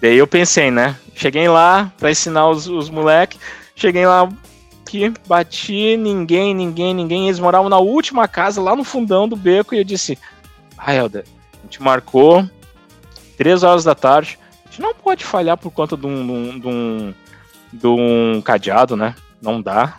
Daí 0.00 0.16
eu 0.16 0.26
pensei, 0.26 0.70
né? 0.70 0.96
Cheguei 1.14 1.48
lá 1.48 1.92
pra 1.98 2.10
ensinar 2.10 2.48
os, 2.48 2.68
os 2.68 2.88
moleques. 2.88 3.38
Cheguei 3.74 4.06
lá, 4.06 4.28
que 4.86 5.12
bati, 5.26 5.96
ninguém, 5.96 6.54
ninguém, 6.54 6.94
ninguém. 6.94 7.26
Eles 7.26 7.40
moravam 7.40 7.68
na 7.68 7.78
última 7.78 8.28
casa, 8.28 8.62
lá 8.62 8.74
no 8.76 8.84
fundão 8.84 9.28
do 9.28 9.36
beco. 9.36 9.74
E 9.74 9.78
eu 9.78 9.84
disse: 9.84 10.18
Ah, 10.76 10.94
Helder, 10.94 11.24
a 11.54 11.62
gente 11.64 11.82
marcou 11.82 12.48
três 13.36 13.62
horas 13.62 13.84
da 13.84 13.94
tarde. 13.94 14.38
A 14.64 14.70
gente 14.70 14.80
não 14.80 14.94
pode 14.94 15.24
falhar 15.24 15.56
por 15.56 15.70
conta 15.70 15.96
de 15.96 16.06
um, 16.06 16.58
de 16.60 16.66
um, 16.68 17.14
de 17.72 17.86
um 17.86 18.40
cadeado, 18.40 18.96
né? 18.96 19.14
Não 19.42 19.60
dá. 19.60 19.96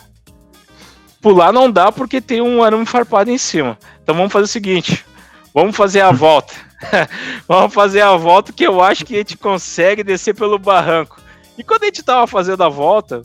Pular 1.22 1.52
não 1.52 1.70
dá 1.70 1.92
porque 1.92 2.22
tem 2.22 2.42
um 2.42 2.64
arame 2.64 2.86
farpado 2.86 3.30
em 3.30 3.38
cima. 3.38 3.78
Então 4.02 4.16
vamos 4.16 4.32
fazer 4.32 4.46
o 4.46 4.48
seguinte: 4.48 5.06
vamos 5.54 5.76
fazer 5.76 6.02
a 6.02 6.12
volta. 6.14 6.69
vamos 7.48 7.74
fazer 7.74 8.02
a 8.02 8.16
volta 8.16 8.54
que 8.54 8.66
eu 8.66 8.82
acho 8.82 9.06
que 9.06 9.16
a 9.16 9.18
gente 9.18 9.38
consegue 9.38 10.04
descer 10.04 10.34
pelo 10.34 10.58
barranco. 10.58 11.22
E 11.58 11.64
quando 11.64 11.84
a 11.84 11.86
gente 11.88 12.04
tava 12.04 12.26
fazendo 12.26 12.64
a 12.64 12.70
volta, 12.70 13.24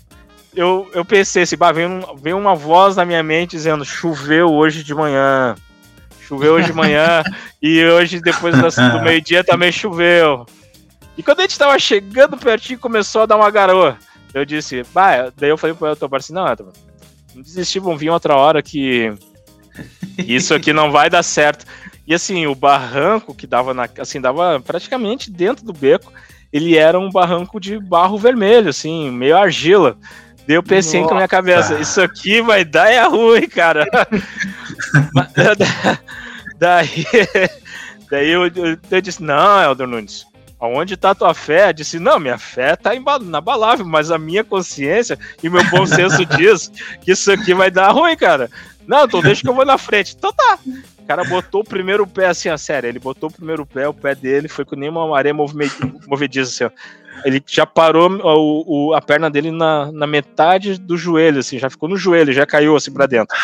eu, 0.54 0.88
eu 0.92 1.04
pensei 1.04 1.42
assim, 1.42 1.56
bah, 1.56 1.72
veio, 1.72 1.88
veio 2.20 2.38
uma 2.38 2.54
voz 2.54 2.96
na 2.96 3.04
minha 3.04 3.22
mente 3.22 3.52
dizendo: 3.52 3.84
choveu 3.84 4.52
hoje 4.52 4.82
de 4.82 4.94
manhã. 4.94 5.54
Choveu 6.20 6.54
hoje 6.54 6.68
de 6.68 6.72
manhã 6.72 7.22
e 7.60 7.84
hoje, 7.84 8.20
depois 8.20 8.54
do 8.56 8.62
meio-dia, 9.02 9.44
também 9.44 9.70
choveu. 9.70 10.46
E 11.16 11.22
quando 11.22 11.40
a 11.40 11.42
gente 11.42 11.58
tava 11.58 11.78
chegando 11.78 12.36
pertinho, 12.36 12.78
começou 12.78 13.22
a 13.22 13.26
dar 13.26 13.36
uma 13.36 13.50
garoa. 13.50 13.98
Eu 14.32 14.44
disse, 14.44 14.82
bah, 14.92 15.30
daí 15.36 15.50
eu 15.50 15.58
falei 15.58 15.76
pro 15.76 15.86
Elton 15.86 16.08
assim, 16.12 16.32
não, 16.32 16.48
Elton, 16.48 16.72
não 17.34 17.42
desistir, 17.42 17.78
vão 17.78 17.96
vir 17.96 18.10
outra 18.10 18.34
hora 18.34 18.60
que 18.60 19.12
isso 20.18 20.52
aqui 20.54 20.72
não 20.72 20.90
vai 20.90 21.08
dar 21.08 21.22
certo. 21.22 21.64
E 22.06 22.14
assim, 22.14 22.46
o 22.46 22.54
barranco 22.54 23.34
que 23.34 23.46
dava 23.46 23.72
na, 23.72 23.88
assim, 23.98 24.20
dava 24.20 24.60
praticamente 24.60 25.30
dentro 25.30 25.64
do 25.64 25.72
beco, 25.72 26.12
ele 26.52 26.76
era 26.76 26.98
um 26.98 27.10
barranco 27.10 27.58
de 27.58 27.78
barro 27.78 28.18
vermelho, 28.18 28.68
assim, 28.68 29.10
meio 29.10 29.36
argila. 29.36 29.96
Daí 30.46 30.56
eu 30.56 30.62
pensei 30.62 31.00
Nossa. 31.00 31.08
com 31.08 31.14
a 31.14 31.18
minha 31.18 31.28
cabeça, 31.28 31.78
isso 31.78 32.00
aqui 32.00 32.42
vai 32.42 32.64
dar 32.64 32.90
é 32.90 33.02
ruim, 33.06 33.48
cara. 33.48 33.86
daí, 36.58 37.06
daí 38.10 38.30
eu, 38.30 38.46
eu, 38.46 38.78
eu, 38.90 39.00
disse, 39.00 39.22
não, 39.22 39.62
Elder 39.62 39.86
Nunes, 39.86 40.26
aonde 40.60 40.96
tá 40.96 41.10
a 41.10 41.14
tua 41.14 41.32
fé? 41.32 41.70
Eu 41.70 41.72
disse, 41.72 41.98
não, 41.98 42.20
minha 42.20 42.38
fé 42.38 42.76
tá 42.76 42.94
inabalável, 42.94 43.86
mas 43.86 44.10
a 44.10 44.18
minha 44.18 44.44
consciência 44.44 45.18
e 45.42 45.48
meu 45.48 45.64
bom 45.70 45.86
senso 45.86 46.24
diz 46.26 46.70
que 47.02 47.12
isso 47.12 47.32
aqui 47.32 47.54
vai 47.54 47.70
dar 47.70 47.90
ruim, 47.90 48.16
cara. 48.16 48.50
Não, 48.86 49.04
então 49.04 49.22
deixa 49.22 49.40
que 49.40 49.48
eu 49.48 49.54
vou 49.54 49.64
na 49.64 49.78
frente. 49.78 50.14
Então 50.16 50.32
tá. 50.32 50.58
O 51.04 51.06
cara 51.06 51.22
botou 51.22 51.60
o 51.60 51.64
primeiro 51.64 52.06
pé 52.06 52.26
assim, 52.26 52.48
a 52.48 52.58
sério, 52.58 52.88
ele 52.88 52.98
botou 52.98 53.28
o 53.28 53.32
primeiro 53.32 53.64
pé, 53.64 53.86
o 53.86 53.94
pé 53.94 54.14
dele 54.14 54.48
foi 54.48 54.64
com 54.64 54.74
nenhuma 54.74 55.06
maré 55.06 55.32
movediça 55.32 56.64
assim, 56.64 56.64
ó 56.64 57.04
ele 57.24 57.42
já 57.46 57.64
parou 57.64 58.10
o, 58.10 58.88
o, 58.88 58.94
a 58.94 59.00
perna 59.00 59.30
dele 59.30 59.50
na, 59.50 59.92
na 59.92 60.06
metade 60.06 60.78
do 60.78 60.96
joelho, 60.96 61.38
assim, 61.38 61.58
já 61.58 61.70
ficou 61.70 61.88
no 61.88 61.96
joelho, 61.96 62.32
já 62.32 62.46
caiu 62.46 62.76
assim 62.76 62.92
pra 62.92 63.06
dentro. 63.06 63.36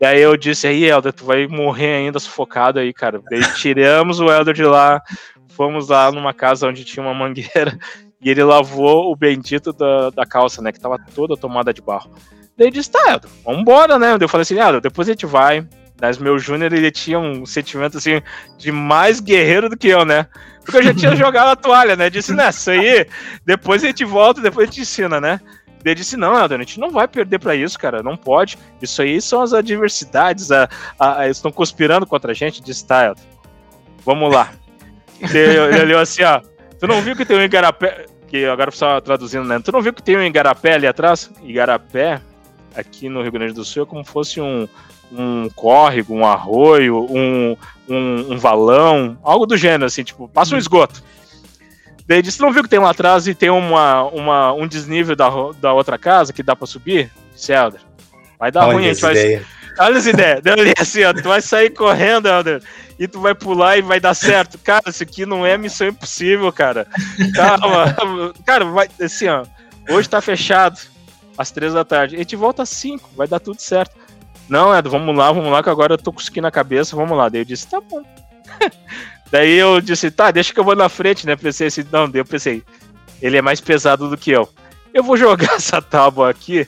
Daí 0.00 0.20
eu 0.20 0.36
disse, 0.36 0.66
aí, 0.66 0.84
Helder, 0.84 1.12
tu 1.12 1.24
vai 1.24 1.46
morrer 1.46 1.96
ainda 1.96 2.18
sufocado 2.18 2.78
aí, 2.78 2.92
cara. 2.92 3.20
Daí 3.30 3.42
tiramos 3.54 4.18
o 4.18 4.30
Helder 4.30 4.54
de 4.54 4.64
lá, 4.64 5.02
fomos 5.48 5.88
lá 5.88 6.10
numa 6.10 6.32
casa 6.32 6.66
onde 6.66 6.84
tinha 6.84 7.04
uma 7.04 7.12
mangueira, 7.12 7.78
e 8.20 8.30
ele 8.30 8.42
lavou 8.42 9.12
o 9.12 9.16
bendito 9.16 9.72
da, 9.72 10.10
da 10.10 10.24
calça, 10.24 10.62
né, 10.62 10.72
que 10.72 10.80
tava 10.80 10.98
toda 11.14 11.36
tomada 11.36 11.72
de 11.72 11.82
barro. 11.82 12.10
Daí 12.56 12.70
disse, 12.70 12.90
tá, 12.90 13.12
Helder, 13.12 13.30
vambora, 13.44 13.98
né? 13.98 14.16
Eu 14.18 14.28
falei 14.28 14.42
assim, 14.42 14.58
Helder, 14.58 14.80
depois 14.80 15.08
a 15.08 15.12
gente 15.12 15.26
vai, 15.26 15.66
mas 16.00 16.18
meu 16.18 16.38
Júnior, 16.38 16.72
ele 16.72 16.90
tinha 16.90 17.18
um 17.18 17.44
sentimento, 17.44 17.98
assim, 17.98 18.22
de 18.56 18.72
mais 18.72 19.20
guerreiro 19.20 19.68
do 19.68 19.76
que 19.76 19.88
eu, 19.88 20.04
né? 20.04 20.26
Porque 20.64 20.78
eu 20.78 20.82
já 20.82 20.94
tinha 20.94 21.14
jogado 21.16 21.48
a 21.48 21.56
toalha, 21.56 21.96
né? 21.96 22.08
Disse, 22.08 22.32
né, 22.32 22.48
isso 22.48 22.70
aí, 22.70 23.06
depois 23.44 23.84
a 23.84 23.88
gente 23.88 24.04
volta, 24.04 24.40
depois 24.40 24.68
a 24.68 24.70
gente 24.70 24.82
ensina, 24.82 25.20
né? 25.20 25.40
Ele 25.84 25.94
disse, 25.94 26.16
não, 26.16 26.38
Helder, 26.38 26.58
a 26.58 26.62
gente 26.62 26.78
não 26.78 26.90
vai 26.90 27.08
perder 27.08 27.38
para 27.38 27.54
isso, 27.54 27.78
cara, 27.78 28.02
não 28.02 28.16
pode. 28.16 28.58
Isso 28.82 29.00
aí 29.00 29.20
são 29.20 29.42
as 29.42 29.52
adversidades, 29.52 30.52
a, 30.52 30.68
a, 30.98 31.20
a 31.20 31.24
eles 31.24 31.38
estão 31.38 31.50
conspirando 31.50 32.06
contra 32.06 32.32
a 32.32 32.34
gente. 32.34 32.62
Disse, 32.62 32.86
tá, 32.86 33.06
Helder, 33.06 33.24
vamos 34.04 34.32
lá. 34.32 34.52
Ele 35.20 35.80
olhou 35.82 36.00
assim, 36.00 36.22
ó, 36.22 36.40
tu 36.78 36.86
não 36.86 37.00
viu 37.00 37.16
que 37.16 37.24
tem 37.24 37.36
um 37.36 37.42
igarapé, 37.42 38.06
que 38.28 38.44
agora 38.46 38.70
só 38.70 39.00
traduzindo, 39.00 39.44
né? 39.44 39.58
Tu 39.58 39.72
não 39.72 39.82
viu 39.82 39.92
que 39.92 40.02
tem 40.02 40.16
um 40.16 40.22
igarapé 40.22 40.74
ali 40.74 40.86
atrás? 40.86 41.30
Igarapé, 41.42 42.20
aqui 42.74 43.08
no 43.08 43.22
Rio 43.22 43.32
Grande 43.32 43.54
do 43.54 43.64
Sul, 43.64 43.82
é 43.82 43.86
como 43.86 44.04
fosse 44.04 44.40
um, 44.40 44.68
um 45.12 45.48
córrego, 45.50 46.14
um 46.14 46.24
arroio, 46.24 47.06
um, 47.10 47.56
um, 47.88 48.32
um, 48.32 48.38
valão, 48.38 49.18
algo 49.22 49.46
do 49.46 49.56
gênero, 49.56 49.86
assim, 49.86 50.04
tipo, 50.04 50.28
passa 50.28 50.52
um 50.52 50.54
uhum. 50.54 50.60
esgoto. 50.60 51.02
Daí 52.06 52.22
disse, 52.22 52.40
não 52.40 52.52
viu 52.52 52.62
que 52.62 52.68
tem 52.68 52.78
lá 52.78 52.90
atrás 52.90 53.26
e 53.28 53.34
tem 53.34 53.50
uma, 53.50 54.04
uma, 54.04 54.52
um 54.52 54.66
desnível 54.66 55.14
da, 55.14 55.28
da 55.60 55.72
outra 55.72 55.96
casa 55.96 56.32
que 56.32 56.42
dá 56.42 56.56
pra 56.56 56.66
subir? 56.66 57.10
Disse, 57.34 57.52
Helder, 57.52 57.80
vai 58.38 58.50
dar 58.50 58.66
Olha 58.66 58.74
ruim, 58.74 58.84
a 58.86 58.92
gente 58.92 59.02
vai... 59.02 59.12
Ideia. 59.12 59.46
Olha 59.78 59.98
essa 59.98 60.10
ideia. 60.10 60.40
Deu 60.42 60.54
ali 60.54 60.74
assim, 60.78 61.04
ó, 61.04 61.12
tu 61.12 61.22
vai 61.22 61.40
sair 61.40 61.70
correndo, 61.70 62.28
Helder, 62.28 62.62
e 62.98 63.08
tu 63.08 63.20
vai 63.20 63.34
pular 63.34 63.78
e 63.78 63.82
vai 63.82 63.98
dar 63.98 64.14
certo. 64.14 64.58
Cara, 64.58 64.90
isso 64.90 65.02
aqui 65.02 65.24
não 65.24 65.46
é 65.46 65.56
missão 65.56 65.88
impossível, 65.88 66.52
cara. 66.52 66.86
Calma. 67.34 68.34
cara, 68.44 68.64
vai, 68.66 68.88
assim, 69.00 69.28
ó, 69.28 69.44
hoje 69.88 70.08
tá 70.08 70.20
fechado, 70.20 70.78
às 71.38 71.50
três 71.50 71.72
da 71.72 71.84
tarde. 71.84 72.16
A 72.16 72.18
gente 72.18 72.36
volta 72.36 72.62
às 72.62 72.68
cinco, 72.68 73.08
vai 73.16 73.26
dar 73.26 73.40
tudo 73.40 73.60
certo. 73.60 73.96
Não, 74.50 74.76
Edu, 74.76 74.90
vamos 74.90 75.16
lá, 75.16 75.30
vamos 75.30 75.50
lá, 75.50 75.62
que 75.62 75.70
agora 75.70 75.94
eu 75.94 75.98
tô 75.98 76.12
com 76.12 76.20
aqui 76.20 76.40
na 76.40 76.50
cabeça, 76.50 76.96
vamos 76.96 77.16
lá. 77.16 77.28
Daí 77.28 77.42
eu 77.42 77.44
disse, 77.44 77.68
tá 77.68 77.80
bom. 77.80 78.02
daí 79.30 79.52
eu 79.52 79.80
disse, 79.80 80.10
tá, 80.10 80.32
deixa 80.32 80.52
que 80.52 80.58
eu 80.58 80.64
vou 80.64 80.74
na 80.74 80.88
frente, 80.88 81.24
né? 81.24 81.36
Pensei 81.36 81.68
assim, 81.68 81.86
não, 81.92 82.10
daí 82.10 82.20
eu 82.20 82.24
pensei, 82.24 82.64
ele 83.22 83.36
é 83.36 83.42
mais 83.42 83.60
pesado 83.60 84.10
do 84.10 84.16
que 84.16 84.32
eu. 84.32 84.48
Eu 84.92 85.04
vou 85.04 85.16
jogar 85.16 85.54
essa 85.54 85.80
tábua 85.80 86.28
aqui. 86.28 86.66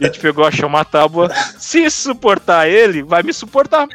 A 0.00 0.04
gente 0.04 0.20
pegou, 0.20 0.44
achou 0.44 0.68
uma 0.68 0.84
tábua. 0.84 1.28
Se 1.58 1.90
suportar 1.90 2.68
ele, 2.68 3.02
vai 3.02 3.24
me 3.24 3.32
suportar. 3.32 3.88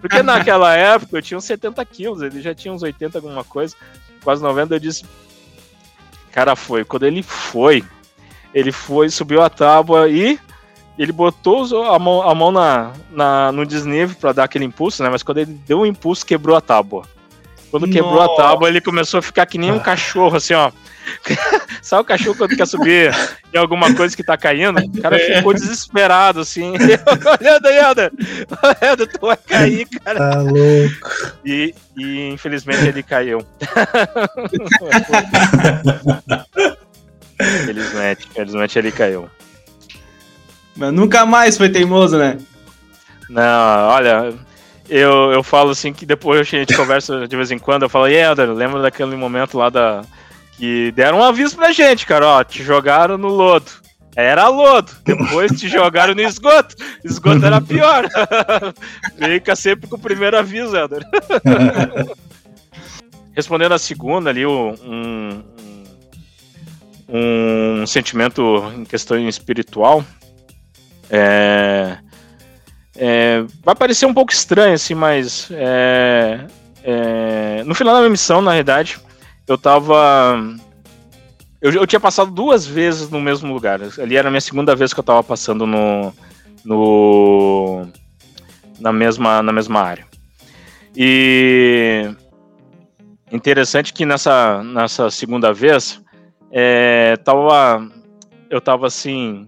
Porque 0.00 0.20
naquela 0.20 0.74
época 0.74 1.18
eu 1.18 1.22
tinha 1.22 1.38
uns 1.38 1.44
70 1.44 1.84
quilos, 1.84 2.20
ele 2.20 2.42
já 2.42 2.52
tinha 2.52 2.74
uns 2.74 2.82
80, 2.82 3.18
alguma 3.18 3.44
coisa, 3.44 3.76
quase 4.24 4.42
90. 4.42 4.74
Eu 4.74 4.80
disse, 4.80 5.04
cara, 6.32 6.56
foi. 6.56 6.84
Quando 6.84 7.06
ele 7.06 7.22
foi, 7.22 7.84
ele 8.52 8.72
foi, 8.72 9.08
subiu 9.08 9.40
a 9.40 9.48
tábua 9.48 10.08
e 10.08 10.36
ele 10.98 11.12
botou 11.12 11.84
a 11.84 11.98
mão, 11.98 12.22
a 12.22 12.34
mão 12.34 12.52
na, 12.52 12.92
na, 13.10 13.52
no 13.52 13.64
desnível 13.64 14.14
para 14.20 14.32
dar 14.32 14.44
aquele 14.44 14.64
impulso, 14.64 15.02
né? 15.02 15.08
Mas 15.08 15.22
quando 15.22 15.38
ele 15.38 15.52
deu 15.66 15.78
o 15.78 15.82
um 15.82 15.86
impulso, 15.86 16.26
quebrou 16.26 16.56
a 16.56 16.60
tábua. 16.60 17.04
Quando 17.70 17.86
Nossa. 17.86 17.98
quebrou 17.98 18.20
a 18.20 18.36
tábua, 18.36 18.68
ele 18.68 18.82
começou 18.82 19.18
a 19.18 19.22
ficar 19.22 19.46
que 19.46 19.56
nem 19.56 19.72
um 19.72 19.78
cachorro, 19.78 20.36
assim, 20.36 20.52
ó. 20.52 20.70
Sabe 21.80 22.02
o 22.02 22.04
cachorro 22.04 22.36
quando 22.36 22.54
quer 22.56 22.66
subir 22.66 23.12
em 23.52 23.58
alguma 23.58 23.94
coisa 23.94 24.14
que 24.14 24.22
tá 24.22 24.36
caindo? 24.36 24.78
O 24.78 25.00
cara 25.00 25.16
é. 25.16 25.36
ficou 25.36 25.54
desesperado, 25.54 26.40
assim. 26.40 26.74
Olhando 27.40 27.66
aí, 27.66 27.78
Helder. 27.78 28.12
Helder, 28.80 29.06
tu 29.08 29.26
vai 29.26 29.36
cair, 29.36 29.88
cara. 30.04 30.18
Tá 30.18 30.42
louco. 30.42 31.36
E, 31.44 31.74
e 31.96 32.28
infelizmente 32.28 32.86
ele 32.86 33.02
caiu. 33.02 33.44
Felizmente, 37.64 38.28
felizmente 38.32 38.78
ele 38.78 38.92
caiu. 38.92 39.28
Mas 40.76 40.92
nunca 40.92 41.26
mais 41.26 41.56
foi 41.56 41.68
teimoso, 41.68 42.18
né? 42.18 42.38
Não, 43.28 43.88
olha, 43.88 44.34
eu, 44.88 45.32
eu 45.32 45.42
falo 45.42 45.70
assim 45.70 45.92
que 45.92 46.04
depois 46.04 46.40
a 46.40 46.42
gente 46.42 46.76
conversa 46.76 47.26
de 47.26 47.36
vez 47.36 47.50
em 47.50 47.58
quando, 47.58 47.82
eu 47.82 47.88
falo, 47.88 48.08
e 48.08 48.14
Helder, 48.14 48.50
lembra 48.52 48.82
daquele 48.82 49.16
momento 49.16 49.56
lá 49.56 49.70
da. 49.70 50.02
Que 50.58 50.92
deram 50.92 51.18
um 51.18 51.24
aviso 51.24 51.56
pra 51.56 51.72
gente, 51.72 52.06
cara, 52.06 52.26
ó, 52.26 52.44
te 52.44 52.62
jogaram 52.62 53.16
no 53.16 53.28
lodo. 53.28 53.70
Era 54.14 54.48
lodo, 54.48 54.92
depois 55.04 55.58
te 55.58 55.66
jogaram 55.68 56.14
no 56.14 56.20
esgoto. 56.20 56.76
Esgoto 57.02 57.46
era 57.46 57.60
pior. 57.60 58.06
Fica 59.16 59.56
sempre 59.56 59.88
com 59.88 59.96
o 59.96 60.00
primeiro 60.00 60.38
aviso, 60.38 60.76
Helder. 60.76 61.02
Respondendo 63.34 63.72
a 63.72 63.78
segunda 63.78 64.28
ali, 64.28 64.44
um, 64.44 64.74
um, 64.84 65.42
um 67.08 67.86
sentimento 67.86 68.70
em 68.76 68.84
questão 68.84 69.18
espiritual, 69.26 70.04
é, 71.14 71.98
é, 72.96 73.44
vai 73.62 73.74
parecer 73.74 74.06
um 74.06 74.14
pouco 74.14 74.32
estranho, 74.32 74.72
assim, 74.72 74.94
mas 74.94 75.48
é, 75.50 76.46
é, 76.82 77.62
no 77.64 77.74
final 77.74 77.94
da 77.94 78.00
minha 78.00 78.10
missão, 78.10 78.40
na 78.40 78.52
realidade, 78.52 78.98
eu 79.46 79.58
tava. 79.58 80.40
Eu, 81.60 81.70
eu, 81.72 81.86
tinha 81.86 82.00
passado 82.00 82.30
duas 82.30 82.66
vezes 82.66 83.10
no 83.10 83.20
mesmo 83.20 83.52
lugar. 83.52 83.80
Ali 83.98 84.16
era 84.16 84.28
a 84.28 84.30
minha 84.30 84.40
segunda 84.40 84.74
vez 84.74 84.94
que 84.94 85.00
eu 85.00 85.04
tava 85.04 85.22
passando 85.22 85.66
no. 85.66 86.14
no 86.64 87.86
na, 88.80 88.90
mesma, 88.90 89.42
na 89.42 89.52
mesma 89.52 89.80
área. 89.80 90.06
E 90.96 92.10
interessante 93.30 93.92
que 93.92 94.04
nessa, 94.06 94.62
nessa 94.64 95.10
segunda 95.10 95.52
vez 95.52 96.00
é, 96.50 97.16
tava, 97.18 97.86
eu 98.50 98.60
tava 98.60 98.86
assim 98.86 99.46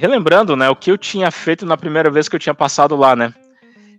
relembrando, 0.00 0.56
né, 0.56 0.70
o 0.70 0.74
que 0.74 0.90
eu 0.90 0.96
tinha 0.96 1.30
feito 1.30 1.66
na 1.66 1.76
primeira 1.76 2.10
vez 2.10 2.26
que 2.26 2.34
eu 2.34 2.40
tinha 2.40 2.54
passado 2.54 2.96
lá, 2.96 3.14
né? 3.14 3.34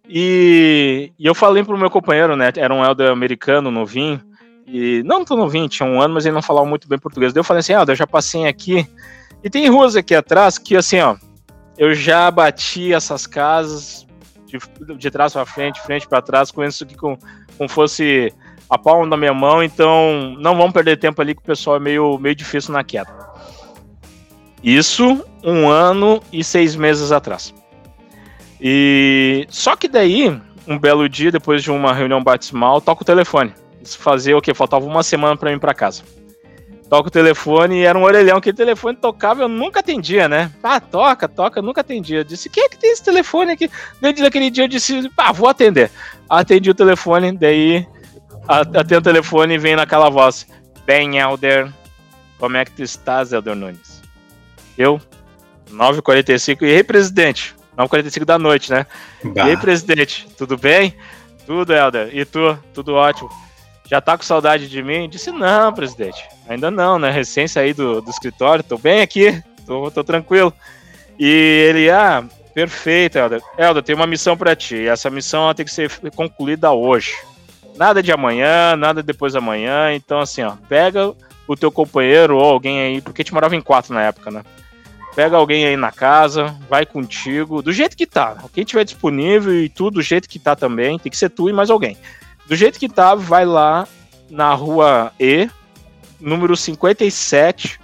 E, 0.10 1.12
e 1.18 1.26
eu 1.28 1.36
falei 1.36 1.64
pro 1.64 1.78
meu 1.78 1.90
companheiro, 1.90 2.36
né, 2.36 2.52
era 2.58 2.74
um 2.74 2.84
elder 2.84 3.12
americano 3.12 3.70
novinho, 3.70 4.20
E 4.66 5.04
não 5.04 5.24
tão 5.24 5.38
novinho, 5.38 5.70
tinha 5.70 5.88
um 5.88 6.02
ano, 6.02 6.16
mas 6.16 6.26
ele 6.26 6.34
não 6.34 6.42
falava 6.42 6.66
muito 6.66 6.88
bem 6.88 6.98
português. 6.98 7.34
Daí 7.34 7.40
eu 7.40 7.44
falei 7.44 7.60
assim: 7.60 7.74
ah, 7.74 7.86
eu 7.88 7.96
já 7.96 8.08
passei 8.08 8.48
aqui. 8.48 8.88
E 9.44 9.50
tem 9.50 9.70
ruas 9.70 9.96
aqui 9.96 10.16
atrás 10.16 10.58
que, 10.58 10.76
assim, 10.76 11.00
ó, 11.02 11.16
eu 11.78 11.94
já 11.94 12.32
bati 12.32 12.94
essas 12.94 13.28
casas 13.28 14.08
de, 14.46 14.58
de 14.96 15.12
trás 15.12 15.34
para 15.34 15.46
frente, 15.46 15.82
frente 15.82 16.08
para 16.08 16.22
trás, 16.22 16.52
com 16.52 16.64
isso 16.64 16.84
aqui 16.84 16.96
com, 16.96 17.18
como 17.58 17.70
fosse 17.70 18.34
a 18.70 18.78
palma 18.78 19.08
da 19.10 19.18
minha 19.18 19.34
mão. 19.34 19.62
Então, 19.62 20.36
não 20.40 20.56
vamos 20.56 20.74
perder 20.74 20.98
tempo 20.98 21.22
ali 21.22 21.36
que 21.36 21.42
o 21.42 21.46
pessoal 21.46 21.76
é 21.76 21.80
meio, 21.80 22.18
meio 22.18 22.36
difícil 22.36 22.74
na 22.74 22.84
queda. 22.84 23.31
Isso 24.64 25.24
um 25.44 25.70
ano 25.70 26.22
e 26.32 26.44
seis 26.44 26.76
meses 26.76 27.12
atrás. 27.12 27.54
E 28.60 29.48
só 29.50 29.76
que 29.76 29.88
daí, 29.88 30.40
um 30.68 30.78
belo 30.78 31.10
dia, 31.10 31.32
depois 31.32 31.64
de 31.64 31.72
uma 31.72 31.94
reunião 31.94 32.24
batismal, 32.24 32.80
toca 32.80 33.02
o 33.02 33.06
telefone. 33.06 33.54
Isso 33.84 33.98
fazia 33.98 34.38
o 34.38 34.42
quê? 34.42 34.54
Faltava 34.54 34.86
uma 34.86 35.02
semana 35.02 35.36
para 35.36 35.52
ir 35.52 35.60
para 35.60 35.74
casa. 35.74 36.04
Toca 36.88 37.08
o 37.08 37.12
telefone 37.12 37.78
e 37.78 37.84
era 37.84 37.98
um 37.98 38.04
orelhão 38.04 38.42
que 38.42 38.50
o 38.50 38.54
telefone 38.54 38.98
tocava, 38.98 39.44
eu 39.44 39.48
nunca 39.48 39.80
atendia, 39.80 40.28
né? 40.28 40.52
Ah, 40.62 40.80
toca, 40.80 41.28
toca, 41.28 41.62
nunca 41.62 41.82
atendia. 41.82 42.20
Eu 42.20 42.24
disse, 42.24 42.50
quem 42.50 42.66
é 42.66 42.70
que 42.70 42.78
tem 42.78 42.92
esse 42.92 43.04
telefone 43.04 43.54
aqui? 43.54 43.72
Desde 44.02 44.26
aquele 44.26 44.50
dia 44.50 44.66
eu 44.66 44.68
disse, 44.68 45.10
ah, 45.18 45.32
vou 45.32 45.48
atender. 45.48 45.90
Atendi 46.30 46.70
o 46.70 46.76
telefone, 46.76 47.32
daí 47.32 47.88
atendo 48.48 48.98
o 48.98 49.02
telefone 49.02 49.54
e 49.56 49.58
vem 49.58 49.76
naquela 49.76 50.10
voz. 50.10 50.46
Bem, 50.86 51.18
Elder, 51.18 51.72
como 52.38 52.58
é 52.58 52.66
que 52.66 52.72
tu 52.72 52.84
estás, 52.84 53.32
Elder 53.32 53.56
Nunes? 53.56 54.01
Eu, 54.78 55.00
9h45, 55.72 56.62
e 56.64 56.76
aí, 56.76 56.84
presidente? 56.84 57.56
9h45 57.78 58.26
da 58.26 58.38
noite, 58.38 58.72
né? 58.72 58.86
Bah. 59.24 59.48
E 59.48 59.50
aí, 59.52 59.58
presidente, 59.58 60.28
tudo 60.38 60.58
bem? 60.58 60.96
Tudo, 61.46 61.74
Elder. 61.74 62.10
E 62.16 62.26
tu? 62.26 62.58
Tudo 62.74 62.94
ótimo. 62.94 63.30
Já 63.90 64.00
tá 64.00 64.18
com 64.18 64.24
saudade 64.24 64.70
de 64.70 64.82
mim? 64.82 65.10
Disse, 65.10 65.32
não, 65.32 65.74
presidente. 65.74 66.24
Ainda 66.48 66.72
não, 66.72 66.98
né? 66.98 67.12
Recém 67.12 67.48
saí 67.48 67.74
do, 67.74 68.02
do 68.02 68.10
escritório, 68.10 68.64
tô 68.64 68.78
bem 68.78 69.02
aqui, 69.02 69.44
tô, 69.66 69.92
tô 69.92 70.04
tranquilo. 70.04 70.54
E 71.20 71.28
ele, 71.70 71.90
ah, 71.90 72.24
perfeito, 72.54 73.18
Helder. 73.18 73.42
Helder, 73.58 73.84
tem 73.84 73.96
uma 73.96 74.08
missão 74.08 74.38
para 74.38 74.56
ti. 74.56 74.88
Essa 74.88 75.10
missão 75.10 75.54
tem 75.54 75.66
que 75.66 75.72
ser 75.74 75.90
concluída 76.16 76.72
hoje. 76.72 77.14
Nada 77.76 78.02
de 78.02 78.12
amanhã, 78.12 78.76
nada 78.76 79.04
depois 79.04 79.34
da 79.34 79.42
manhã. 79.42 79.94
Então, 79.94 80.20
assim, 80.20 80.42
ó, 80.42 80.54
pega 80.70 81.14
o 81.48 81.56
teu 81.56 81.72
companheiro 81.72 82.38
ou 82.38 82.44
alguém 82.44 82.80
aí, 82.80 83.02
porque 83.02 83.24
te 83.24 83.34
morava 83.34 83.56
em 83.56 83.62
quatro 83.62 83.94
na 83.94 84.04
época, 84.04 84.32
né? 84.32 84.44
Pega 85.16 85.36
alguém 85.36 85.66
aí 85.66 85.76
na 85.76 85.92
casa, 85.92 86.56
vai 86.70 86.86
contigo, 86.86 87.62
do 87.62 87.74
jeito 87.74 87.98
que 87.98 88.06
tá. 88.06 88.38
Quem 88.54 88.64
tiver 88.64 88.86
disponível 88.86 89.54
e 89.54 89.68
tudo 89.68 89.96
do 89.96 90.02
jeito 90.02 90.30
que 90.30 90.40
tá 90.40 90.56
também, 90.56 90.98
tem 90.98 91.12
que 91.12 91.18
ser 91.18 91.30
tu 91.30 91.50
e 91.50 91.54
mais 91.54 91.70
alguém. 91.70 91.98
Do 92.48 92.56
jeito 92.56 92.80
que 92.80 92.88
tá, 92.88 93.14
vai 93.14 93.46
lá 93.46 93.88
na 94.30 94.54
rua 94.54 95.12
E, 95.20 95.50
número 96.20 96.56
57, 96.56 97.80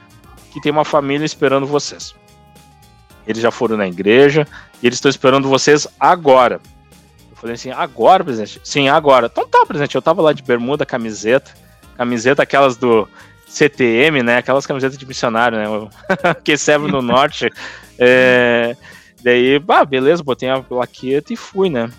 que 0.52 0.62
tem 0.62 0.72
uma 0.72 0.86
família 0.86 1.26
esperando 1.26 1.68
vocês. 1.68 2.16
Eles 3.28 3.42
já 3.42 3.52
foram 3.52 3.76
na 3.76 3.88
igreja 3.88 4.48
e 4.82 4.88
eles 4.88 4.98
estão 4.98 5.10
esperando 5.10 5.50
vocês 5.50 5.86
agora. 6.00 6.62
Eu 7.30 7.36
falei 7.36 7.56
assim, 7.56 7.72
agora, 7.72 8.24
presidente? 8.24 8.62
Sim, 8.64 8.88
agora. 8.88 9.28
Então 9.32 9.48
tá, 9.48 9.66
presidente, 9.66 9.96
eu 9.96 10.02
tava 10.02 10.22
lá 10.22 10.32
de 10.32 10.42
bermuda, 10.42 10.86
camiseta, 10.86 11.52
camiseta 11.98 12.42
aquelas 12.42 12.78
do 12.78 13.08
CTM, 13.48 14.24
né? 14.24 14.38
Aquelas 14.38 14.66
camisetas 14.66 14.98
de 14.98 15.06
missionário, 15.06 15.58
né? 15.58 15.90
que 16.44 16.58
serve 16.58 16.92
no 16.92 17.02
norte. 17.02 17.50
É... 17.98 18.76
Daí, 19.24 19.58
bah, 19.60 19.84
beleza, 19.84 20.24
botei 20.24 20.50
a 20.50 20.62
plaqueta 20.62 21.34
e 21.34 21.36
fui, 21.36 21.70
né? 21.70 21.90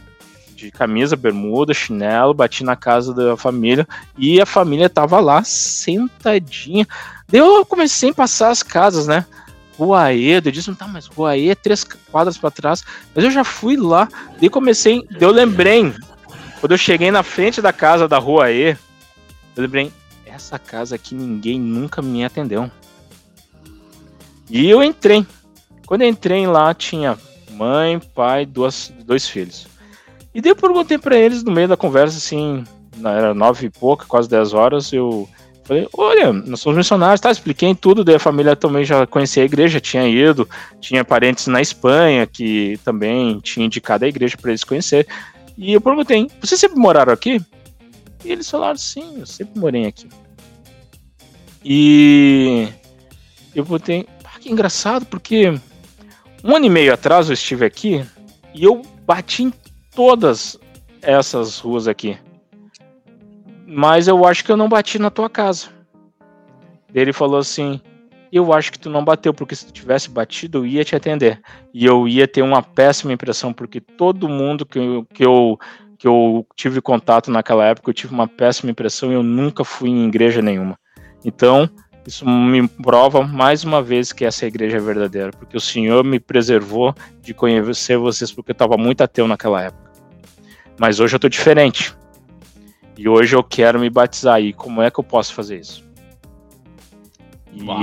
de 0.58 0.72
camisa, 0.72 1.14
bermuda, 1.14 1.72
chinelo, 1.72 2.34
bati 2.34 2.64
na 2.64 2.74
casa 2.74 3.14
da 3.14 3.36
família 3.36 3.86
e 4.16 4.40
a 4.40 4.46
família 4.46 4.90
tava 4.90 5.20
lá 5.20 5.44
sentadinha. 5.44 6.86
Daí 7.28 7.40
eu 7.40 7.64
comecei 7.64 8.10
a 8.10 8.14
passar 8.14 8.50
as 8.50 8.62
casas, 8.62 9.06
né? 9.06 9.24
Rua 9.78 10.12
E, 10.12 10.30
eu 10.30 10.40
disse, 10.40 10.74
tá, 10.74 10.88
mas 10.88 11.06
Rua 11.06 11.36
E 11.36 11.50
é 11.50 11.54
três 11.54 11.84
quadras 11.84 12.36
para 12.36 12.50
trás. 12.50 12.84
Mas 13.14 13.24
eu 13.24 13.30
já 13.30 13.44
fui 13.44 13.76
lá, 13.76 14.08
daí 14.40 14.50
comecei, 14.50 15.06
daí 15.08 15.22
eu 15.22 15.30
lembrei, 15.30 15.94
quando 16.60 16.72
eu 16.72 16.78
cheguei 16.78 17.12
na 17.12 17.22
frente 17.22 17.62
da 17.62 17.72
casa 17.72 18.08
da 18.08 18.18
Rua 18.18 18.50
E, 18.50 18.76
eu 19.56 19.62
lembrei, 19.62 19.92
essa 20.38 20.58
casa 20.58 20.94
aqui 20.94 21.14
ninguém 21.14 21.60
nunca 21.60 22.00
me 22.00 22.24
atendeu. 22.24 22.70
E 24.48 24.68
eu 24.68 24.82
entrei. 24.82 25.26
Quando 25.86 26.02
eu 26.02 26.08
entrei 26.08 26.46
lá, 26.46 26.72
tinha 26.72 27.18
mãe, 27.50 27.98
pai, 27.98 28.46
duas, 28.46 28.92
dois 29.04 29.28
filhos. 29.28 29.66
E 30.34 30.40
daí 30.40 30.52
eu 30.52 30.56
perguntei 30.56 30.96
para 30.96 31.16
eles 31.16 31.42
no 31.42 31.50
meio 31.50 31.68
da 31.68 31.76
conversa, 31.76 32.16
assim, 32.16 32.64
era 33.04 33.34
nove 33.34 33.66
e 33.66 33.70
pouca, 33.70 34.06
quase 34.06 34.28
dez 34.28 34.52
horas, 34.52 34.92
eu 34.92 35.28
falei, 35.64 35.88
olha, 35.96 36.32
nós 36.32 36.60
somos 36.60 36.78
missionários, 36.78 37.20
tá? 37.20 37.30
Expliquei 37.30 37.74
tudo, 37.74 38.04
daí 38.04 38.14
a 38.14 38.20
família 38.20 38.54
também 38.56 38.84
já 38.84 39.06
conhecia 39.06 39.42
a 39.42 39.46
igreja, 39.46 39.80
tinha 39.80 40.06
ido, 40.06 40.48
tinha 40.80 41.04
parentes 41.04 41.46
na 41.46 41.60
Espanha 41.60 42.26
que 42.26 42.78
também 42.84 43.40
tinha 43.40 43.66
indicado 43.66 44.04
a 44.04 44.08
igreja 44.08 44.36
para 44.36 44.50
eles 44.50 44.64
conhecer. 44.64 45.06
E 45.56 45.72
eu 45.72 45.80
perguntei, 45.80 46.30
vocês 46.40 46.60
sempre 46.60 46.78
moraram 46.78 47.12
aqui? 47.12 47.40
E 48.24 48.32
eles 48.32 48.48
falaram, 48.48 48.78
sim, 48.78 49.18
eu 49.18 49.26
sempre 49.26 49.58
morei 49.58 49.86
aqui. 49.86 50.08
E 51.64 52.68
eu 53.54 53.64
perguntei, 53.64 54.06
ah, 54.24 54.38
que 54.38 54.50
engraçado, 54.50 55.04
porque 55.06 55.50
um 56.44 56.54
ano 56.54 56.66
e 56.66 56.70
meio 56.70 56.94
atrás 56.94 57.28
eu 57.28 57.34
estive 57.34 57.64
aqui 57.64 58.04
e 58.54 58.64
eu 58.64 58.82
bati 59.04 59.44
em 59.44 59.52
todas 59.94 60.58
essas 61.02 61.58
ruas 61.58 61.88
aqui. 61.88 62.16
Mas 63.66 64.08
eu 64.08 64.24
acho 64.24 64.44
que 64.44 64.52
eu 64.52 64.56
não 64.56 64.68
bati 64.68 64.98
na 64.98 65.10
tua 65.10 65.28
casa. 65.28 65.68
Ele 66.94 67.12
falou 67.12 67.38
assim: 67.38 67.80
Eu 68.32 68.52
acho 68.52 68.72
que 68.72 68.78
tu 68.78 68.88
não 68.88 69.04
bateu, 69.04 69.34
porque 69.34 69.54
se 69.54 69.66
tu 69.66 69.72
tivesse 69.72 70.08
batido, 70.08 70.58
eu 70.58 70.66
ia 70.66 70.84
te 70.84 70.96
atender. 70.96 71.40
E 71.74 71.84
eu 71.84 72.08
ia 72.08 72.26
ter 72.26 72.42
uma 72.42 72.62
péssima 72.62 73.12
impressão, 73.12 73.52
porque 73.52 73.80
todo 73.80 74.28
mundo 74.28 74.64
que 74.64 74.78
eu, 74.78 75.06
que 75.12 75.24
eu, 75.24 75.58
que 75.98 76.08
eu 76.08 76.46
tive 76.56 76.80
contato 76.80 77.30
naquela 77.30 77.66
época, 77.66 77.90
eu 77.90 77.94
tive 77.94 78.14
uma 78.14 78.26
péssima 78.26 78.70
impressão 78.70 79.10
e 79.10 79.14
eu 79.14 79.22
nunca 79.22 79.64
fui 79.64 79.90
em 79.90 80.06
igreja 80.06 80.40
nenhuma. 80.40 80.78
Então, 81.24 81.68
isso 82.06 82.26
me 82.26 82.66
prova 82.66 83.22
mais 83.22 83.64
uma 83.64 83.82
vez 83.82 84.12
que 84.12 84.24
essa 84.24 84.46
igreja 84.46 84.78
é 84.78 84.80
verdadeira, 84.80 85.30
porque 85.30 85.56
o 85.56 85.60
Senhor 85.60 86.02
me 86.02 86.18
preservou 86.18 86.94
de 87.20 87.34
conhecer 87.34 87.98
vocês, 87.98 88.32
porque 88.32 88.50
eu 88.50 88.54
estava 88.54 88.78
muito 88.78 89.02
ateu 89.02 89.28
naquela 89.28 89.62
época. 89.62 89.92
Mas 90.78 91.00
hoje 91.00 91.16
eu 91.16 91.20
tô 91.20 91.28
diferente. 91.28 91.94
E 92.96 93.08
hoje 93.08 93.36
eu 93.36 93.42
quero 93.42 93.78
me 93.78 93.90
batizar. 93.90 94.40
E 94.40 94.52
como 94.52 94.80
é 94.80 94.90
que 94.90 94.98
eu 94.98 95.04
posso 95.04 95.34
fazer 95.34 95.60
isso? 95.60 95.84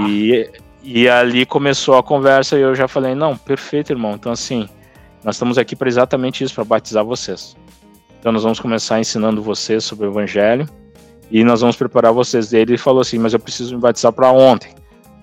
E, 0.09 0.49
e 0.81 1.07
ali 1.07 1.45
começou 1.45 1.95
a 1.95 2.03
conversa 2.03 2.57
e 2.57 2.61
eu 2.61 2.73
já 2.73 2.87
falei: 2.87 3.13
não, 3.13 3.37
perfeito, 3.37 3.91
irmão. 3.91 4.13
Então, 4.13 4.31
assim, 4.31 4.67
nós 5.23 5.35
estamos 5.35 5.57
aqui 5.57 5.75
para 5.75 5.87
exatamente 5.87 6.43
isso 6.43 6.55
para 6.55 6.63
batizar 6.63 7.03
vocês. 7.03 7.55
Então, 8.19 8.31
nós 8.31 8.43
vamos 8.43 8.59
começar 8.59 8.99
ensinando 8.99 9.41
vocês 9.41 9.83
sobre 9.83 10.07
o 10.07 10.09
Evangelho 10.09 10.67
e 11.29 11.43
nós 11.43 11.61
vamos 11.61 11.75
preparar 11.75 12.11
vocês. 12.11 12.53
Ele 12.53 12.77
falou 12.77 13.01
assim: 13.01 13.17
mas 13.17 13.33
eu 13.33 13.39
preciso 13.39 13.75
me 13.75 13.81
batizar 13.81 14.11
para 14.11 14.31
ontem. 14.31 14.73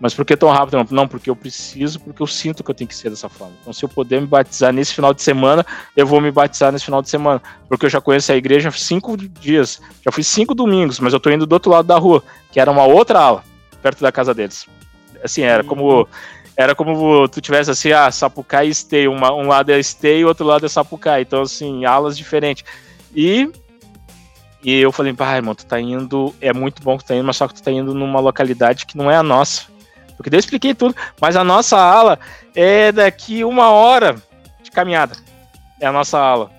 Mas 0.03 0.13
por 0.13 0.25
que 0.25 0.37
tão 0.37 0.49
rápido? 0.49 0.85
Não, 0.91 1.07
porque 1.07 1.31
eu 1.31 1.37
preciso, 1.37 2.01
porque 2.01 2.21
eu 2.21 2.27
sinto 2.27 2.65
que 2.65 2.71
eu 2.73 2.75
tenho 2.75 2.89
que 2.89 2.95
ser 2.97 3.09
dessa 3.09 3.29
forma. 3.29 3.55
Então, 3.61 3.73
se 3.73 3.85
eu 3.85 3.89
puder 3.89 4.21
me 4.21 4.27
batizar 4.27 4.73
nesse 4.73 4.93
final 4.93 5.15
de 5.15 5.23
semana, 5.23 5.65
eu 5.97 6.05
vou 6.05 6.21
me 6.21 6.29
batizar 6.33 6.73
nesse 6.73 6.87
final 6.87 7.01
de 7.01 7.09
semana. 7.09 7.41
Porque 7.69 7.87
eu 7.87 7.91
já 7.91 8.01
conheço 8.01 8.33
a 8.33 8.37
igreja 8.37 8.69
há 8.69 8.73
cinco 8.73 9.17
dias. 9.17 9.81
Já 10.05 10.11
fui 10.11 10.25
cinco 10.25 10.57
domingos, 10.57 10.99
mas 10.99 11.13
eu 11.13 11.21
tô 11.21 11.31
indo 11.31 11.47
do 11.47 11.53
outro 11.53 11.71
lado 11.71 11.87
da 11.87 11.97
rua, 11.99 12.21
que 12.51 12.59
era 12.59 12.69
uma 12.69 12.85
outra 12.85 13.21
ala, 13.21 13.45
perto 13.81 14.01
da 14.01 14.11
casa 14.11 14.35
deles. 14.35 14.67
Assim, 15.23 15.43
era 15.43 15.63
como. 15.63 16.09
Era 16.57 16.75
como 16.75 17.29
tu 17.29 17.41
tivesse 17.41 17.71
assim, 17.71 17.93
ah, 17.93 18.11
Sapucaí 18.11 18.67
e 18.67 18.71
Esteio. 18.73 19.13
Uma, 19.13 19.33
um 19.33 19.47
lado 19.47 19.71
é 19.71 19.79
Esteio 19.79 20.23
e 20.23 20.25
outro 20.25 20.45
lado 20.45 20.67
é 20.67 20.69
Sapucaí. 20.69 21.23
Então, 21.23 21.43
assim, 21.43 21.85
alas 21.85 22.19
diferentes. 22.19 22.65
E 23.15 23.49
e 24.63 24.81
eu 24.81 24.93
falei, 24.93 25.13
pá, 25.13 25.35
irmão, 25.37 25.55
tu 25.55 25.67
tá 25.67 25.81
indo, 25.81 26.35
é 26.41 26.53
muito 26.53 26.83
bom 26.83 26.97
que 26.97 27.05
tu 27.05 27.09
tá 27.09 27.17
indo, 27.17 27.25
mas 27.25 27.37
só 27.37 27.49
que 27.49 27.55
tu 27.55 27.63
tá 27.63 27.71
indo 27.71 27.95
numa 27.95 28.21
localidade 28.21 28.87
que 28.87 28.97
não 28.97 29.11
é 29.11 29.17
a 29.17 29.23
nossa. 29.23 29.65
Porque 30.17 30.31
daí 30.31 30.39
eu 30.39 30.41
expliquei 30.41 30.73
tudo. 30.73 30.95
Mas 31.21 31.35
a 31.35 31.43
nossa 31.43 31.77
ala 31.77 32.19
é 32.55 32.93
daqui 32.93 33.43
uma 33.43 33.71
hora 33.71 34.17
de 34.63 34.71
caminhada. 34.71 35.17
É 35.81 35.87
a 35.87 35.93
nossa 35.93 36.17
ala. 36.17 36.51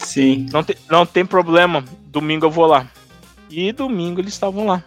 Sim. 0.00 0.46
Não, 0.52 0.62
te, 0.62 0.76
não 0.90 1.06
tem 1.06 1.24
problema. 1.24 1.82
Domingo 2.06 2.46
eu 2.46 2.50
vou 2.50 2.66
lá. 2.66 2.86
E 3.48 3.72
domingo 3.72 4.20
eles 4.20 4.34
estavam 4.34 4.66
lá. 4.66 4.84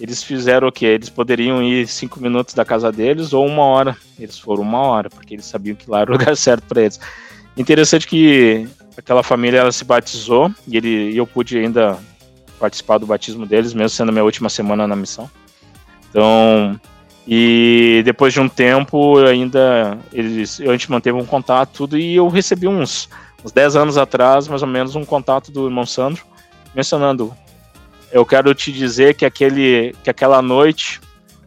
Eles 0.00 0.22
fizeram 0.22 0.68
o 0.68 0.72
quê? 0.72 0.86
Eles 0.86 1.10
poderiam 1.10 1.62
ir 1.62 1.86
cinco 1.86 2.20
minutos 2.20 2.54
da 2.54 2.64
casa 2.64 2.90
deles 2.90 3.34
ou 3.34 3.46
uma 3.46 3.64
hora. 3.64 3.96
Eles 4.18 4.38
foram 4.38 4.62
uma 4.62 4.78
hora, 4.78 5.10
porque 5.10 5.34
eles 5.34 5.44
sabiam 5.44 5.76
que 5.76 5.90
lá 5.90 6.00
era 6.00 6.10
o 6.10 6.16
lugar 6.16 6.34
certo 6.36 6.64
para 6.66 6.80
eles. 6.80 6.98
Interessante 7.56 8.06
que 8.06 8.66
aquela 8.96 9.22
família 9.22 9.58
ela 9.58 9.72
se 9.72 9.84
batizou 9.84 10.52
e 10.66 10.76
ele, 10.76 11.16
eu 11.16 11.26
pude 11.26 11.58
ainda 11.58 11.98
participar 12.58 12.98
do 12.98 13.06
batismo 13.06 13.46
deles, 13.46 13.74
mesmo 13.74 13.90
sendo 13.90 14.12
minha 14.12 14.24
última 14.24 14.48
semana 14.48 14.86
na 14.86 14.94
missão. 14.94 15.30
Então, 16.10 16.78
e 17.26 18.02
depois 18.04 18.32
de 18.32 18.40
um 18.40 18.48
tempo, 18.48 19.18
ainda 19.18 19.98
eles, 20.12 20.60
a 20.60 20.72
gente 20.72 20.90
manteve 20.90 21.16
um 21.16 21.24
contato 21.24 21.70
tudo 21.72 21.98
e 21.98 22.14
eu 22.14 22.28
recebi 22.28 22.68
uns, 22.68 23.08
uns 23.44 23.52
10 23.52 23.76
anos 23.76 23.98
atrás, 23.98 24.46
mais 24.48 24.62
ou 24.62 24.68
menos, 24.68 24.94
um 24.94 25.04
contato 25.04 25.50
do 25.50 25.66
irmão 25.66 25.86
Sandro, 25.86 26.24
mencionando 26.74 27.34
eu 28.12 28.26
quero 28.26 28.54
te 28.54 28.70
dizer 28.70 29.14
que, 29.14 29.24
aquele, 29.24 29.94
que 30.04 30.10
aquela 30.10 30.42
noite 30.42 31.00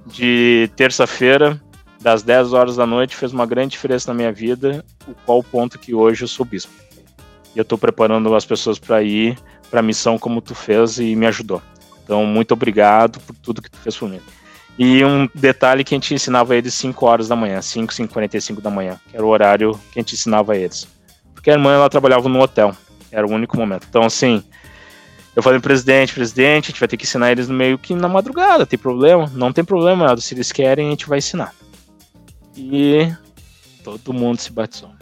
de 0.05 0.69
terça-feira, 0.75 1.61
das 2.01 2.23
10 2.23 2.53
horas 2.53 2.75
da 2.75 2.85
noite, 2.85 3.15
fez 3.15 3.31
uma 3.31 3.45
grande 3.45 3.71
diferença 3.71 4.11
na 4.11 4.15
minha 4.15 4.31
vida, 4.31 4.83
o 5.07 5.13
qual 5.25 5.43
ponto 5.43 5.79
que 5.79 5.93
hoje 5.93 6.23
eu 6.23 6.27
sou 6.27 6.45
bispo. 6.45 6.73
E 7.55 7.59
eu 7.59 7.63
estou 7.63 7.77
preparando 7.77 8.33
as 8.35 8.45
pessoas 8.45 8.77
para 8.77 9.01
ir 9.01 9.37
para 9.69 9.79
a 9.79 9.83
missão 9.83 10.17
como 10.17 10.41
tu 10.41 10.53
fez 10.53 10.99
e 10.99 11.15
me 11.15 11.25
ajudou. 11.25 11.61
Então, 12.03 12.25
muito 12.25 12.53
obrigado 12.53 13.19
por 13.21 13.35
tudo 13.35 13.61
que 13.61 13.69
tu 13.69 13.77
fez 13.77 13.95
por 13.97 14.09
mim. 14.09 14.19
E 14.77 15.03
um 15.05 15.27
detalhe 15.33 15.83
que 15.83 15.95
a 15.95 15.97
gente 15.97 16.13
ensinava 16.13 16.55
eles 16.55 16.73
5 16.73 17.05
horas 17.05 17.27
da 17.27 17.35
manhã, 17.35 17.61
5, 17.61 17.93
5 17.93 18.13
45 18.13 18.61
da 18.61 18.69
manhã, 18.69 18.99
que 19.09 19.15
era 19.15 19.25
o 19.25 19.29
horário 19.29 19.71
que 19.91 19.99
a 19.99 20.01
gente 20.01 20.15
ensinava 20.15 20.55
eles. 20.55 20.87
Porque 21.33 21.49
a 21.49 21.53
irmã 21.53 21.73
ela 21.73 21.89
trabalhava 21.89 22.27
no 22.27 22.41
hotel, 22.41 22.75
era 23.11 23.25
o 23.25 23.31
único 23.31 23.57
momento. 23.57 23.87
Então, 23.89 24.03
assim, 24.03 24.43
eu 25.35 25.41
falei, 25.41 25.59
presidente, 25.59 26.13
presidente, 26.13 26.65
a 26.65 26.67
gente 26.71 26.79
vai 26.79 26.87
ter 26.87 26.97
que 26.97 27.05
ensinar 27.05 27.31
eles 27.31 27.49
meio 27.49 27.77
que 27.77 27.93
na 27.93 28.07
madrugada, 28.07 28.65
tem 28.65 28.77
problema? 28.77 29.31
Não 29.33 29.53
tem 29.53 29.63
problema, 29.63 30.15
se 30.17 30.33
eles 30.33 30.51
querem, 30.51 30.87
a 30.87 30.91
gente 30.91 31.07
vai 31.07 31.19
ensinar. 31.19 31.53
E 32.55 33.13
todo 33.83 34.13
mundo 34.13 34.39
se 34.39 34.51
batizou. 34.51 34.94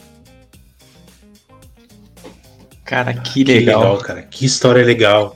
Cara, 2.94 3.12
que 3.16 3.44
legal. 3.44 3.60
Que 3.60 3.66
legal, 3.66 3.98
cara. 3.98 4.22
Que 4.22 4.46
história 4.46 4.86
legal. 4.86 5.36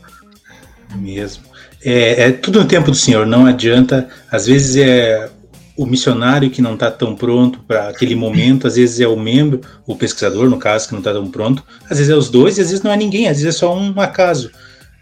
Mesmo. 0.96 1.44
É, 1.84 2.26
é, 2.26 2.32
tudo 2.32 2.62
no 2.62 2.68
tempo 2.68 2.92
do 2.92 2.96
Senhor, 2.96 3.26
não 3.26 3.48
adianta. 3.48 4.08
Às 4.32 4.46
vezes 4.46 4.76
é 4.76 5.28
o 5.76 5.84
missionário 5.84 6.52
que 6.52 6.62
não 6.62 6.76
está 6.76 6.92
tão 6.92 7.16
pronto 7.16 7.60
para 7.68 7.90
aquele 7.90 8.16
momento, 8.16 8.68
às 8.68 8.76
vezes 8.76 9.00
é 9.00 9.08
o 9.08 9.16
membro, 9.16 9.62
o 9.86 9.96
pesquisador, 9.96 10.50
no 10.50 10.58
caso, 10.58 10.88
que 10.88 10.94
não 10.94 11.00
está 11.00 11.14
tão 11.14 11.30
pronto, 11.30 11.64
às 11.84 11.98
vezes 11.98 12.10
é 12.10 12.16
os 12.16 12.30
dois, 12.30 12.58
e 12.58 12.62
às 12.62 12.70
vezes 12.70 12.84
não 12.84 12.92
é 12.92 12.98
ninguém, 12.98 13.28
às 13.28 13.38
vezes 13.38 13.56
é 13.56 13.58
só 13.58 13.76
um 13.76 14.00
acaso. 14.02 14.52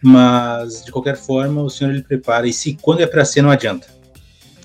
Mas, 0.01 0.83
de 0.83 0.91
qualquer 0.91 1.15
forma, 1.15 1.61
o 1.61 1.69
Senhor 1.69 1.91
ele 1.91 2.03
prepara, 2.03 2.47
e 2.47 2.53
se 2.53 2.77
quando 2.81 3.01
é 3.01 3.07
para 3.07 3.23
ser, 3.23 3.41
não 3.41 3.51
adianta. 3.51 3.87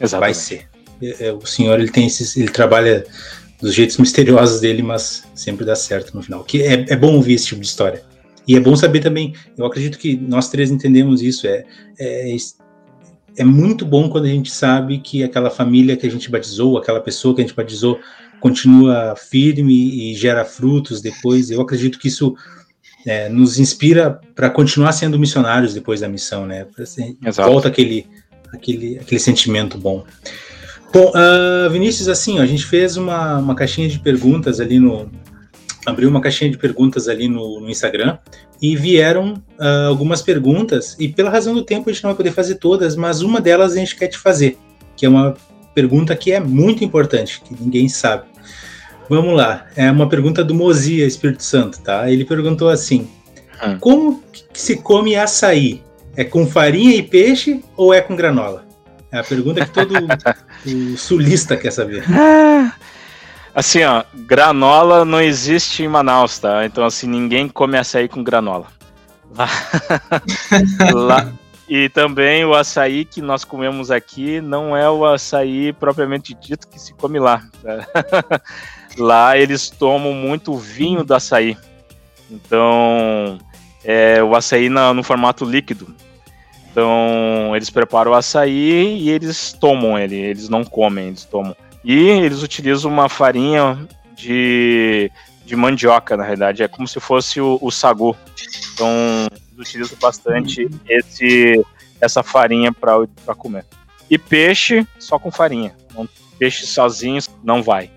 Exatamente. 0.01 0.21
Vai 0.21 0.35
ser. 0.35 0.69
É, 1.03 1.29
é, 1.29 1.33
o 1.33 1.47
Senhor 1.47 1.79
ele 1.79 1.91
tem 1.91 2.07
esses, 2.07 2.37
ele 2.37 2.51
trabalha 2.51 3.05
dos 3.61 3.75
jeitos 3.75 3.99
misteriosos 3.99 4.61
dele, 4.61 4.83
mas 4.83 5.25
sempre 5.35 5.65
dá 5.65 5.75
certo 5.75 6.15
no 6.15 6.23
final. 6.23 6.43
Que 6.45 6.63
é, 6.63 6.87
é 6.89 6.97
bom 6.97 7.15
ouvir 7.15 7.35
esse 7.35 7.47
tipo 7.47 7.61
de 7.61 7.67
história. 7.67 8.03
E 8.47 8.57
é 8.57 8.61
bom 8.61 8.75
saber 8.75 9.01
também, 9.01 9.35
eu 9.57 9.65
acredito 9.65 9.99
que 9.99 10.17
nós 10.17 10.49
três 10.49 10.71
entendemos 10.71 11.23
isso, 11.23 11.47
é, 11.47 11.65
é, 11.99 12.35
é 13.37 13.45
muito 13.45 13.85
bom 13.85 14.09
quando 14.09 14.25
a 14.25 14.29
gente 14.29 14.51
sabe 14.51 14.99
que 14.99 15.23
aquela 15.23 15.51
família 15.51 15.97
que 15.97 16.07
a 16.07 16.11
gente 16.11 16.31
batizou, 16.31 16.77
aquela 16.77 17.01
pessoa 17.01 17.35
que 17.35 17.43
a 17.43 17.45
gente 17.45 17.55
batizou, 17.55 18.01
continua 18.41 19.15
firme 19.15 20.11
e 20.11 20.15
gera 20.15 20.45
frutos 20.45 21.01
depois. 21.01 21.51
Eu 21.51 21.61
acredito 21.61 21.99
que 21.99 22.09
isso 22.09 22.35
é, 23.07 23.29
nos 23.29 23.59
inspira 23.59 24.21
para 24.35 24.51
continuar 24.51 24.93
sendo 24.93 25.19
missionários 25.19 25.75
depois 25.75 26.01
da 26.01 26.09
missão, 26.09 26.47
né? 26.47 26.67
Assim, 26.79 27.17
volta 27.33 27.69
aquele, 27.69 28.07
aquele, 28.53 28.99
aquele 28.99 29.21
sentimento 29.21 29.79
bom. 29.79 30.05
Bom, 30.93 31.13
uh, 31.15 31.71
Vinícius, 31.71 32.09
assim, 32.09 32.41
ó, 32.41 32.43
a 32.43 32.47
gente 32.47 32.67
fez 32.67 32.97
uma, 32.97 33.39
uma 33.39 33.55
caixinha 33.55 33.89
de 33.89 33.99
perguntas 33.99 34.59
ali 34.61 34.79
no. 34.81 35.09
Abriu 35.87 36.11
uma 36.11 36.21
caixinha 36.21 36.51
de 36.51 36.59
perguntas 36.59 37.09
ali 37.09 37.29
no, 37.29 37.61
no 37.61 37.71
Instagram 37.71 38.19
e 38.61 38.77
vieram 38.77 39.35
uh, 39.59 39.89
algumas 39.89 40.21
perguntas, 40.21 40.97
e 40.99 41.09
pela 41.09 41.31
razão 41.31 41.55
do 41.55 41.63
tempo 41.63 41.89
a 41.89 41.93
gente 41.93 42.03
não 42.03 42.11
vai 42.11 42.17
poder 42.17 42.33
fazer 42.33 42.57
todas, 42.57 42.97
mas 42.97 43.23
uma 43.23 43.41
delas 43.41 43.73
a 43.73 43.77
gente 43.77 43.97
quer 43.97 44.09
te 44.09 44.19
fazer, 44.19 44.59
que 44.97 45.07
é 45.07 45.09
uma 45.09 45.35
pergunta 45.75 46.15
que 46.15 46.33
é 46.33 46.41
muito 46.41 46.85
importante, 46.85 47.41
que 47.41 47.55
ninguém 47.59 47.89
sabe. 47.89 48.25
Vamos 49.09 49.35
lá, 49.35 49.67
é 49.75 49.91
uma 49.91 50.09
pergunta 50.09 50.45
do 50.45 50.55
Mozia 50.55 51.07
Espírito 51.07 51.43
Santo, 51.43 51.81
tá? 51.81 52.11
Ele 52.11 52.25
perguntou 52.25 52.69
assim: 52.69 53.09
hum. 53.65 53.79
como 53.81 54.23
que 54.53 54.61
se 54.61 54.77
come 54.77 55.17
açaí? 55.17 55.83
É 56.17 56.25
com 56.25 56.47
farinha 56.47 56.97
e 56.97 57.03
peixe 57.03 57.63
ou 57.77 57.95
é 57.95 58.01
com 58.01 58.15
granola? 58.15 58.70
É 59.13 59.19
a 59.19 59.25
pergunta 59.25 59.65
que 59.65 59.73
todo 59.73 59.95
o 60.67 60.97
sulista 60.97 61.57
quer 61.57 61.71
saber. 61.71 62.05
Assim, 63.53 63.83
ó, 63.83 64.05
granola 64.15 65.05
não 65.05 65.21
existe 65.21 65.83
em 65.83 65.89
Manaus, 65.89 66.39
tá? 66.39 66.65
Então, 66.65 66.85
assim, 66.85 67.09
ninguém 67.09 67.49
come 67.49 67.77
açaí 67.77 68.09
com 68.09 68.23
granola. 68.23 68.69
Lá, 69.37 69.49
lá, 70.95 71.33
e 71.69 71.89
também 71.89 72.45
o 72.45 72.55
açaí 72.55 73.05
que 73.05 73.21
nós 73.21 73.45
comemos 73.45 73.91
aqui 73.91 74.41
não 74.41 74.77
é 74.77 74.89
o 74.91 75.05
açaí 75.05 75.73
propriamente 75.73 76.35
dito 76.35 76.67
que 76.69 76.81
se 76.81 76.93
come 76.95 77.19
lá. 77.19 77.45
Tá? 77.63 78.41
lá 78.99 79.37
eles 79.37 79.69
tomam 79.71 80.13
muito 80.13 80.57
vinho 80.57 81.05
do 81.05 81.15
açaí. 81.15 81.57
Então, 82.31 83.39
é 83.85 84.23
o 84.23 84.35
açaí 84.35 84.69
no 84.69 85.03
formato 85.03 85.45
líquido. 85.45 85.95
Então, 86.71 87.55
eles 87.55 87.69
preparam 87.69 88.13
o 88.13 88.15
açaí 88.15 88.99
e 88.99 89.11
eles 89.11 89.53
tomam 89.53 89.99
ele, 89.99 90.17
eles 90.17 90.49
não 90.49 90.65
comem, 90.65 91.09
eles 91.09 91.25
tomam. 91.25 91.57
E 91.85 91.97
eles 91.97 92.43
utilizam 92.43 92.91
uma 92.91 93.09
farinha 93.09 93.89
de, 94.15 95.11
de 95.45 95.57
mandioca, 95.57 96.17
na 96.17 96.23
realidade, 96.23 96.63
é 96.63 96.69
como 96.69 96.87
se 96.87 97.01
fosse 97.01 97.41
o, 97.41 97.59
o 97.61 97.71
sagu. 97.71 98.17
Então, 98.75 98.89
eles 99.53 99.69
utilizam 99.69 99.99
bastante 100.01 100.69
esse, 100.89 101.65
essa 102.01 102.23
farinha 102.23 102.73
para 102.73 103.35
comer. 103.37 103.65
E 104.09 104.17
peixe 104.17 104.87
só 104.99 105.19
com 105.19 105.31
farinha. 105.31 105.75
Peixe 106.39 106.67
sozinho 106.67 107.21
não 107.43 107.63
vai. 107.63 107.91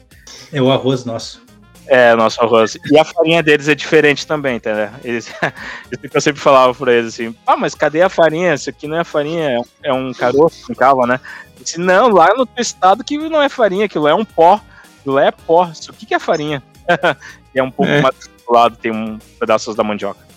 É 0.52 0.62
o 0.62 0.72
arroz 0.72 1.06
nosso. 1.06 1.43
É, 1.88 2.16
nosso 2.16 2.42
arroz. 2.42 2.78
E 2.90 2.98
a 2.98 3.04
farinha 3.04 3.44
deles 3.44 3.68
é 3.68 3.76
diferente 3.76 4.26
também, 4.26 4.56
entendeu? 4.56 4.90
Eles, 5.04 5.32
eu 6.14 6.22
sempre 6.22 6.42
falava 6.42 6.74
pra 6.74 6.94
eles 6.94 7.14
assim, 7.14 7.36
ah, 7.46 7.58
mas 7.58 7.76
cadê 7.76 8.02
a 8.02 8.10
farinha? 8.10 8.54
Isso 8.54 8.70
aqui 8.70 8.88
não 8.88 9.00
é 9.00 9.04
farinha, 9.04 9.62
é 9.84 9.94
um 9.94 10.14
caroço, 10.14 10.72
um 10.72 10.76
cava, 10.76 11.06
né? 11.06 11.20
Eu 11.58 11.64
disse, 11.64 11.80
não, 11.80 12.10
lá 12.10 12.34
no 12.36 12.46
teu 12.46 12.62
estado 12.62 13.04
que 13.04 13.18
não 13.18 13.42
é 13.42 13.50
farinha, 13.50 13.86
aquilo 13.86 14.08
é 14.08 14.14
um 14.14 14.26
pó. 14.26 14.62
Aquilo 15.00 15.20
é 15.20 15.32
pó. 15.32 15.70
Isso 15.72 15.92
aqui 15.92 16.06
que 16.06 16.14
é 16.14 16.20
farinha. 16.20 16.64
e 17.54 17.60
é 17.60 17.64
um 17.64 17.72
pouco 17.72 17.92
é. 17.92 18.02
mais 18.02 18.16
do 18.16 18.54
lado, 18.54 18.78
tem 18.78 18.92
um 18.92 19.20
pedaços 19.40 19.76
da 19.76 19.84
mandioca. 19.84 20.33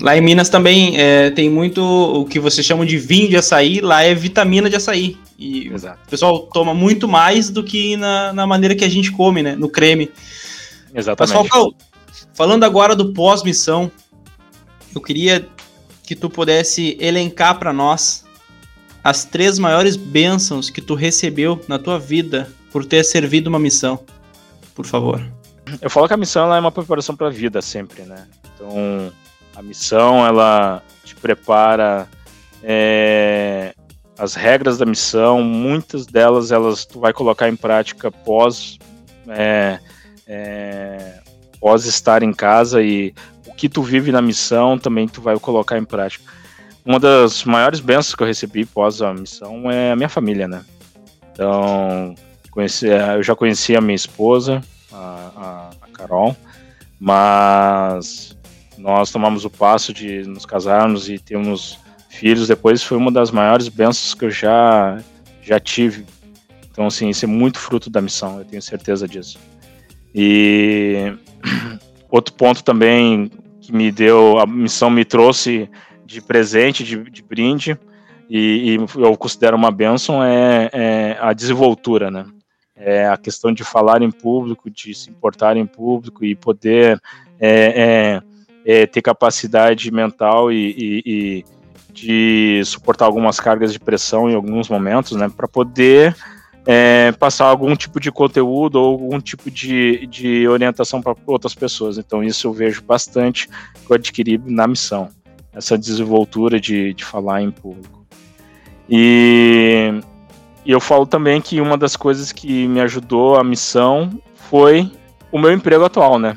Lá 0.00 0.16
em 0.16 0.20
Minas 0.20 0.48
também 0.48 0.96
é, 0.96 1.30
tem 1.30 1.50
muito 1.50 1.82
o 1.82 2.24
que 2.24 2.38
vocês 2.38 2.64
chamam 2.64 2.86
de 2.86 2.96
vinho 2.98 3.28
de 3.28 3.36
açaí, 3.36 3.80
lá 3.80 4.02
é 4.02 4.14
vitamina 4.14 4.70
de 4.70 4.76
açaí. 4.76 5.16
E 5.38 5.68
Exato. 5.68 5.98
o 6.06 6.10
pessoal 6.10 6.38
toma 6.52 6.72
muito 6.72 7.08
mais 7.08 7.50
do 7.50 7.64
que 7.64 7.96
na, 7.96 8.32
na 8.32 8.46
maneira 8.46 8.74
que 8.74 8.84
a 8.84 8.88
gente 8.88 9.10
come, 9.10 9.42
né? 9.42 9.56
No 9.56 9.68
creme. 9.68 10.10
Exatamente. 10.94 11.42
Pessoal, 11.42 11.74
falando 12.32 12.64
agora 12.64 12.94
do 12.94 13.12
pós-missão, 13.12 13.90
eu 14.94 15.00
queria 15.00 15.48
que 16.04 16.14
tu 16.14 16.30
pudesse 16.30 16.96
elencar 17.00 17.58
para 17.58 17.72
nós 17.72 18.24
as 19.02 19.24
três 19.24 19.58
maiores 19.58 19.96
bênçãos 19.96 20.70
que 20.70 20.80
tu 20.80 20.94
recebeu 20.94 21.60
na 21.68 21.78
tua 21.78 21.98
vida 21.98 22.50
por 22.70 22.84
ter 22.84 23.04
servido 23.04 23.48
uma 23.48 23.58
missão. 23.58 24.00
Por 24.74 24.86
favor. 24.86 25.20
Eu 25.82 25.90
falo 25.90 26.06
que 26.08 26.14
a 26.14 26.16
missão 26.16 26.54
é 26.54 26.60
uma 26.60 26.72
preparação 26.72 27.16
para 27.16 27.26
a 27.26 27.30
vida 27.30 27.60
sempre, 27.60 28.02
né? 28.02 28.26
Então, 28.54 29.12
a 29.58 29.62
missão, 29.62 30.24
ela 30.24 30.80
te 31.04 31.16
prepara 31.16 32.08
é, 32.62 33.74
as 34.16 34.36
regras 34.36 34.78
da 34.78 34.86
missão, 34.86 35.42
muitas 35.42 36.06
delas 36.06 36.52
elas 36.52 36.84
tu 36.84 37.00
vai 37.00 37.12
colocar 37.12 37.48
em 37.48 37.56
prática 37.56 38.08
pós 38.08 38.78
é, 39.28 39.80
é, 40.28 41.20
pós 41.60 41.86
estar 41.86 42.22
em 42.22 42.32
casa 42.32 42.80
e 42.80 43.12
o 43.48 43.52
que 43.52 43.68
tu 43.68 43.82
vive 43.82 44.12
na 44.12 44.22
missão 44.22 44.78
também 44.78 45.08
tu 45.08 45.20
vai 45.20 45.36
colocar 45.40 45.76
em 45.76 45.84
prática. 45.84 46.24
Uma 46.86 47.00
das 47.00 47.42
maiores 47.42 47.80
bênçãos 47.80 48.14
que 48.14 48.22
eu 48.22 48.28
recebi 48.28 48.64
pós 48.64 49.02
a 49.02 49.12
missão 49.12 49.68
é 49.68 49.90
a 49.90 49.96
minha 49.96 50.08
família, 50.08 50.46
né? 50.46 50.64
Então, 51.32 52.14
conheci, 52.52 52.86
eu 52.86 53.24
já 53.24 53.34
conheci 53.34 53.74
a 53.76 53.80
minha 53.80 53.96
esposa, 53.96 54.62
a, 54.92 55.70
a 55.82 55.88
Carol, 55.92 56.36
mas 57.00 58.37
nós 58.78 59.10
tomamos 59.10 59.44
o 59.44 59.50
passo 59.50 59.92
de 59.92 60.22
nos 60.22 60.46
casarmos 60.46 61.08
e 61.08 61.18
termos 61.18 61.78
filhos 62.08 62.48
depois 62.48 62.82
foi 62.82 62.96
uma 62.96 63.10
das 63.10 63.30
maiores 63.30 63.68
bênçãos 63.68 64.14
que 64.14 64.24
eu 64.24 64.30
já 64.30 64.98
já 65.42 65.58
tive. 65.58 66.06
Então 66.70 66.86
assim, 66.86 67.08
isso 67.08 67.24
é 67.24 67.28
muito 67.28 67.58
fruto 67.58 67.90
da 67.90 68.00
missão, 68.00 68.38
eu 68.38 68.44
tenho 68.44 68.62
certeza 68.62 69.06
disso. 69.06 69.38
E 70.14 71.12
outro 72.08 72.34
ponto 72.34 72.62
também 72.62 73.30
que 73.60 73.72
me 73.72 73.90
deu, 73.90 74.38
a 74.38 74.46
missão 74.46 74.88
me 74.88 75.04
trouxe 75.04 75.68
de 76.06 76.22
presente, 76.22 76.82
de, 76.82 77.10
de 77.10 77.22
brinde, 77.22 77.78
e, 78.30 78.76
e, 78.76 79.00
eu 79.00 79.16
considero 79.16 79.56
uma 79.56 79.70
bênção 79.70 80.22
é, 80.22 80.70
é, 80.72 81.18
a 81.20 81.32
desenvoltura, 81.32 82.10
né? 82.10 82.26
É 82.76 83.08
a 83.08 83.16
questão 83.16 83.52
de 83.52 83.64
falar 83.64 84.02
em 84.02 84.10
público, 84.10 84.70
de 84.70 84.94
se 84.94 85.10
importar 85.10 85.56
em 85.56 85.66
público 85.66 86.24
e 86.24 86.34
poder 86.34 87.00
é, 87.40 88.22
é 88.70 88.86
ter 88.86 89.00
capacidade 89.00 89.90
mental 89.90 90.52
e, 90.52 90.74
e, 90.76 91.02
e, 91.06 91.44
de 91.90 92.62
suportar 92.66 93.06
algumas 93.06 93.40
cargas 93.40 93.72
de 93.72 93.80
pressão 93.80 94.28
em 94.28 94.34
alguns 94.34 94.68
momentos, 94.68 95.12
né, 95.12 95.26
para 95.34 95.48
poder 95.48 96.14
é, 96.66 97.10
passar 97.12 97.46
algum 97.46 97.74
tipo 97.74 97.98
de 97.98 98.12
conteúdo 98.12 98.76
ou 98.76 98.90
algum 98.92 99.18
tipo 99.18 99.50
de, 99.50 100.06
de 100.06 100.46
orientação 100.46 101.00
para 101.00 101.16
outras 101.26 101.54
pessoas. 101.54 101.96
Então, 101.96 102.22
isso 102.22 102.46
eu 102.46 102.52
vejo 102.52 102.82
bastante 102.82 103.48
que 103.48 103.90
eu 103.90 103.94
adquiri 103.94 104.36
na 104.44 104.68
missão. 104.68 105.08
essa 105.50 105.78
desenvoltura 105.78 106.60
de, 106.60 106.92
de 106.92 107.06
falar 107.06 107.40
em 107.40 107.50
público. 107.50 108.06
E, 108.86 109.98
e 110.62 110.70
eu 110.70 110.78
falo 110.78 111.06
também 111.06 111.40
que 111.40 111.58
uma 111.58 111.78
das 111.78 111.96
coisas 111.96 112.32
que 112.32 112.68
me 112.68 112.82
ajudou 112.82 113.36
a 113.36 113.42
missão 113.42 114.10
foi 114.34 114.92
o 115.32 115.38
meu 115.38 115.52
emprego 115.52 115.86
atual, 115.86 116.18
né? 116.18 116.36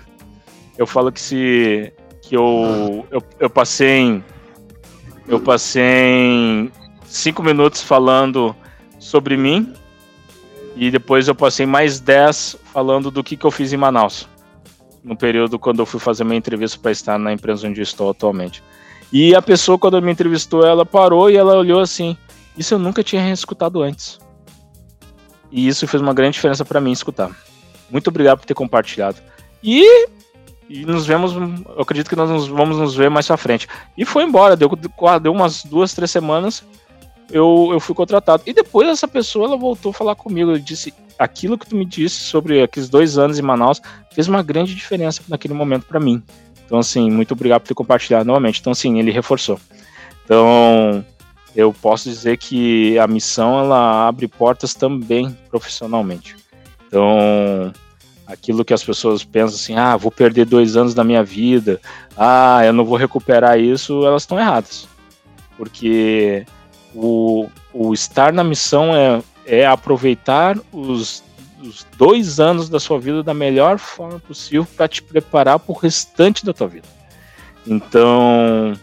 Eu 0.78 0.88
falo 0.88 1.12
que 1.12 1.20
se 1.20 1.94
que 2.32 2.38
eu, 2.38 3.06
eu, 3.12 3.22
eu 3.42 3.50
passei 3.50 4.24
eu 5.28 5.38
passei 5.42 6.72
cinco 7.04 7.44
minutos 7.44 7.82
falando 7.82 8.56
sobre 8.98 9.36
mim 9.36 9.74
e 10.78 10.90
depois 10.90 11.28
eu 11.28 11.36
passei 11.36 11.66
mais 11.66 12.00
dez 12.00 12.56
falando 12.72 13.12
do 13.12 13.22
que, 13.22 13.36
que 13.36 13.46
eu 13.46 13.52
fiz 13.52 13.74
em 13.74 13.78
Manaus 13.78 14.30
no 15.04 15.14
período 15.14 15.60
quando 15.60 15.80
eu 15.80 15.86
fui 15.86 16.00
fazer 16.00 16.24
minha 16.24 16.38
entrevista 16.38 16.80
para 16.82 16.92
estar 16.92 17.20
na 17.20 17.34
empresa 17.34 17.68
onde 17.68 17.82
estou 17.82 18.10
atualmente. 18.10 18.64
E 19.12 19.36
a 19.36 19.42
pessoa, 19.42 19.78
quando 19.78 20.02
me 20.02 20.10
entrevistou, 20.10 20.66
ela 20.66 20.86
parou 20.86 21.30
e 21.30 21.36
ela 21.36 21.58
olhou 21.58 21.82
assim: 21.82 22.16
Isso 22.56 22.76
eu 22.76 22.80
nunca 22.80 23.04
tinha 23.04 23.30
escutado 23.34 23.82
antes. 23.82 24.20
E 25.52 25.68
isso 25.68 25.86
fez 25.86 26.02
uma 26.02 26.14
grande 26.14 26.36
diferença 26.36 26.64
para 26.64 26.80
mim 26.80 26.92
escutar. 26.92 27.30
Muito 27.90 28.08
obrigado 28.08 28.40
por 28.40 28.46
ter 28.46 28.54
compartilhado. 28.54 29.18
E, 29.62 30.08
e 30.72 30.86
nos 30.86 31.06
vemos, 31.06 31.34
eu 31.34 31.82
acredito 31.82 32.10
que 32.10 32.16
nós 32.16 32.30
nos, 32.30 32.48
vamos 32.48 32.78
nos 32.78 32.96
ver 32.96 33.10
mais 33.10 33.28
pra 33.28 33.36
frente. 33.36 33.68
E 33.98 34.06
foi 34.06 34.24
embora, 34.24 34.56
deu, 34.56 34.70
deu 35.22 35.32
umas 35.34 35.66
duas, 35.66 35.94
três 35.94 36.10
semanas, 36.10 36.64
eu, 37.30 37.70
eu 37.74 37.80
fui 37.80 37.94
contratado. 37.94 38.44
E 38.46 38.54
depois 38.54 38.88
essa 38.88 39.08
pessoa 39.08 39.48
ela 39.48 39.58
voltou 39.58 39.90
a 39.90 39.94
falar 39.94 40.16
comigo. 40.16 40.52
Eu 40.52 40.60
disse: 40.60 40.94
aquilo 41.20 41.58
que 41.58 41.68
tu 41.68 41.76
me 41.76 41.86
disse 41.86 42.22
sobre 42.22 42.62
aqueles 42.62 42.90
dois 42.90 43.18
anos 43.18 43.38
em 43.38 43.42
Manaus 43.42 43.82
fez 44.12 44.30
uma 44.30 44.42
grande 44.42 44.74
diferença 44.74 45.22
naquele 45.28 45.54
momento 45.54 45.86
para 45.86 46.00
mim. 46.00 46.24
Então, 46.66 46.80
assim, 46.80 47.12
muito 47.12 47.34
obrigado 47.34 47.62
por 47.62 47.68
ter 47.68 47.74
compartilhado 47.74 48.26
novamente. 48.26 48.62
Então, 48.62 48.72
assim, 48.72 48.98
ele 48.98 49.12
reforçou. 49.12 49.60
Então, 50.24 51.04
eu 51.54 51.74
posso 51.74 52.08
dizer 52.08 52.38
que 52.38 52.98
a 52.98 53.08
missão 53.08 53.60
ela 53.60 54.08
abre 54.08 54.26
portas 54.26 54.74
também 54.74 55.38
profissionalmente. 55.50 56.38
Então, 56.88 57.74
aquilo 58.32 58.64
que 58.64 58.74
as 58.74 58.84
pessoas 58.84 59.24
pensam 59.24 59.56
assim, 59.56 59.76
ah, 59.76 59.98
vou 59.98 60.12
perder 60.12 60.46
dois 60.46 60.78
anos 60.78 60.94
da 60.94 61.04
minha 61.04 61.24
vida, 61.24 61.80
ah, 62.18 62.62
eu 62.66 62.74
não 62.74 62.86
vou 62.86 62.98
recuperar 62.98 63.60
isso, 63.60 64.06
elas 64.06 64.24
estão 64.24 64.40
erradas. 64.40 64.88
Porque 65.58 66.46
o, 66.96 67.48
o 67.74 67.94
estar 67.94 68.32
na 68.32 68.44
missão 68.44 68.96
é, 68.96 69.22
é 69.46 69.66
aproveitar 69.66 70.58
os, 70.72 71.24
os 71.62 71.86
dois 71.98 72.40
anos 72.40 72.70
da 72.70 72.80
sua 72.80 73.00
vida 73.00 73.22
da 73.22 73.34
melhor 73.34 73.78
forma 73.78 74.20
possível 74.20 74.66
para 74.76 74.88
te 74.88 75.04
preparar 75.04 75.60
para 75.60 75.72
o 75.72 75.78
restante 75.78 76.46
da 76.46 76.54
tua 76.54 76.68
vida. 76.68 76.88
Então, 77.68 78.74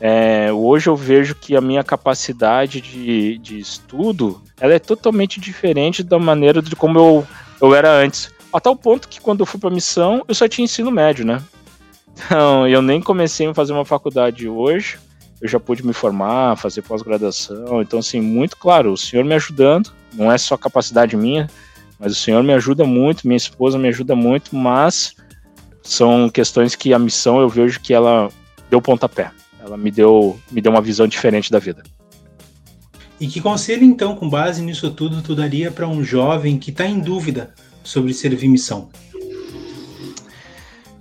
é, 0.00 0.52
hoje 0.52 0.88
eu 0.88 0.96
vejo 0.96 1.34
que 1.34 1.56
a 1.56 1.60
minha 1.60 1.84
capacidade 1.84 2.80
de, 2.80 3.38
de 3.38 3.58
estudo 3.58 4.42
ela 4.60 4.74
é 4.74 4.78
totalmente 4.78 5.40
diferente 5.40 6.02
da 6.02 6.18
maneira 6.18 6.60
de 6.60 6.74
como 6.74 6.98
eu, 6.98 7.26
eu 7.60 7.74
era 7.74 7.90
antes. 7.90 8.34
A 8.56 8.60
tal 8.60 8.74
ponto 8.74 9.06
que 9.06 9.20
quando 9.20 9.40
eu 9.40 9.46
fui 9.46 9.60
para 9.60 9.68
a 9.68 9.74
missão, 9.74 10.24
eu 10.26 10.34
só 10.34 10.48
tinha 10.48 10.64
ensino 10.64 10.90
médio, 10.90 11.26
né? 11.26 11.42
Então, 12.14 12.66
eu 12.66 12.80
nem 12.80 13.02
comecei 13.02 13.46
a 13.46 13.52
fazer 13.52 13.74
uma 13.74 13.84
faculdade 13.84 14.48
hoje, 14.48 14.98
eu 15.42 15.46
já 15.46 15.60
pude 15.60 15.86
me 15.86 15.92
formar, 15.92 16.56
fazer 16.56 16.80
pós-graduação. 16.80 17.82
Então, 17.82 17.98
assim, 17.98 18.18
muito 18.18 18.56
claro, 18.56 18.94
o 18.94 18.96
senhor 18.96 19.26
me 19.26 19.34
ajudando, 19.34 19.92
não 20.14 20.32
é 20.32 20.38
só 20.38 20.56
capacidade 20.56 21.14
minha, 21.18 21.50
mas 22.00 22.12
o 22.12 22.14
senhor 22.14 22.42
me 22.42 22.54
ajuda 22.54 22.86
muito, 22.86 23.26
minha 23.28 23.36
esposa 23.36 23.78
me 23.78 23.88
ajuda 23.88 24.16
muito, 24.16 24.56
mas 24.56 25.14
são 25.82 26.30
questões 26.30 26.74
que 26.74 26.94
a 26.94 26.98
missão 26.98 27.38
eu 27.38 27.50
vejo 27.50 27.78
que 27.78 27.92
ela 27.92 28.30
deu 28.70 28.80
pontapé. 28.80 29.32
Ela 29.62 29.76
me 29.76 29.90
deu, 29.90 30.40
me 30.50 30.62
deu 30.62 30.72
uma 30.72 30.80
visão 30.80 31.06
diferente 31.06 31.52
da 31.52 31.58
vida. 31.58 31.82
E 33.20 33.26
que 33.26 33.38
conselho, 33.38 33.84
então, 33.84 34.16
com 34.16 34.30
base 34.30 34.62
nisso 34.62 34.90
tudo, 34.92 35.20
tu 35.20 35.34
daria 35.34 35.70
para 35.70 35.86
um 35.86 36.02
jovem 36.02 36.58
que 36.58 36.70
está 36.70 36.86
em 36.86 37.00
dúvida 37.00 37.52
sobre 37.86 38.12
servir 38.12 38.48
missão? 38.48 38.90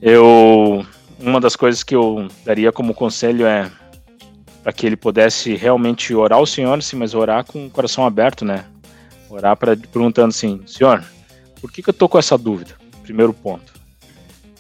Eu. 0.02 0.86
Uma 1.20 1.40
das 1.40 1.56
coisas 1.56 1.82
que 1.82 1.96
eu 1.96 2.28
daria 2.46 2.72
como 2.72 2.94
conselho 2.94 3.46
é 3.46 3.72
para 4.62 4.74
que 4.74 4.86
ele 4.86 4.96
pudesse 4.96 5.56
realmente 5.56 6.14
orar 6.14 6.40
ao 6.40 6.46
Senhor, 6.46 6.82
sim, 6.84 6.98
mas 6.98 7.14
orar 7.14 7.46
com 7.46 7.66
o 7.68 7.70
coração 7.70 8.06
aberto, 8.06 8.44
né? 8.44 8.66
Orar 9.30 9.56
para 9.56 9.78
perguntando 9.78 10.30
assim, 10.30 10.62
Senhor, 10.68 11.04
por 11.62 11.72
que, 11.72 11.82
que 11.82 11.90
eu 11.90 11.94
tô 11.94 12.10
com 12.10 12.20
essa 12.20 12.38
dúvida? 12.38 12.76
Primeiro 13.02 13.34
ponto. 13.34 13.74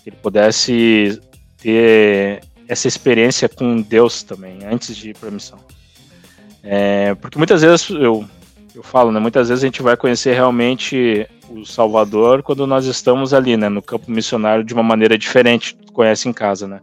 Que 0.03 0.09
ele 0.09 0.17
pudesse 0.17 1.19
ter 1.57 2.41
essa 2.67 2.87
experiência 2.87 3.49
com 3.49 3.81
Deus 3.81 4.23
também, 4.23 4.59
antes 4.65 4.95
de 4.95 5.09
ir 5.09 5.17
para 5.17 5.29
a 5.29 5.31
missão. 5.31 5.59
É, 6.63 7.13
porque 7.15 7.37
muitas 7.37 7.61
vezes 7.61 7.89
eu, 7.89 8.25
eu 8.73 8.83
falo, 8.83 9.11
né? 9.11 9.19
Muitas 9.19 9.49
vezes 9.49 9.63
a 9.63 9.67
gente 9.67 9.81
vai 9.81 9.95
conhecer 9.95 10.33
realmente 10.33 11.27
o 11.49 11.65
Salvador 11.65 12.43
quando 12.43 12.65
nós 12.65 12.85
estamos 12.85 13.33
ali, 13.33 13.57
né? 13.57 13.69
No 13.69 13.81
campo 13.81 14.11
missionário 14.11 14.63
de 14.63 14.73
uma 14.73 14.83
maneira 14.83 15.17
diferente, 15.17 15.75
tu 15.75 15.91
conhece 15.91 16.27
em 16.27 16.33
casa, 16.33 16.67
né? 16.67 16.81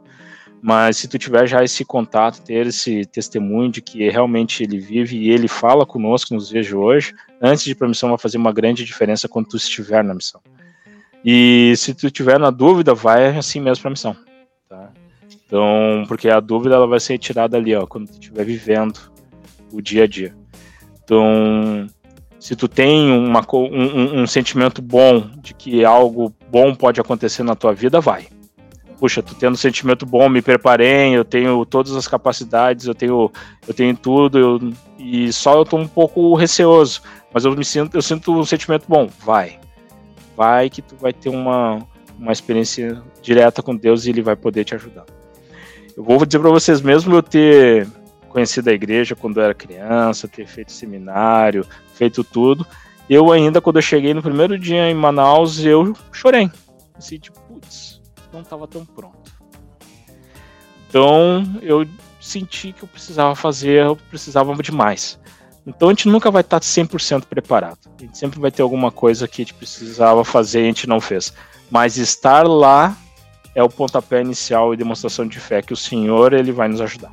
Mas 0.62 0.96
se 0.96 1.08
tu 1.08 1.18
tiver 1.18 1.44
já 1.48 1.64
esse 1.64 1.84
contato, 1.84 2.40
ter 2.40 2.68
esse 2.68 3.04
testemunho 3.06 3.68
de 3.70 3.82
que 3.82 4.08
realmente 4.08 4.62
ele 4.62 4.78
vive 4.78 5.16
e 5.16 5.28
ele 5.28 5.48
fala 5.48 5.84
conosco 5.84 6.32
nos 6.34 6.48
de 6.48 6.74
hoje, 6.74 7.12
antes 7.40 7.64
de 7.64 7.72
ir 7.72 7.74
para 7.74 7.88
a 7.88 7.90
missão 7.90 8.10
vai 8.10 8.18
fazer 8.18 8.38
uma 8.38 8.52
grande 8.52 8.84
diferença 8.84 9.28
quando 9.28 9.48
tu 9.48 9.56
estiver 9.56 10.04
na 10.04 10.14
missão. 10.14 10.40
E 11.24 11.74
se 11.76 11.92
tu 11.92 12.08
tiver 12.12 12.38
na 12.38 12.50
dúvida, 12.50 12.94
vai 12.94 13.36
assim 13.36 13.60
mesmo 13.60 13.82
para 13.82 13.88
a 13.88 13.90
missão, 13.90 14.16
tá? 14.68 14.90
Então, 15.44 16.04
porque 16.06 16.28
a 16.28 16.38
dúvida 16.38 16.76
ela 16.76 16.86
vai 16.86 17.00
ser 17.00 17.18
tirada 17.18 17.56
ali, 17.56 17.74
ó, 17.74 17.84
quando 17.84 18.06
tu 18.06 18.14
estiver 18.14 18.44
vivendo 18.44 18.98
o 19.72 19.82
dia 19.82 20.04
a 20.04 20.06
dia. 20.06 20.34
Então, 21.02 21.88
se 22.42 22.56
tu 22.56 22.66
tem 22.66 23.08
uma, 23.12 23.46
um, 23.54 24.22
um, 24.22 24.26
sentimento 24.26 24.82
bom 24.82 25.30
de 25.36 25.54
que 25.54 25.84
algo 25.84 26.34
bom 26.50 26.74
pode 26.74 27.00
acontecer 27.00 27.44
na 27.44 27.54
tua 27.54 27.72
vida, 27.72 28.00
vai. 28.00 28.26
Puxa, 28.98 29.22
tu 29.22 29.32
tendo 29.36 29.52
um 29.52 29.56
sentimento 29.56 30.04
bom, 30.04 30.28
me 30.28 30.42
preparei, 30.42 31.16
eu 31.16 31.24
tenho 31.24 31.64
todas 31.64 31.94
as 31.94 32.08
capacidades, 32.08 32.86
eu 32.86 32.96
tenho, 32.96 33.30
eu 33.68 33.72
tenho 33.72 33.96
tudo, 33.96 34.38
eu, 34.40 34.72
e 34.98 35.32
só 35.32 35.56
eu 35.56 35.64
tô 35.64 35.76
um 35.76 35.86
pouco 35.86 36.34
receoso, 36.34 37.00
mas 37.32 37.44
eu 37.44 37.54
me 37.54 37.64
sinto, 37.64 37.96
eu 37.96 38.02
sinto 38.02 38.36
um 38.36 38.44
sentimento 38.44 38.86
bom, 38.88 39.08
vai. 39.24 39.60
Vai 40.36 40.68
que 40.68 40.82
tu 40.82 40.96
vai 40.96 41.12
ter 41.12 41.28
uma, 41.28 41.78
uma 42.18 42.32
experiência 42.32 43.00
direta 43.22 43.62
com 43.62 43.76
Deus 43.76 44.04
e 44.04 44.10
ele 44.10 44.20
vai 44.20 44.34
poder 44.34 44.64
te 44.64 44.74
ajudar. 44.74 45.04
Eu 45.96 46.02
vou 46.02 46.26
dizer 46.26 46.40
para 46.40 46.50
vocês, 46.50 46.80
mesmo 46.80 47.14
eu 47.14 47.22
ter 47.22 47.86
conhecido 48.32 48.70
a 48.70 48.72
igreja 48.72 49.14
quando 49.14 49.38
eu 49.38 49.44
era 49.44 49.54
criança, 49.54 50.26
ter 50.26 50.46
feito 50.46 50.72
seminário, 50.72 51.66
feito 51.94 52.24
tudo, 52.24 52.66
eu 53.08 53.30
ainda, 53.30 53.60
quando 53.60 53.76
eu 53.76 53.82
cheguei 53.82 54.14
no 54.14 54.22
primeiro 54.22 54.58
dia 54.58 54.88
em 54.88 54.94
Manaus, 54.94 55.62
eu 55.62 55.94
chorei. 56.10 56.50
Assim, 56.96 57.18
tipo, 57.18 57.38
putz, 57.42 58.00
não 58.32 58.40
estava 58.40 58.66
tão 58.66 58.84
pronto. 58.84 59.30
Então, 60.88 61.44
eu 61.60 61.86
senti 62.20 62.72
que 62.72 62.82
eu 62.82 62.88
precisava 62.88 63.34
fazer, 63.34 63.84
eu 63.84 63.96
precisava 63.96 64.54
de 64.62 64.72
mais. 64.72 65.18
Então, 65.66 65.88
a 65.88 65.92
gente 65.92 66.08
nunca 66.08 66.30
vai 66.30 66.40
estar 66.40 66.60
100% 66.60 67.24
preparado. 67.26 67.78
A 67.98 68.02
gente 68.02 68.16
sempre 68.18 68.40
vai 68.40 68.50
ter 68.50 68.62
alguma 68.62 68.90
coisa 68.90 69.28
que 69.28 69.42
a 69.42 69.44
gente 69.44 69.54
precisava 69.54 70.24
fazer 70.24 70.60
e 70.60 70.64
a 70.64 70.66
gente 70.66 70.88
não 70.88 71.00
fez. 71.00 71.32
Mas 71.70 71.96
estar 71.96 72.46
lá 72.46 72.96
é 73.54 73.62
o 73.62 73.68
pontapé 73.68 74.20
inicial 74.20 74.72
e 74.72 74.76
demonstração 74.76 75.26
de 75.26 75.38
fé 75.38 75.62
que 75.62 75.72
o 75.72 75.76
Senhor 75.76 76.32
ele 76.32 76.52
vai 76.52 76.68
nos 76.68 76.80
ajudar. 76.80 77.12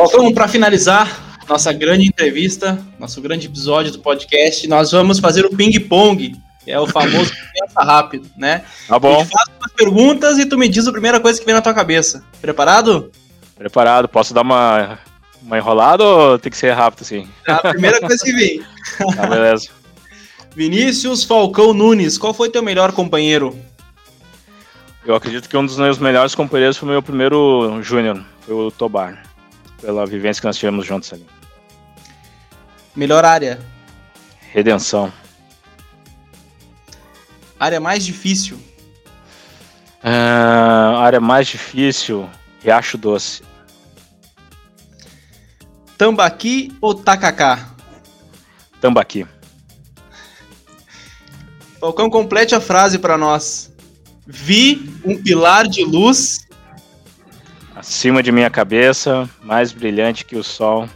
Faltando 0.00 0.32
para 0.32 0.48
finalizar 0.48 1.36
nossa 1.46 1.74
grande 1.74 2.06
entrevista, 2.06 2.82
nosso 2.98 3.20
grande 3.20 3.46
episódio 3.46 3.92
do 3.92 3.98
podcast, 3.98 4.66
nós 4.66 4.92
vamos 4.92 5.18
fazer 5.18 5.44
o 5.44 5.54
ping-pong, 5.54 6.40
que 6.64 6.70
é 6.70 6.80
o 6.80 6.86
famoso 6.86 7.30
pensa 7.52 7.82
rápido, 7.82 8.26
né? 8.34 8.64
Tá 8.88 8.98
bom. 8.98 9.20
Eu 9.20 9.26
faço 9.26 9.50
umas 9.60 9.72
perguntas 9.76 10.38
e 10.38 10.46
tu 10.46 10.56
me 10.56 10.70
diz 10.70 10.86
a 10.86 10.92
primeira 10.92 11.20
coisa 11.20 11.38
que 11.38 11.44
vem 11.44 11.54
na 11.54 11.60
tua 11.60 11.74
cabeça. 11.74 12.24
Preparado? 12.40 13.12
Preparado. 13.54 14.08
Posso 14.08 14.32
dar 14.32 14.40
uma, 14.40 14.98
uma 15.42 15.58
enrolada 15.58 16.02
ou 16.02 16.38
tem 16.38 16.50
que 16.50 16.56
ser 16.56 16.72
rápido 16.72 17.02
assim? 17.02 17.28
A 17.46 17.68
primeira 17.68 18.00
coisa 18.00 18.24
que 18.24 18.32
vem. 18.32 18.62
Tá, 19.14 19.26
beleza. 19.26 19.68
Vinícius 20.56 21.24
Falcão 21.24 21.74
Nunes, 21.74 22.16
qual 22.16 22.32
foi 22.32 22.48
teu 22.48 22.62
melhor 22.62 22.92
companheiro? 22.92 23.54
Eu 25.04 25.14
acredito 25.14 25.46
que 25.46 25.56
um 25.58 25.66
dos 25.66 25.76
meus 25.76 25.98
melhores 25.98 26.34
companheiros 26.34 26.78
foi 26.78 26.88
o 26.88 26.92
meu 26.92 27.02
primeiro 27.02 27.80
júnior, 27.82 28.24
foi 28.40 28.54
o 28.54 28.70
Tobar, 28.70 29.22
pela 29.80 30.06
vivência 30.06 30.40
que 30.40 30.46
nós 30.46 30.56
tivemos 30.56 30.86
juntos 30.86 31.12
ali. 31.12 31.26
Melhor 32.94 33.24
área? 33.24 33.60
Redenção. 34.52 35.12
Área 37.58 37.80
mais 37.80 38.04
difícil? 38.04 38.56
Uh, 40.02 40.96
área 40.96 41.20
mais 41.20 41.46
difícil, 41.46 42.28
Riacho 42.62 42.96
Doce. 42.96 43.42
Tambaqui 45.98 46.72
ou 46.80 46.94
Tacacá? 46.94 47.74
Tambaqui. 48.80 49.26
Falcão, 51.78 52.08
complete 52.10 52.54
a 52.54 52.60
frase 52.60 52.98
para 52.98 53.16
nós 53.18 53.70
vi 54.30 54.88
um 55.04 55.20
pilar 55.20 55.66
de 55.66 55.84
luz 55.84 56.46
acima 57.80 58.22
de 58.22 58.30
minha 58.30 58.50
cabeça, 58.50 59.28
mais 59.42 59.72
brilhante 59.72 60.24
que 60.26 60.36
o 60.36 60.44
sol, 60.44 60.86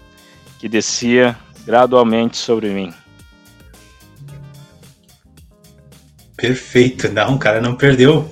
que 0.59 0.69
descia 0.69 1.35
gradualmente 1.65 2.37
sobre 2.37 2.69
mim. 2.69 2.93
Perfeito, 6.37 7.11
não, 7.11 7.39
cara 7.39 7.59
não 7.59 7.75
perdeu, 7.75 8.31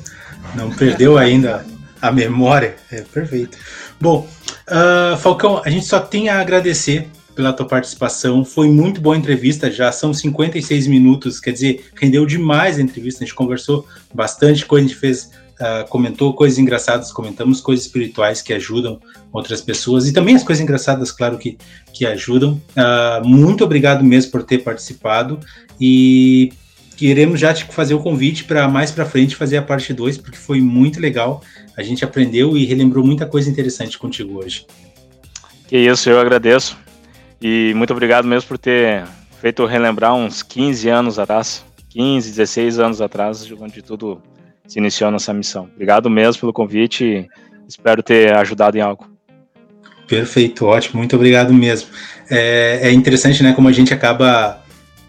não 0.55 0.70
perdeu 0.70 1.16
ainda 1.16 1.64
a 2.00 2.12
memória, 2.12 2.76
é 2.90 3.00
perfeito. 3.00 3.57
Bom, 3.98 4.28
uh, 4.68 5.16
Falcão, 5.16 5.62
a 5.64 5.70
gente 5.70 5.86
só 5.86 5.98
tem 5.98 6.28
a 6.28 6.38
agradecer 6.38 7.09
pela 7.34 7.55
tua 7.55 7.66
participação. 7.66 8.44
Foi 8.44 8.68
muito 8.68 9.00
boa 9.00 9.16
a 9.16 9.18
entrevista, 9.18 9.70
já 9.70 9.90
são 9.90 10.12
56 10.12 10.86
minutos, 10.88 11.40
quer 11.40 11.53
dizer, 11.53 11.90
rendeu 11.94 12.26
demais 12.26 12.78
a 12.78 12.82
entrevista. 12.82 13.24
A 13.24 13.26
gente 13.26 13.34
conversou 13.34 13.86
bastante 14.12 14.66
coisa, 14.66 14.84
a 14.84 14.88
gente 14.88 14.98
fez, 14.98 15.30
uh, 15.62 15.88
comentou 15.88 16.34
coisas 16.34 16.58
engraçadas, 16.58 17.12
comentamos 17.12 17.60
coisas 17.60 17.86
espirituais 17.86 18.42
que 18.42 18.52
ajudam 18.52 19.00
outras 19.32 19.60
pessoas 19.60 20.08
e 20.08 20.12
também 20.12 20.34
as 20.34 20.42
coisas 20.42 20.62
engraçadas, 20.62 21.12
claro, 21.12 21.38
que, 21.38 21.56
que 21.92 22.04
ajudam. 22.04 22.60
Uh, 22.76 23.26
muito 23.26 23.64
obrigado 23.64 24.04
mesmo 24.04 24.32
por 24.32 24.42
ter 24.42 24.58
participado 24.58 25.38
e 25.80 26.52
queremos 26.96 27.40
já 27.40 27.54
te 27.54 27.64
fazer 27.64 27.94
o 27.94 28.00
convite 28.00 28.44
para 28.44 28.68
mais 28.68 28.90
para 28.90 29.06
frente 29.06 29.36
fazer 29.36 29.56
a 29.56 29.62
parte 29.62 29.92
2, 29.92 30.18
porque 30.18 30.36
foi 30.36 30.60
muito 30.60 31.00
legal. 31.00 31.42
A 31.76 31.82
gente 31.82 32.04
aprendeu 32.04 32.56
e 32.56 32.64
relembrou 32.64 33.04
muita 33.04 33.24
coisa 33.24 33.48
interessante 33.48 33.96
contigo 33.96 34.38
hoje. 34.38 34.66
Que 35.68 35.78
isso, 35.78 36.10
eu 36.10 36.20
agradeço. 36.20 36.76
E 37.40 37.72
muito 37.74 37.92
obrigado 37.92 38.26
mesmo 38.26 38.46
por 38.46 38.58
ter 38.58 39.04
feito 39.40 39.64
relembrar 39.64 40.14
uns 40.14 40.42
15 40.42 40.88
anos 40.88 41.18
atrás, 41.18 41.64
15, 41.88 42.30
16 42.30 42.78
anos 42.78 43.00
atrás, 43.00 43.50
onde 43.58 43.82
tudo 43.82 44.22
se 44.66 44.78
iniciou 44.78 45.10
nessa 45.10 45.32
missão. 45.32 45.68
Obrigado 45.74 46.08
mesmo 46.08 46.40
pelo 46.40 46.52
convite 46.52 47.28
espero 47.68 48.02
ter 48.02 48.34
ajudado 48.34 48.76
em 48.76 48.80
algo. 48.80 49.10
Perfeito, 50.06 50.66
ótimo, 50.66 50.98
muito 50.98 51.16
obrigado 51.16 51.52
mesmo. 51.52 51.88
É, 52.30 52.88
é 52.88 52.92
interessante, 52.92 53.42
né, 53.42 53.52
como 53.52 53.68
a 53.68 53.72
gente 53.72 53.94
acaba 53.94 54.60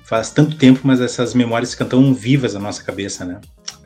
faz 0.06 0.30
tanto 0.30 0.58
tempo, 0.58 0.82
mas 0.84 1.02
essas 1.02 1.34
memórias 1.34 1.72
ficam 1.72 1.88
tão 1.88 2.14
vivas 2.14 2.54
na 2.54 2.60
nossa 2.60 2.84
cabeça, 2.84 3.26
né? 3.26 3.40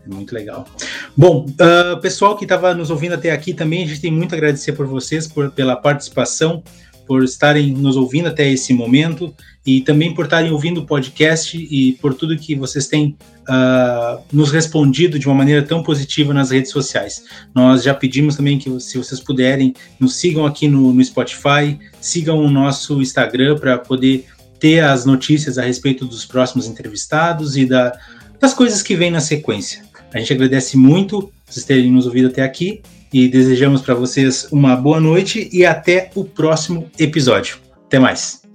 É 0.06 0.14
muito 0.14 0.34
legal. 0.34 0.68
Bom, 1.16 1.46
uh, 1.46 2.00
pessoal 2.02 2.36
que 2.36 2.44
estava 2.44 2.74
nos 2.74 2.90
ouvindo 2.90 3.14
até 3.14 3.32
aqui 3.32 3.54
também, 3.54 3.84
a 3.84 3.88
gente 3.88 4.02
tem 4.02 4.12
muito 4.12 4.34
a 4.34 4.38
agradecer 4.38 4.74
por 4.74 4.86
vocês, 4.88 5.28
por, 5.28 5.52
pela 5.52 5.76
participação 5.76 6.64
por 7.08 7.24
estarem 7.24 7.72
nos 7.72 7.96
ouvindo 7.96 8.28
até 8.28 8.48
esse 8.50 8.74
momento 8.74 9.34
e 9.68 9.82
também 9.82 10.14
por 10.14 10.24
estarem 10.24 10.50
ouvindo 10.50 10.80
o 10.80 10.86
podcast 10.86 11.58
e 11.58 11.92
por 12.02 12.14
tudo 12.14 12.38
que 12.38 12.56
vocês 12.56 12.88
têm 12.88 13.18
uh, 13.50 14.24
nos 14.32 14.50
respondido 14.50 15.20
de 15.20 15.28
uma 15.28 15.36
maneira 15.36 15.62
tão 15.62 15.84
positiva 15.84 16.34
nas 16.34 16.52
redes 16.52 16.72
sociais. 16.72 17.26
Nós 17.54 17.84
já 17.84 17.94
pedimos 17.94 18.38
também 18.38 18.58
que, 18.58 18.80
se 18.80 18.98
vocês 18.98 19.20
puderem, 19.20 19.74
nos 20.00 20.16
sigam 20.16 20.46
aqui 20.46 20.70
no, 20.70 20.94
no 20.94 21.04
Spotify, 21.04 21.78
sigam 22.00 22.40
o 22.40 22.50
nosso 22.50 23.02
Instagram 23.02 23.58
para 23.58 23.78
poder 23.78 24.26
ter 24.58 24.80
as 24.80 25.04
notícias 25.06 25.58
a 25.58 25.64
respeito 25.64 26.06
dos 26.06 26.26
próximos 26.26 26.66
entrevistados 26.66 27.58
e 27.58 27.66
da, 27.66 27.92
das 28.40 28.54
coisas 28.54 28.82
que 28.82 28.96
vêm 28.96 29.12
na 29.12 29.20
sequência. 29.20 29.84
A 30.14 30.20
gente 30.20 30.32
agradece 30.32 30.78
muito 30.78 31.30
vocês 31.46 31.66
terem 31.66 31.92
nos 31.92 32.06
ouvido 32.06 32.30
até 32.30 32.42
aqui 32.42 32.82
e 33.12 33.28
desejamos 33.28 33.82
para 33.82 33.94
vocês 33.94 34.48
uma 34.50 34.78
boa 34.78 35.02
noite 35.02 35.50
e 35.52 35.66
até 35.66 36.10
o 36.16 36.24
próximo 36.24 36.90
episódio. 36.98 37.58
Até 37.86 38.00
mais. 38.00 38.47